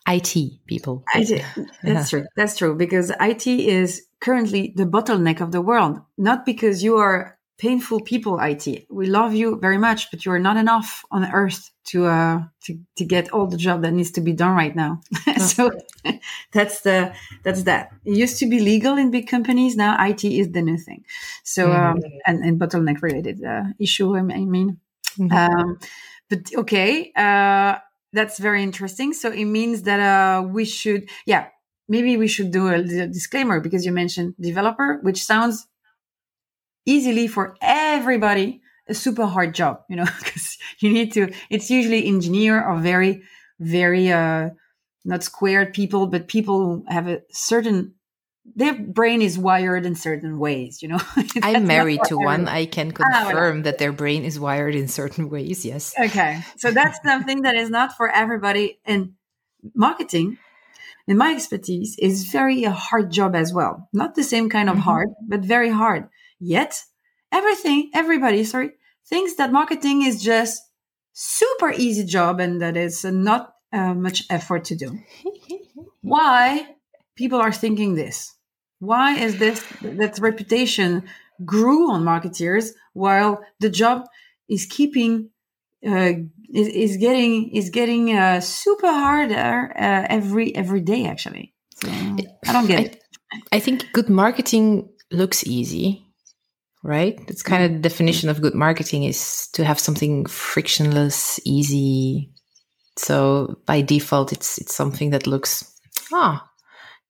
IT 0.07 0.35
people. 0.67 1.03
IT. 1.15 1.43
That's 1.81 2.09
true. 2.09 2.25
That's 2.35 2.57
true. 2.57 2.75
Because 2.75 3.11
IT 3.21 3.47
is 3.47 4.03
currently 4.19 4.73
the 4.75 4.85
bottleneck 4.85 5.41
of 5.41 5.51
the 5.51 5.61
world. 5.61 5.99
Not 6.17 6.45
because 6.45 6.83
you 6.83 6.97
are 6.97 7.37
painful 7.57 8.01
people, 8.01 8.39
IT. 8.39 8.85
We 8.89 9.05
love 9.05 9.33
you 9.33 9.57
very 9.59 9.77
much, 9.77 10.11
but 10.11 10.25
you 10.25 10.31
are 10.31 10.39
not 10.39 10.57
enough 10.57 11.05
on 11.11 11.31
earth 11.31 11.69
to 11.85 12.05
uh 12.05 12.39
to, 12.63 12.79
to 12.95 13.05
get 13.05 13.29
all 13.31 13.47
the 13.47 13.57
job 13.57 13.81
that 13.81 13.91
needs 13.91 14.11
to 14.11 14.21
be 14.21 14.33
done 14.33 14.55
right 14.55 14.75
now. 14.75 15.01
so 15.37 15.71
that's 16.51 16.81
the 16.81 17.13
that's 17.43 17.63
that. 17.63 17.91
It 18.05 18.17
used 18.17 18.39
to 18.39 18.49
be 18.49 18.59
legal 18.59 18.97
in 18.97 19.11
big 19.11 19.27
companies. 19.27 19.75
Now 19.75 19.91
IT 20.05 20.23
is 20.23 20.51
the 20.51 20.61
new 20.61 20.77
thing. 20.77 21.05
So 21.43 21.71
um 21.71 21.97
mm-hmm. 21.97 22.17
and, 22.25 22.43
and 22.43 22.59
bottleneck 22.59 23.01
related 23.01 23.43
uh, 23.43 23.63
issue. 23.79 24.15
I 24.17 24.21
mean. 24.21 24.79
Mm-hmm. 25.17 25.31
Um, 25.31 25.77
but 26.29 26.39
okay, 26.55 27.11
uh, 27.15 27.77
that's 28.13 28.39
very 28.39 28.63
interesting. 28.63 29.13
So 29.13 29.31
it 29.31 29.45
means 29.45 29.83
that 29.83 29.99
uh, 29.99 30.43
we 30.43 30.65
should, 30.65 31.09
yeah, 31.25 31.47
maybe 31.87 32.15
we 32.17 32.27
should 32.27 32.51
do 32.51 32.67
a, 32.67 32.81
disclaimer 33.07 33.59
because 33.59 33.85
you 33.85 33.91
mentioned 33.91 34.35
developer, 34.39 34.99
which 35.01 35.23
sounds 35.23 35.67
easily 36.85 37.27
for 37.27 37.55
everybody 37.61 38.61
a 38.87 38.93
super 38.93 39.25
hard 39.25 39.55
job, 39.55 39.81
you 39.89 39.95
know, 39.95 40.05
because 40.23 40.57
you 40.79 40.91
need 40.91 41.13
to, 41.13 41.33
it's 41.49 41.69
usually 41.69 42.05
engineer 42.07 42.63
or 42.63 42.77
very, 42.79 43.23
very, 43.59 44.11
uh, 44.11 44.49
not 45.05 45.23
squared 45.23 45.73
people, 45.73 46.07
but 46.07 46.27
people 46.27 46.59
who 46.59 46.85
have 46.87 47.07
a 47.07 47.21
certain 47.31 47.93
their 48.45 48.73
brain 48.73 49.21
is 49.21 49.37
wired 49.39 49.85
in 49.85 49.95
certain 49.95 50.37
ways, 50.37 50.81
you 50.81 50.89
know. 50.89 50.99
I'm 51.41 51.65
married 51.65 52.01
to 52.05 52.17
one. 52.17 52.47
I 52.47 52.65
can 52.65 52.91
confirm 52.91 53.59
ah, 53.59 53.63
that 53.63 53.77
their 53.77 53.91
brain 53.91 54.23
is 54.23 54.39
wired 54.39 54.75
in 54.75 54.87
certain 54.87 55.29
ways. 55.29 55.65
Yes. 55.65 55.93
Okay. 55.99 56.43
So 56.57 56.71
that's 56.71 56.99
something 57.03 57.43
that 57.43 57.55
is 57.55 57.69
not 57.69 57.95
for 57.95 58.09
everybody. 58.09 58.79
And 58.85 59.13
marketing, 59.73 60.37
in 61.07 61.17
my 61.17 61.33
expertise, 61.33 61.95
is 61.97 62.25
very 62.25 62.65
a 62.65 62.71
hard 62.71 63.11
job 63.11 63.35
as 63.35 63.53
well. 63.53 63.89
Not 63.93 64.15
the 64.15 64.23
same 64.23 64.49
kind 64.49 64.69
of 64.69 64.75
mm-hmm. 64.75 64.83
hard, 64.83 65.09
but 65.27 65.39
very 65.39 65.69
hard. 65.69 66.09
Yet, 66.39 66.81
everything, 67.31 67.91
everybody, 67.93 68.43
sorry, 68.43 68.71
thinks 69.07 69.35
that 69.35 69.53
marketing 69.53 70.03
is 70.03 70.21
just 70.21 70.61
super 71.13 71.71
easy 71.71 72.03
job 72.03 72.39
and 72.39 72.61
that 72.61 72.75
is 72.75 73.05
not 73.05 73.53
uh, 73.71 73.93
much 73.93 74.23
effort 74.29 74.65
to 74.65 74.75
do. 74.75 74.99
Why? 76.01 76.67
People 77.15 77.39
are 77.39 77.51
thinking 77.51 77.95
this? 77.95 78.35
Why 78.79 79.15
is 79.15 79.37
this 79.37 79.63
that 79.81 80.19
reputation 80.19 81.03
grew 81.45 81.91
on 81.91 82.03
marketeers 82.03 82.69
while 82.93 83.41
the 83.59 83.69
job 83.69 84.05
is 84.49 84.65
keeping 84.65 85.29
uh, 85.85 86.13
is, 86.53 86.67
is 86.67 86.97
getting 86.97 87.49
is 87.51 87.69
getting 87.69 88.15
uh, 88.15 88.39
super 88.39 88.87
harder 88.87 89.73
uh, 89.75 90.05
every 90.09 90.55
every 90.55 90.81
day 90.81 91.05
actually. 91.05 91.53
So 91.75 91.89
I 91.89 92.53
don't 92.53 92.67
get 92.67 92.79
I, 92.79 92.83
it. 92.83 93.03
I 93.51 93.59
think 93.59 93.91
good 93.93 94.09
marketing 94.09 94.89
looks 95.11 95.45
easy, 95.45 96.05
right? 96.83 97.19
That's 97.27 97.43
kind 97.43 97.63
of 97.63 97.71
the 97.73 97.89
definition 97.89 98.29
of 98.29 98.41
good 98.41 98.53
marketing 98.53 99.03
is 99.03 99.49
to 99.53 99.65
have 99.65 99.79
something 99.79 100.25
frictionless, 100.25 101.39
easy. 101.45 102.31
So 102.97 103.55
by 103.65 103.81
default, 103.81 104.31
it's 104.31 104.57
it's 104.59 104.75
something 104.75 105.09
that 105.09 105.27
looks 105.27 105.69
ah 106.13 106.47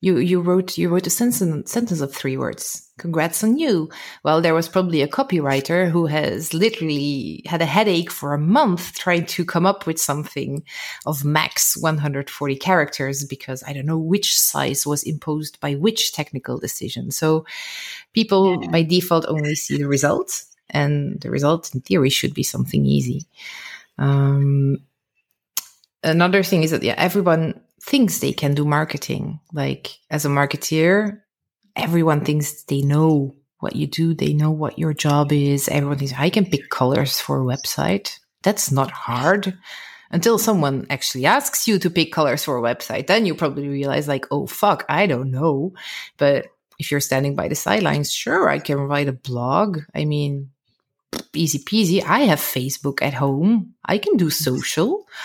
you 0.04 0.18
you 0.18 0.41
wrote 0.41 0.78
you 0.78 0.89
wrote 0.89 1.08
a 1.08 1.10
sentence 1.10 1.72
sentence 1.72 2.01
of 2.01 2.14
three 2.14 2.36
words. 2.36 2.89
Congrats 2.97 3.41
on 3.41 3.58
you. 3.58 3.89
Well, 4.26 4.41
there 4.41 4.54
was 4.54 4.68
probably 4.68 5.01
a 5.01 5.08
copywriter 5.08 5.89
who 5.89 6.08
has 6.08 6.54
literally 6.54 7.41
had 7.45 7.62
a 7.62 7.66
headache 7.66 8.12
for 8.12 8.34
a 8.34 8.38
month 8.38 8.95
trying 8.95 9.26
to 9.28 9.45
come 9.45 9.66
up 9.66 9.88
with 9.88 9.97
something 9.97 10.66
of 11.06 11.24
max 11.24 11.78
140 11.78 12.58
characters 12.58 13.24
because 13.24 13.64
I 13.66 13.72
don't 13.72 13.86
know 13.86 13.97
which 13.97 14.38
size 14.38 14.86
was 14.86 15.04
imposed 15.04 15.62
by 15.62 15.76
which 15.76 16.12
technical 16.12 16.58
decision. 16.60 17.10
So 17.10 17.45
people 18.12 18.62
yeah. 18.62 18.72
by 18.72 18.84
default 18.84 19.26
only 19.30 19.56
see 19.56 19.78
the 19.78 19.88
result, 19.88 20.43
and 20.70 21.22
the 21.22 21.32
result 21.32 21.74
in 21.74 21.80
theory 21.80 22.10
should 22.10 22.34
be 22.34 22.43
something 22.43 22.86
easy. 22.86 23.26
Um, 23.97 24.80
another 26.04 26.43
thing 26.43 26.64
is 26.64 26.72
that 26.72 26.84
yeah, 26.84 26.95
everyone 26.97 27.62
thinks 27.84 28.19
they 28.19 28.34
can 28.34 28.53
do 28.53 28.65
marketing. 28.65 29.39
Like 29.51 29.99
as 30.09 30.25
a 30.25 30.29
marketeer, 30.29 31.21
everyone 31.75 32.23
thinks 32.23 32.63
they 32.63 32.81
know 32.81 33.36
what 33.59 33.75
you 33.75 33.88
do. 33.88 34.13
They 34.13 34.34
know 34.34 34.51
what 34.51 34.79
your 34.79 34.93
job 34.93 35.31
is. 35.31 35.67
Everyone 35.67 35.97
thinks 35.97 36.13
I 36.17 36.29
can 36.29 36.45
pick 36.45 36.69
colors 36.69 37.19
for 37.19 37.41
a 37.41 37.45
website. 37.45 38.19
That's 38.41 38.71
not 38.71 38.91
hard 38.91 39.57
until 40.11 40.38
someone 40.38 40.86
actually 40.89 41.25
asks 41.25 41.67
you 41.67 41.79
to 41.79 41.89
pick 41.89 42.11
colors 42.11 42.43
for 42.43 42.57
a 42.57 42.61
website. 42.61 43.07
Then 43.07 43.25
you 43.25 43.36
probably 43.36 43.67
realize 43.67 44.07
like, 44.07 44.25
oh, 44.31 44.47
fuck, 44.47 44.86
I 44.88 45.07
don't 45.07 45.31
know. 45.31 45.73
But 46.17 46.47
if 46.79 46.91
you're 46.91 46.99
standing 46.99 47.36
by 47.36 47.47
the 47.47 47.55
sidelines, 47.55 48.11
sure, 48.11 48.49
I 48.49 48.59
can 48.59 48.77
write 48.77 49.07
a 49.07 49.13
blog. 49.13 49.79
I 49.95 50.05
mean, 50.05 50.51
easy 51.34 51.59
peasy. 51.59 52.03
I 52.03 52.21
have 52.21 52.39
Facebook 52.39 53.01
at 53.01 53.13
home. 53.13 53.75
I 53.86 53.97
can 53.97 54.15
do 54.15 54.29
social. 54.29 55.07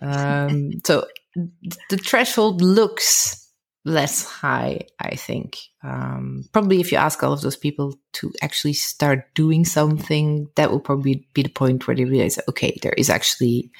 Um, 0.00 0.80
so 0.84 1.06
the 1.34 1.96
threshold 1.96 2.60
looks 2.60 3.38
less 3.84 4.24
high, 4.24 4.80
I 5.00 5.16
think. 5.16 5.58
Um, 5.82 6.44
probably 6.52 6.80
if 6.80 6.92
you 6.92 6.98
ask 6.98 7.22
all 7.22 7.32
of 7.32 7.40
those 7.40 7.56
people 7.56 7.94
to 8.14 8.32
actually 8.40 8.74
start 8.74 9.34
doing 9.34 9.64
something, 9.64 10.48
that 10.56 10.70
will 10.70 10.80
probably 10.80 11.26
be 11.34 11.42
the 11.42 11.48
point 11.48 11.86
where 11.86 11.96
they 11.96 12.04
realize, 12.04 12.38
okay, 12.48 12.78
there 12.82 12.94
is 12.96 13.10
actually 13.10 13.70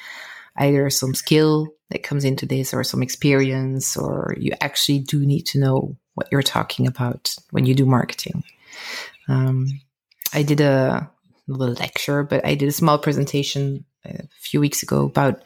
either 0.56 0.90
some 0.90 1.14
skill 1.14 1.68
that 1.90 2.02
comes 2.02 2.24
into 2.24 2.46
this 2.46 2.74
or 2.74 2.82
some 2.82 3.02
experience, 3.02 3.96
or 3.96 4.34
you 4.38 4.52
actually 4.60 4.98
do 4.98 5.24
need 5.24 5.42
to 5.46 5.60
know 5.60 5.96
what 6.14 6.28
you're 6.32 6.42
talking 6.42 6.86
about 6.86 7.34
when 7.50 7.64
you 7.64 7.74
do 7.74 7.86
marketing. 7.86 8.42
Um, 9.28 9.66
I 10.34 10.42
did 10.42 10.60
a, 10.60 11.08
a 11.48 11.52
lecture, 11.52 12.22
but 12.22 12.44
I 12.44 12.54
did 12.54 12.68
a 12.68 12.72
small 12.72 12.98
presentation 12.98 13.84
a 14.04 14.26
few 14.40 14.60
weeks 14.60 14.82
ago 14.82 15.04
about 15.04 15.42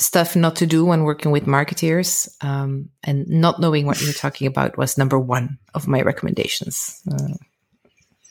stuff 0.00 0.34
not 0.34 0.56
to 0.56 0.66
do 0.66 0.84
when 0.84 1.04
working 1.04 1.30
with 1.30 1.46
marketeers. 1.46 2.28
Um, 2.42 2.90
and 3.04 3.28
not 3.28 3.60
knowing 3.60 3.86
what 3.86 4.00
you're 4.00 4.12
talking 4.12 4.46
about 4.46 4.76
was 4.78 4.98
number 4.98 5.18
one 5.18 5.58
of 5.74 5.86
my 5.86 6.02
recommendations. 6.02 7.00
Uh, 7.10 7.34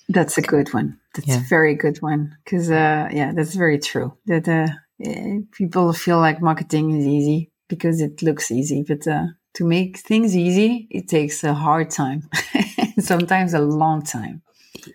that's 0.09 0.37
a 0.37 0.41
good 0.41 0.73
one. 0.73 0.99
That's 1.13 1.27
yeah. 1.27 1.37
a 1.37 1.47
very 1.47 1.75
good 1.75 1.97
one. 2.01 2.35
Because, 2.43 2.69
uh, 2.69 3.09
yeah, 3.11 3.31
that's 3.33 3.55
very 3.55 3.79
true. 3.79 4.17
That 4.25 4.47
uh, 4.47 4.67
eh, 5.03 5.39
people 5.51 5.93
feel 5.93 6.19
like 6.19 6.41
marketing 6.41 6.99
is 6.99 7.05
easy 7.05 7.51
because 7.67 8.01
it 8.01 8.23
looks 8.23 8.51
easy. 8.51 8.83
But 8.87 9.07
uh, 9.07 9.27
to 9.55 9.65
make 9.65 9.99
things 9.99 10.35
easy, 10.35 10.87
it 10.89 11.07
takes 11.07 11.43
a 11.43 11.53
hard 11.53 11.91
time, 11.91 12.29
sometimes 12.99 13.53
a 13.53 13.61
long 13.61 14.01
time. 14.01 14.41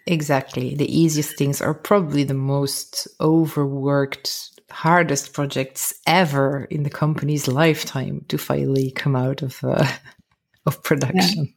Exactly. 0.06 0.74
The 0.74 0.90
easiest 0.90 1.36
things 1.36 1.60
are 1.60 1.74
probably 1.74 2.24
the 2.24 2.34
most 2.34 3.06
overworked 3.20 4.53
hardest 4.70 5.32
projects 5.32 5.94
ever 6.06 6.64
in 6.64 6.82
the 6.82 6.90
company's 6.90 7.48
lifetime 7.48 8.24
to 8.28 8.38
finally 8.38 8.90
come 8.90 9.16
out 9.16 9.42
of 9.42 9.62
uh, 9.62 9.86
of 10.66 10.82
production. 10.82 11.54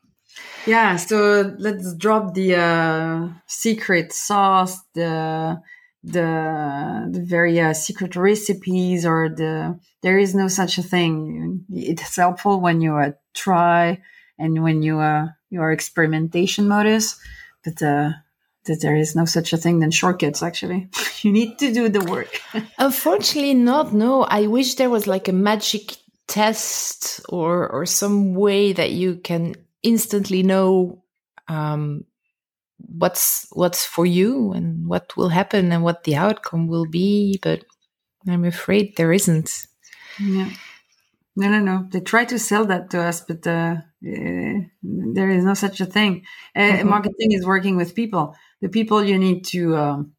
Yeah. 0.66 0.92
yeah. 0.92 0.96
so 0.98 1.56
let's 1.58 1.94
drop 1.96 2.34
the 2.34 2.56
uh, 2.56 3.30
secret 3.48 4.14
sauce, 4.14 4.80
the 4.94 5.62
the 6.04 7.10
the 7.12 7.22
very 7.22 7.60
uh, 7.60 7.74
secret 7.74 8.16
recipes, 8.16 9.06
or 9.06 9.30
the 9.30 9.80
there 10.02 10.20
is 10.20 10.36
no 10.36 10.48
such 10.48 10.78
a 10.78 10.84
thing. 10.84 11.66
It's 11.72 12.16
helpful 12.16 12.62
when 12.62 12.82
you 12.82 12.96
uh, 12.96 13.12
try 13.34 14.02
and 14.38 14.64
when 14.64 14.82
you 14.84 15.00
uh, 15.00 15.28
you 15.50 15.62
are 15.62 15.72
experimentation 15.72 16.68
modus, 16.68 17.20
but 17.64 17.82
uh, 17.82 18.12
that 18.68 18.82
there 18.82 18.96
is 18.96 19.16
no 19.16 19.26
such 19.26 19.54
a 19.54 19.58
thing 19.58 19.80
than 19.80 19.92
shortcuts 19.92 20.44
actually. 20.44 20.90
You 21.24 21.32
need 21.32 21.58
to 21.60 21.74
do 21.74 21.90
the 21.90 22.02
work. 22.02 22.42
Unfortunately 22.78 23.56
not 23.56 23.92
no. 23.92 24.24
I 24.24 24.46
wish 24.48 24.76
there 24.76 24.90
was 24.90 25.08
like 25.08 25.28
a 25.28 25.34
magic 25.34 25.98
test 26.28 27.22
or 27.30 27.68
or 27.68 27.86
some 27.86 28.36
way 28.36 28.74
that 28.74 28.92
you 28.92 29.16
can 29.16 29.56
instantly 29.82 30.44
know 30.44 31.04
um, 31.48 32.04
what's 32.78 33.48
what's 33.52 33.86
for 33.86 34.06
you 34.06 34.52
and 34.54 34.88
what 34.88 35.16
will 35.18 35.30
happen 35.30 35.72
and 35.72 35.84
what 35.84 36.04
the 36.04 36.16
outcome 36.16 36.68
will 36.68 36.86
be 36.86 37.40
but 37.42 37.64
i'm 38.28 38.46
afraid 38.46 38.96
there 38.96 39.14
isn't. 39.14 39.68
Yeah. 40.20 40.50
No 41.36 41.50
no 41.50 41.60
no. 41.60 41.88
They 41.90 42.02
try 42.02 42.26
to 42.26 42.40
sell 42.40 42.66
that 42.66 42.90
to 42.92 43.02
us 43.02 43.22
but 43.22 43.48
uh, 43.48 43.52
uh, 43.52 43.76
there 44.02 45.30
is 45.30 45.44
no 45.44 45.54
such 45.54 45.82
a 45.82 45.86
thing 45.86 46.24
uh, 46.56 46.60
mm-hmm. 46.60 46.90
marketing 46.90 47.32
is 47.32 47.46
working 47.46 47.76
with 47.76 47.96
people 47.96 48.36
the 48.62 48.70
people 48.70 49.04
you 49.04 49.18
need 49.18 49.44
to 49.44 49.76
um, 49.76 50.14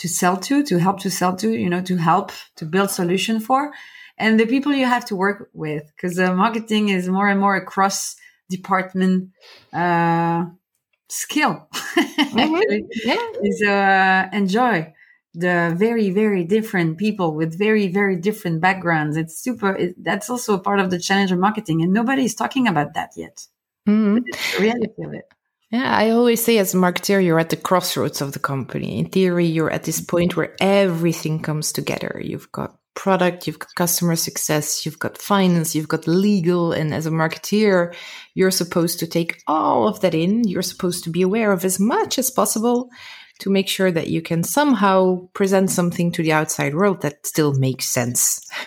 to 0.00 0.08
sell 0.08 0.38
to, 0.38 0.62
to 0.64 0.78
help 0.78 0.98
to 1.00 1.10
sell 1.10 1.36
to, 1.36 1.50
you 1.50 1.68
know, 1.68 1.82
to 1.82 1.96
help 1.96 2.32
to 2.56 2.64
build 2.64 2.90
solution 2.90 3.38
for, 3.38 3.70
and 4.16 4.40
the 4.40 4.46
people 4.46 4.72
you 4.72 4.86
have 4.86 5.04
to 5.04 5.14
work 5.14 5.50
with, 5.52 5.92
because 5.94 6.18
uh, 6.18 6.34
marketing 6.34 6.88
is 6.88 7.06
more 7.06 7.28
and 7.28 7.38
more 7.38 7.56
a 7.56 7.64
cross 7.64 8.16
department 8.48 9.28
uh, 9.74 10.46
skill. 11.08 11.68
mm-hmm. 11.74 12.86
yeah. 13.04 13.26
Is 13.42 13.62
uh, 13.62 14.28
enjoy 14.32 14.90
the 15.34 15.72
very 15.76 16.10
very 16.10 16.44
different 16.44 16.98
people 16.98 17.34
with 17.34 17.56
very 17.56 17.88
very 17.88 18.16
different 18.16 18.60
backgrounds. 18.60 19.16
It's 19.16 19.38
super. 19.38 19.74
It, 19.74 20.02
that's 20.02 20.28
also 20.30 20.54
a 20.54 20.58
part 20.58 20.80
of 20.80 20.90
the 20.90 20.98
challenge 20.98 21.32
of 21.32 21.38
marketing, 21.38 21.82
and 21.82 21.92
nobody 21.92 22.24
is 22.24 22.34
talking 22.34 22.66
about 22.66 22.94
that 22.94 23.10
yet. 23.16 23.46
Mm-hmm. 23.88 24.24
the 24.24 24.62
reality 24.62 25.02
of 25.04 25.14
it. 25.14 25.24
Yeah, 25.70 25.96
I 25.96 26.10
always 26.10 26.42
say 26.44 26.58
as 26.58 26.74
a 26.74 26.76
marketer, 26.76 27.24
you're 27.24 27.38
at 27.38 27.50
the 27.50 27.56
crossroads 27.56 28.20
of 28.20 28.32
the 28.32 28.40
company. 28.40 28.98
In 28.98 29.08
theory, 29.08 29.46
you're 29.46 29.70
at 29.70 29.84
this 29.84 30.00
point 30.00 30.36
where 30.36 30.56
everything 30.60 31.40
comes 31.40 31.72
together. 31.72 32.20
You've 32.22 32.50
got 32.50 32.76
product, 32.94 33.46
you've 33.46 33.60
got 33.60 33.74
customer 33.76 34.16
success, 34.16 34.84
you've 34.84 34.98
got 34.98 35.16
finance, 35.16 35.76
you've 35.76 35.88
got 35.88 36.08
legal. 36.08 36.72
And 36.72 36.92
as 36.92 37.06
a 37.06 37.10
marketeer, 37.10 37.94
you're 38.34 38.50
supposed 38.50 38.98
to 38.98 39.06
take 39.06 39.42
all 39.46 39.86
of 39.86 40.00
that 40.00 40.14
in. 40.14 40.42
You're 40.42 40.62
supposed 40.62 41.04
to 41.04 41.10
be 41.10 41.22
aware 41.22 41.52
of 41.52 41.64
as 41.64 41.78
much 41.78 42.18
as 42.18 42.32
possible 42.32 42.90
to 43.40 43.50
make 43.50 43.68
sure 43.68 43.90
that 43.90 44.08
you 44.08 44.22
can 44.22 44.42
somehow 44.42 45.28
present 45.34 45.70
something 45.70 46.12
to 46.12 46.22
the 46.22 46.32
outside 46.32 46.74
world 46.74 47.02
that 47.02 47.26
still 47.26 47.52
makes 47.54 47.86
sense. 47.86 48.48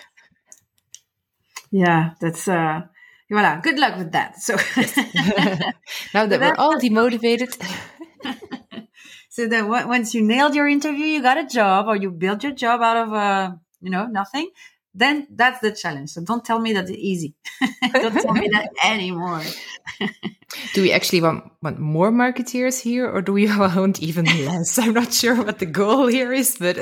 Yeah, 1.70 2.10
that's 2.20 2.46
uh 2.46 2.82
Voilà, 3.30 3.60
good 3.62 3.78
luck 3.80 3.96
with 3.98 4.12
that. 4.12 4.38
So 4.38 4.54
now 6.14 6.26
that 6.26 6.40
we're 6.40 6.54
all 6.56 6.78
demotivated. 6.78 7.50
so 9.28 9.48
then 9.48 9.68
once 9.68 10.14
you 10.14 10.22
nailed 10.22 10.54
your 10.54 10.68
interview, 10.68 11.06
you 11.06 11.22
got 11.22 11.38
a 11.38 11.46
job 11.46 11.88
or 11.88 11.96
you 11.96 12.10
built 12.12 12.44
your 12.44 12.52
job 12.52 12.80
out 12.80 12.96
of, 12.96 13.12
uh, 13.12 13.52
you 13.80 13.90
know, 13.90 14.06
nothing. 14.06 14.50
Then 14.94 15.26
that's 15.30 15.60
the 15.60 15.72
challenge. 15.72 16.10
So 16.10 16.22
don't 16.22 16.44
tell 16.44 16.60
me 16.60 16.72
that 16.74 16.88
it's 16.88 16.98
easy. 16.98 17.34
don't 17.92 18.14
tell 18.14 18.32
me 18.32 18.48
that 18.52 18.70
anymore. 18.84 19.42
do 20.72 20.82
we 20.82 20.92
actually 20.92 21.20
want, 21.20 21.50
want 21.62 21.80
more 21.80 22.12
marketeers 22.12 22.80
here 22.80 23.10
or 23.10 23.20
do 23.20 23.32
we 23.32 23.46
want 23.58 24.00
even 24.00 24.24
less? 24.24 24.78
I'm 24.78 24.94
not 24.94 25.12
sure 25.12 25.42
what 25.42 25.58
the 25.58 25.66
goal 25.66 26.06
here 26.06 26.32
is, 26.32 26.56
but. 26.58 26.78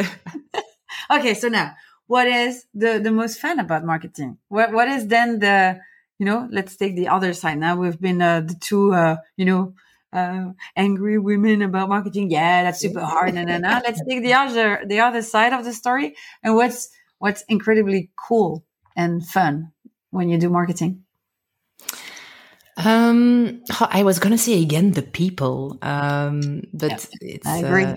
okay. 1.10 1.32
So 1.32 1.48
now 1.48 1.72
what 2.06 2.26
is 2.26 2.66
the, 2.74 3.00
the 3.02 3.10
most 3.10 3.40
fun 3.40 3.58
about 3.58 3.84
marketing? 3.84 4.36
What, 4.48 4.72
what 4.72 4.88
is 4.88 5.06
then 5.06 5.38
the, 5.38 5.80
you 6.18 6.26
know, 6.26 6.46
let's 6.52 6.76
take 6.76 6.94
the 6.94 7.08
other 7.08 7.32
side. 7.32 7.58
Now 7.58 7.76
we've 7.76 7.98
been 7.98 8.20
uh, 8.20 8.42
the 8.42 8.54
two, 8.54 8.92
uh, 8.92 9.16
you 9.38 9.46
know, 9.46 9.74
uh, 10.12 10.52
angry 10.76 11.18
women 11.18 11.62
about 11.62 11.88
marketing. 11.88 12.30
Yeah, 12.30 12.64
that's 12.64 12.80
super 12.80 13.00
hard. 13.00 13.34
And 13.34 13.48
then 13.48 13.62
let's 13.62 14.02
take 14.06 14.22
the 14.22 14.34
other, 14.34 14.82
the 14.84 15.00
other 15.00 15.22
side 15.22 15.54
of 15.54 15.64
the 15.64 15.72
story. 15.72 16.14
And 16.42 16.54
what's 16.54 16.90
what's 17.22 17.44
incredibly 17.48 18.10
cool 18.16 18.64
and 18.96 19.24
fun 19.24 19.70
when 20.10 20.28
you 20.28 20.38
do 20.38 20.50
marketing. 20.50 21.04
Um, 22.76 23.62
I 23.80 24.02
was 24.02 24.18
gonna 24.18 24.38
say 24.38 24.60
again 24.60 24.90
the 24.90 25.02
people, 25.02 25.78
um, 25.82 26.62
but 26.74 27.08
yeah, 27.22 27.38
I 27.44 27.58
agree. 27.58 27.84
Uh, 27.84 27.96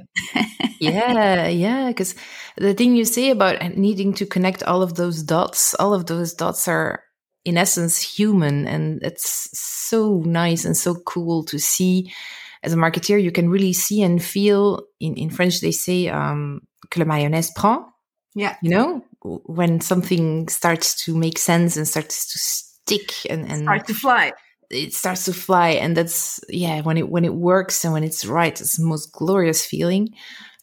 yeah, 0.80 1.48
yeah, 1.48 1.88
because 1.88 2.14
the 2.58 2.76
thing 2.76 2.96
you 2.96 3.04
say 3.06 3.32
about 3.32 3.76
needing 3.76 4.14
to 4.16 4.28
connect 4.28 4.62
all 4.62 4.84
of 4.84 4.94
those 4.94 5.24
dots, 5.24 5.74
all 5.80 5.96
of 5.96 6.06
those 6.06 6.36
dots 6.36 6.68
are 6.68 7.02
in 7.46 7.58
essence 7.58 8.02
human 8.02 8.68
and 8.68 9.02
it's 9.02 9.50
so 9.54 10.22
nice 10.26 10.66
and 10.66 10.78
so 10.78 10.96
cool 11.06 11.44
to 11.46 11.58
see 11.58 12.12
as 12.64 12.74
a 12.74 12.76
marketeer 12.76 13.22
you 13.22 13.32
can 13.32 13.50
really 13.50 13.72
see 13.72 14.02
and 14.02 14.24
feel 14.24 14.82
in, 15.00 15.14
in 15.14 15.30
french 15.30 15.62
they 15.62 15.72
say 15.72 16.08
um, 16.08 16.62
que 16.90 17.00
la 17.00 17.06
mayonnaise 17.06 17.52
prend 17.56 17.86
yeah 18.34 18.56
you 18.64 18.72
know 18.72 19.04
when 19.46 19.82
something 19.82 20.48
starts 20.48 21.04
to 21.06 21.16
make 21.16 21.38
sense 21.38 21.78
and 21.78 21.88
starts 21.88 22.32
to 22.32 22.38
stick 22.38 23.12
and, 23.30 23.50
and 23.50 23.64
start 23.64 23.88
to 23.88 23.94
fly 23.94 24.32
it 24.70 24.94
starts 24.94 25.26
to 25.26 25.34
fly 25.34 25.70
and 25.70 25.96
that's 25.96 26.40
yeah 26.50 26.82
when 26.82 26.98
it 26.98 27.10
when 27.10 27.26
it 27.26 27.34
works 27.34 27.84
and 27.84 27.94
when 27.94 28.04
it's 28.04 28.26
right 28.26 28.62
it's 28.62 28.78
the 28.78 28.86
most 28.86 29.12
glorious 29.12 29.66
feeling 29.66 30.10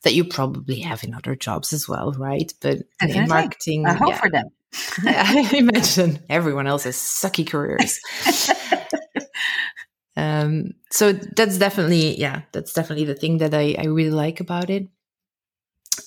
that 0.02 0.14
you 0.14 0.24
probably 0.24 0.80
have 0.80 1.04
in 1.04 1.14
other 1.14 1.34
jobs 1.34 1.72
as 1.72 1.88
well 1.88 2.12
right 2.18 2.52
but 2.60 2.78
Definitely. 3.00 3.22
in 3.22 3.28
marketing 3.28 3.86
i 3.86 3.92
hope 3.92 4.10
yeah. 4.10 4.20
for 4.20 4.30
them 4.30 4.50
I 5.04 5.50
imagine 5.52 6.20
everyone 6.28 6.66
else 6.66 6.84
has 6.84 6.96
sucky 6.96 7.46
careers. 7.46 8.00
um, 10.16 10.72
so 10.90 11.12
that's 11.12 11.58
definitely, 11.58 12.18
yeah, 12.18 12.42
that's 12.52 12.72
definitely 12.72 13.04
the 13.04 13.14
thing 13.14 13.38
that 13.38 13.54
I, 13.54 13.76
I 13.78 13.84
really 13.86 14.10
like 14.10 14.40
about 14.40 14.70
it. 14.70 14.88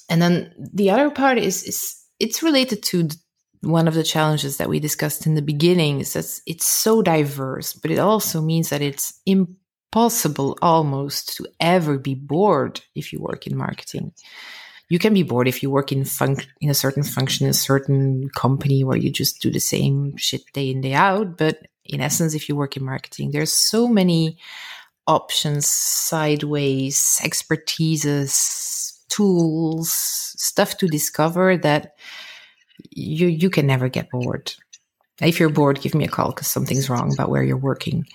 And 0.09 0.21
then 0.21 0.53
the 0.57 0.89
other 0.89 1.11
part 1.11 1.37
is, 1.37 1.63
is 1.63 2.04
it's 2.25 2.43
related 2.43 2.83
to 2.83 3.09
one 3.61 3.87
of 3.87 3.93
the 3.93 4.03
challenges 4.03 4.57
that 4.57 4.69
we 4.69 4.79
discussed 4.79 5.25
in 5.25 5.35
the 5.35 5.41
beginning 5.41 5.99
is 5.99 6.13
that 6.13 6.25
it's 6.45 6.65
so 6.65 7.01
diverse, 7.01 7.73
but 7.73 7.91
it 7.91 7.99
also 7.99 8.41
means 8.41 8.69
that 8.69 8.81
it's 8.81 9.19
impossible 9.25 10.57
almost 10.61 11.37
to 11.37 11.47
ever 11.59 11.97
be 11.97 12.13
bored 12.13 12.81
if 12.95 13.13
you 13.13 13.19
work 13.19 13.47
in 13.47 13.55
marketing 13.55 14.11
you 14.89 14.99
can 14.99 15.13
be 15.13 15.23
bored 15.23 15.47
if 15.47 15.63
you 15.63 15.69
work 15.69 15.91
in 15.91 16.05
fun- 16.05 16.37
in 16.61 16.69
a 16.69 16.73
certain 16.73 17.03
function, 17.03 17.45
in 17.45 17.51
a 17.51 17.53
certain 17.53 18.29
company 18.29 18.83
where 18.83 18.97
you 18.97 19.11
just 19.11 19.41
do 19.41 19.49
the 19.49 19.59
same 19.59 20.15
shit 20.17 20.43
day 20.53 20.69
in, 20.69 20.81
day 20.81 20.93
out. 20.93 21.37
But 21.37 21.67
in 21.83 22.01
essence, 22.01 22.35
if 22.35 22.47
you 22.47 22.55
work 22.55 22.77
in 22.77 22.83
marketing, 22.83 23.31
there's 23.31 23.53
so 23.53 23.87
many 23.87 24.37
options, 25.07 25.67
sideways, 25.67 27.19
expertises, 27.23 28.84
tools, 29.09 29.91
stuff 29.91 30.77
to 30.77 30.87
discover 30.87 31.57
that 31.57 31.95
you 32.91 33.27
you 33.27 33.49
can 33.49 33.67
never 33.67 33.89
get 33.89 34.09
bored. 34.09 34.53
If 35.21 35.39
you're 35.39 35.49
bored, 35.49 35.79
give 35.79 35.95
me 35.95 36.03
a 36.03 36.09
call 36.09 36.31
because 36.31 36.47
something's 36.47 36.89
wrong 36.89 37.13
about 37.13 37.29
where 37.29 37.43
you're 37.43 37.55
working. 37.55 38.05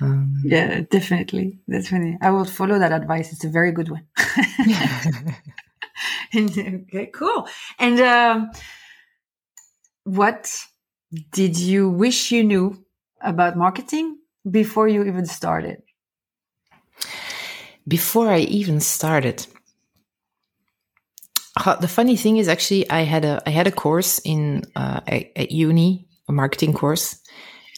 Um, 0.00 0.40
yeah, 0.44 0.82
definitely, 0.88 1.58
definitely. 1.68 2.16
I 2.20 2.30
will 2.30 2.44
follow 2.44 2.78
that 2.78 2.92
advice. 2.92 3.32
It's 3.32 3.44
a 3.44 3.48
very 3.48 3.72
good 3.72 3.88
one. 3.90 4.06
okay, 6.36 7.06
cool. 7.12 7.48
And 7.78 8.00
um, 8.00 8.50
what 10.04 10.56
did 11.32 11.58
you 11.58 11.88
wish 11.88 12.30
you 12.30 12.44
knew 12.44 12.84
about 13.20 13.56
marketing 13.56 14.18
before 14.48 14.88
you 14.88 15.04
even 15.04 15.26
started? 15.26 15.82
Before 17.86 18.30
I 18.30 18.40
even 18.40 18.80
started, 18.80 19.46
the 21.80 21.88
funny 21.88 22.16
thing 22.16 22.38
is 22.38 22.48
actually 22.48 22.88
I 22.90 23.02
had 23.02 23.24
a 23.24 23.42
I 23.46 23.50
had 23.50 23.66
a 23.66 23.72
course 23.72 24.20
in 24.24 24.64
uh, 24.74 25.00
at 25.06 25.52
uni, 25.52 26.08
a 26.28 26.32
marketing 26.32 26.72
course, 26.72 27.20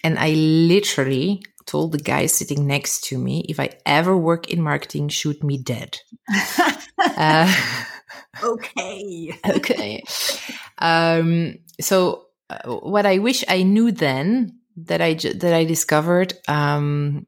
and 0.03 0.19
I 0.19 0.31
literally 0.31 1.43
told 1.67 1.93
the 1.93 1.99
guy 1.99 2.27
sitting 2.27 2.67
next 2.67 3.05
to 3.05 3.19
me, 3.19 3.45
if 3.49 3.61
I 3.61 3.71
ever 3.85 4.17
work 4.17 4.49
in 4.49 4.63
marketing, 4.63 5.09
shoot 5.09 5.43
me 5.43 5.59
dead. 5.59 5.99
uh, 6.99 7.53
okay. 8.43 9.39
okay. 9.49 10.03
Um, 10.79 11.59
so 11.81 12.27
uh, 12.49 12.71
what 12.71 13.05
I 13.05 13.19
wish 13.19 13.45
I 13.49 13.63
knew 13.65 13.93
then 13.93 14.59
that 14.77 15.01
I 15.01 15.15
that 15.15 15.53
I 15.53 15.65
discovered 15.65 16.35
um, 16.49 17.27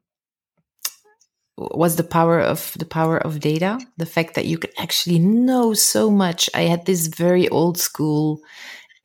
was 1.59 1.97
the 1.97 2.03
power 2.03 2.39
of 2.39 2.73
the 2.79 2.85
power 2.85 3.17
of 3.17 3.41
data 3.41 3.77
the 3.97 4.05
fact 4.05 4.35
that 4.35 4.45
you 4.45 4.57
could 4.57 4.71
actually 4.79 5.19
know 5.19 5.73
so 5.73 6.09
much. 6.09 6.49
I 6.53 6.61
had 6.61 6.85
this 6.85 7.07
very 7.07 7.49
old 7.49 7.77
school 7.77 8.41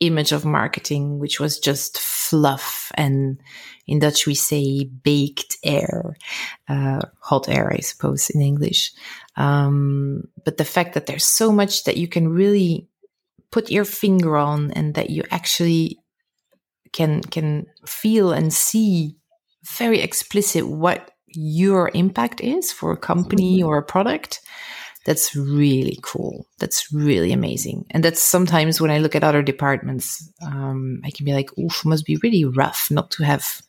image 0.00 0.32
of 0.32 0.44
marketing 0.44 1.18
which 1.18 1.40
was 1.40 1.58
just 1.58 1.98
fluff 1.98 2.90
and 2.94 3.40
in 3.86 4.00
dutch 4.00 4.26
we 4.26 4.34
say 4.34 4.84
baked 4.84 5.56
air 5.62 6.16
uh, 6.68 7.00
hot 7.20 7.48
air 7.48 7.72
i 7.72 7.78
suppose 7.78 8.30
in 8.30 8.40
english. 8.40 8.92
Um, 9.36 10.28
but 10.44 10.58
the 10.58 10.64
fact 10.64 10.94
that 10.94 11.06
there's 11.06 11.26
so 11.26 11.50
much 11.50 11.84
that 11.84 11.96
you 11.96 12.06
can 12.06 12.28
really 12.28 12.86
put 13.50 13.70
your 13.70 13.84
finger 13.84 14.36
on 14.36 14.70
and 14.72 14.94
that 14.94 15.10
you 15.10 15.22
actually 15.30 15.98
can 16.92 17.20
can 17.22 17.66
feel 17.86 18.32
and 18.32 18.52
see 18.52 19.16
very 19.64 20.00
explicit 20.00 20.66
what 20.68 21.13
your 21.34 21.90
impact 21.94 22.40
is 22.40 22.72
for 22.72 22.92
a 22.92 22.96
company 22.96 23.62
or 23.62 23.78
a 23.78 23.82
product 23.82 24.40
that's 25.04 25.36
really 25.36 25.98
cool. 26.02 26.46
That's 26.58 26.92
really 26.92 27.32
amazing. 27.32 27.86
And 27.90 28.02
that's 28.02 28.22
sometimes 28.22 28.80
when 28.80 28.90
i 28.90 28.98
look 28.98 29.14
at 29.14 29.24
other 29.24 29.42
departments 29.42 30.30
um, 30.42 31.00
i 31.04 31.10
can 31.10 31.24
be 31.24 31.32
like 31.32 31.50
oof 31.58 31.84
must 31.84 32.06
be 32.06 32.16
really 32.22 32.44
rough 32.44 32.88
not 32.90 33.10
to 33.12 33.24
have 33.24 33.62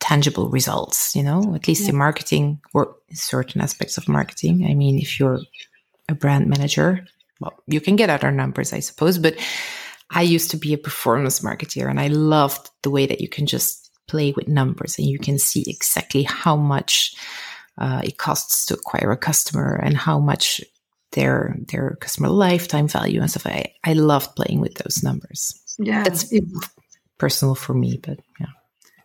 tangible 0.00 0.48
results 0.48 1.14
you 1.14 1.22
know? 1.22 1.54
At 1.54 1.68
least 1.68 1.84
yeah. 1.84 1.90
in 1.90 1.96
marketing 1.96 2.60
or 2.74 2.96
certain 3.12 3.60
aspects 3.60 3.98
of 3.98 4.08
marketing. 4.08 4.66
I 4.68 4.74
mean 4.74 4.98
if 4.98 5.18
you're 5.18 5.40
a 6.08 6.14
brand 6.14 6.48
manager 6.48 7.06
well 7.40 7.54
you 7.66 7.80
can 7.80 7.96
get 7.96 8.10
other 8.10 8.30
numbers 8.30 8.72
i 8.72 8.80
suppose 8.80 9.18
but 9.18 9.34
i 10.10 10.20
used 10.20 10.50
to 10.50 10.56
be 10.56 10.74
a 10.74 10.78
performance 10.78 11.40
marketeer 11.40 11.88
and 11.88 12.00
i 12.00 12.08
loved 12.08 12.68
the 12.82 12.90
way 12.90 13.06
that 13.06 13.20
you 13.20 13.28
can 13.28 13.46
just 13.46 13.81
play 14.12 14.32
with 14.36 14.46
numbers 14.46 14.98
and 14.98 15.08
you 15.08 15.18
can 15.18 15.38
see 15.38 15.64
exactly 15.66 16.22
how 16.22 16.54
much 16.54 17.14
uh, 17.78 18.02
it 18.04 18.18
costs 18.18 18.66
to 18.66 18.74
acquire 18.74 19.10
a 19.10 19.16
customer 19.16 19.80
and 19.82 19.96
how 19.96 20.18
much 20.20 20.60
their 21.12 21.56
their 21.72 21.96
customer 22.00 22.28
lifetime 22.28 22.88
value 22.88 23.20
and 23.20 23.30
stuff. 23.30 23.46
I, 23.46 23.72
I 23.90 23.94
loved 23.94 24.36
playing 24.36 24.60
with 24.60 24.74
those 24.74 25.02
numbers. 25.02 25.54
Yeah, 25.78 26.02
that's 26.04 26.30
it, 26.32 26.44
personal 27.18 27.54
for 27.54 27.74
me, 27.74 27.98
but 28.02 28.18
yeah. 28.38 28.52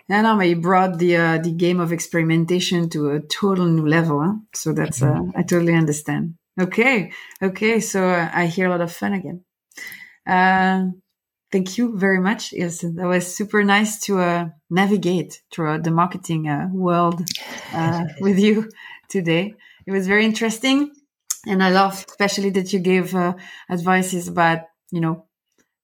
Yeah, 0.10 0.22
no, 0.22 0.38
but 0.38 0.48
you 0.48 0.56
brought 0.56 1.00
the 1.00 1.16
uh, 1.16 1.38
the 1.38 1.52
game 1.52 1.80
of 1.80 1.92
experimentation 1.92 2.90
to 2.90 3.12
a 3.12 3.20
total 3.20 3.66
new 3.66 3.88
level. 3.88 4.22
Huh? 4.22 4.36
So 4.54 4.74
that's 4.74 5.02
uh. 5.02 5.22
I 5.36 5.44
totally 5.44 5.76
understand. 5.76 6.36
Okay, 6.60 7.12
okay. 7.42 7.80
So 7.80 8.00
uh, 8.10 8.30
I 8.34 8.48
hear 8.48 8.68
a 8.68 8.70
lot 8.70 8.82
of 8.82 8.92
fun 8.92 9.14
again. 9.14 9.44
Uh, 11.48 11.52
thank 11.52 11.78
you 11.78 11.98
very 11.98 12.20
much. 12.20 12.54
Yes, 12.54 12.82
that 12.82 13.08
was 13.08 13.36
super 13.36 13.64
nice 13.64 14.00
to 14.02 14.20
uh, 14.20 14.50
navigate 14.70 15.42
throughout 15.52 15.84
the 15.84 15.92
marketing 15.92 16.48
uh, 16.48 16.70
world 16.72 17.22
uh, 17.74 18.04
with 18.22 18.40
you 18.40 18.70
today. 19.10 19.54
It 19.86 19.92
was 19.92 20.08
very 20.08 20.26
interesting, 20.26 20.92
and 21.46 21.64
I 21.64 21.70
love 21.70 22.06
especially 22.08 22.50
that 22.52 22.74
you 22.74 22.80
gave 22.80 23.16
uh, 23.16 23.34
advices 23.70 24.28
about 24.28 24.60
you 24.92 25.02
know 25.02 25.26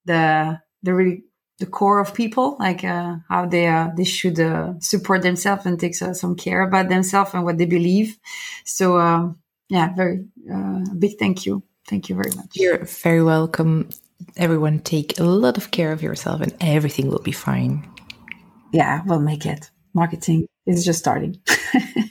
the 0.06 0.60
the 0.84 0.94
really 0.94 1.24
the 1.60 1.66
core 1.66 2.00
of 2.00 2.14
people, 2.14 2.58
like 2.60 2.84
uh, 2.84 3.18
how 3.30 3.46
they 3.46 3.68
uh, 3.68 3.90
they 3.96 4.04
should 4.04 4.38
support 4.84 5.22
themselves 5.22 5.66
and 5.66 5.80
take 5.80 5.96
some 5.96 6.36
care 6.36 6.62
about 6.62 6.90
themselves 6.90 7.34
and 7.34 7.44
what 7.46 7.58
they 7.58 7.66
believe. 7.66 8.18
So 8.66 9.00
um, 9.00 9.40
yeah, 9.70 9.94
very 9.96 10.26
big 11.00 11.18
thank 11.18 11.46
you. 11.46 11.64
Thank 11.88 12.10
you 12.10 12.16
very 12.16 12.36
much. 12.36 12.56
You're 12.56 12.86
very 12.86 13.24
welcome 13.24 13.90
everyone 14.38 14.80
take 14.80 15.20
a 15.20 15.24
lot 15.24 15.58
of 15.58 15.72
care 15.72 15.92
of 15.92 16.02
yourself 16.02 16.42
and 16.42 16.56
everything 16.62 17.10
will 17.10 17.22
be 17.22 17.32
fine. 17.32 17.88
Yeah, 18.72 19.02
we'll 19.06 19.20
make 19.20 19.46
it. 19.46 19.70
Marketing 19.94 20.48
is 20.66 20.84
just 20.84 21.00
starting. 21.00 21.40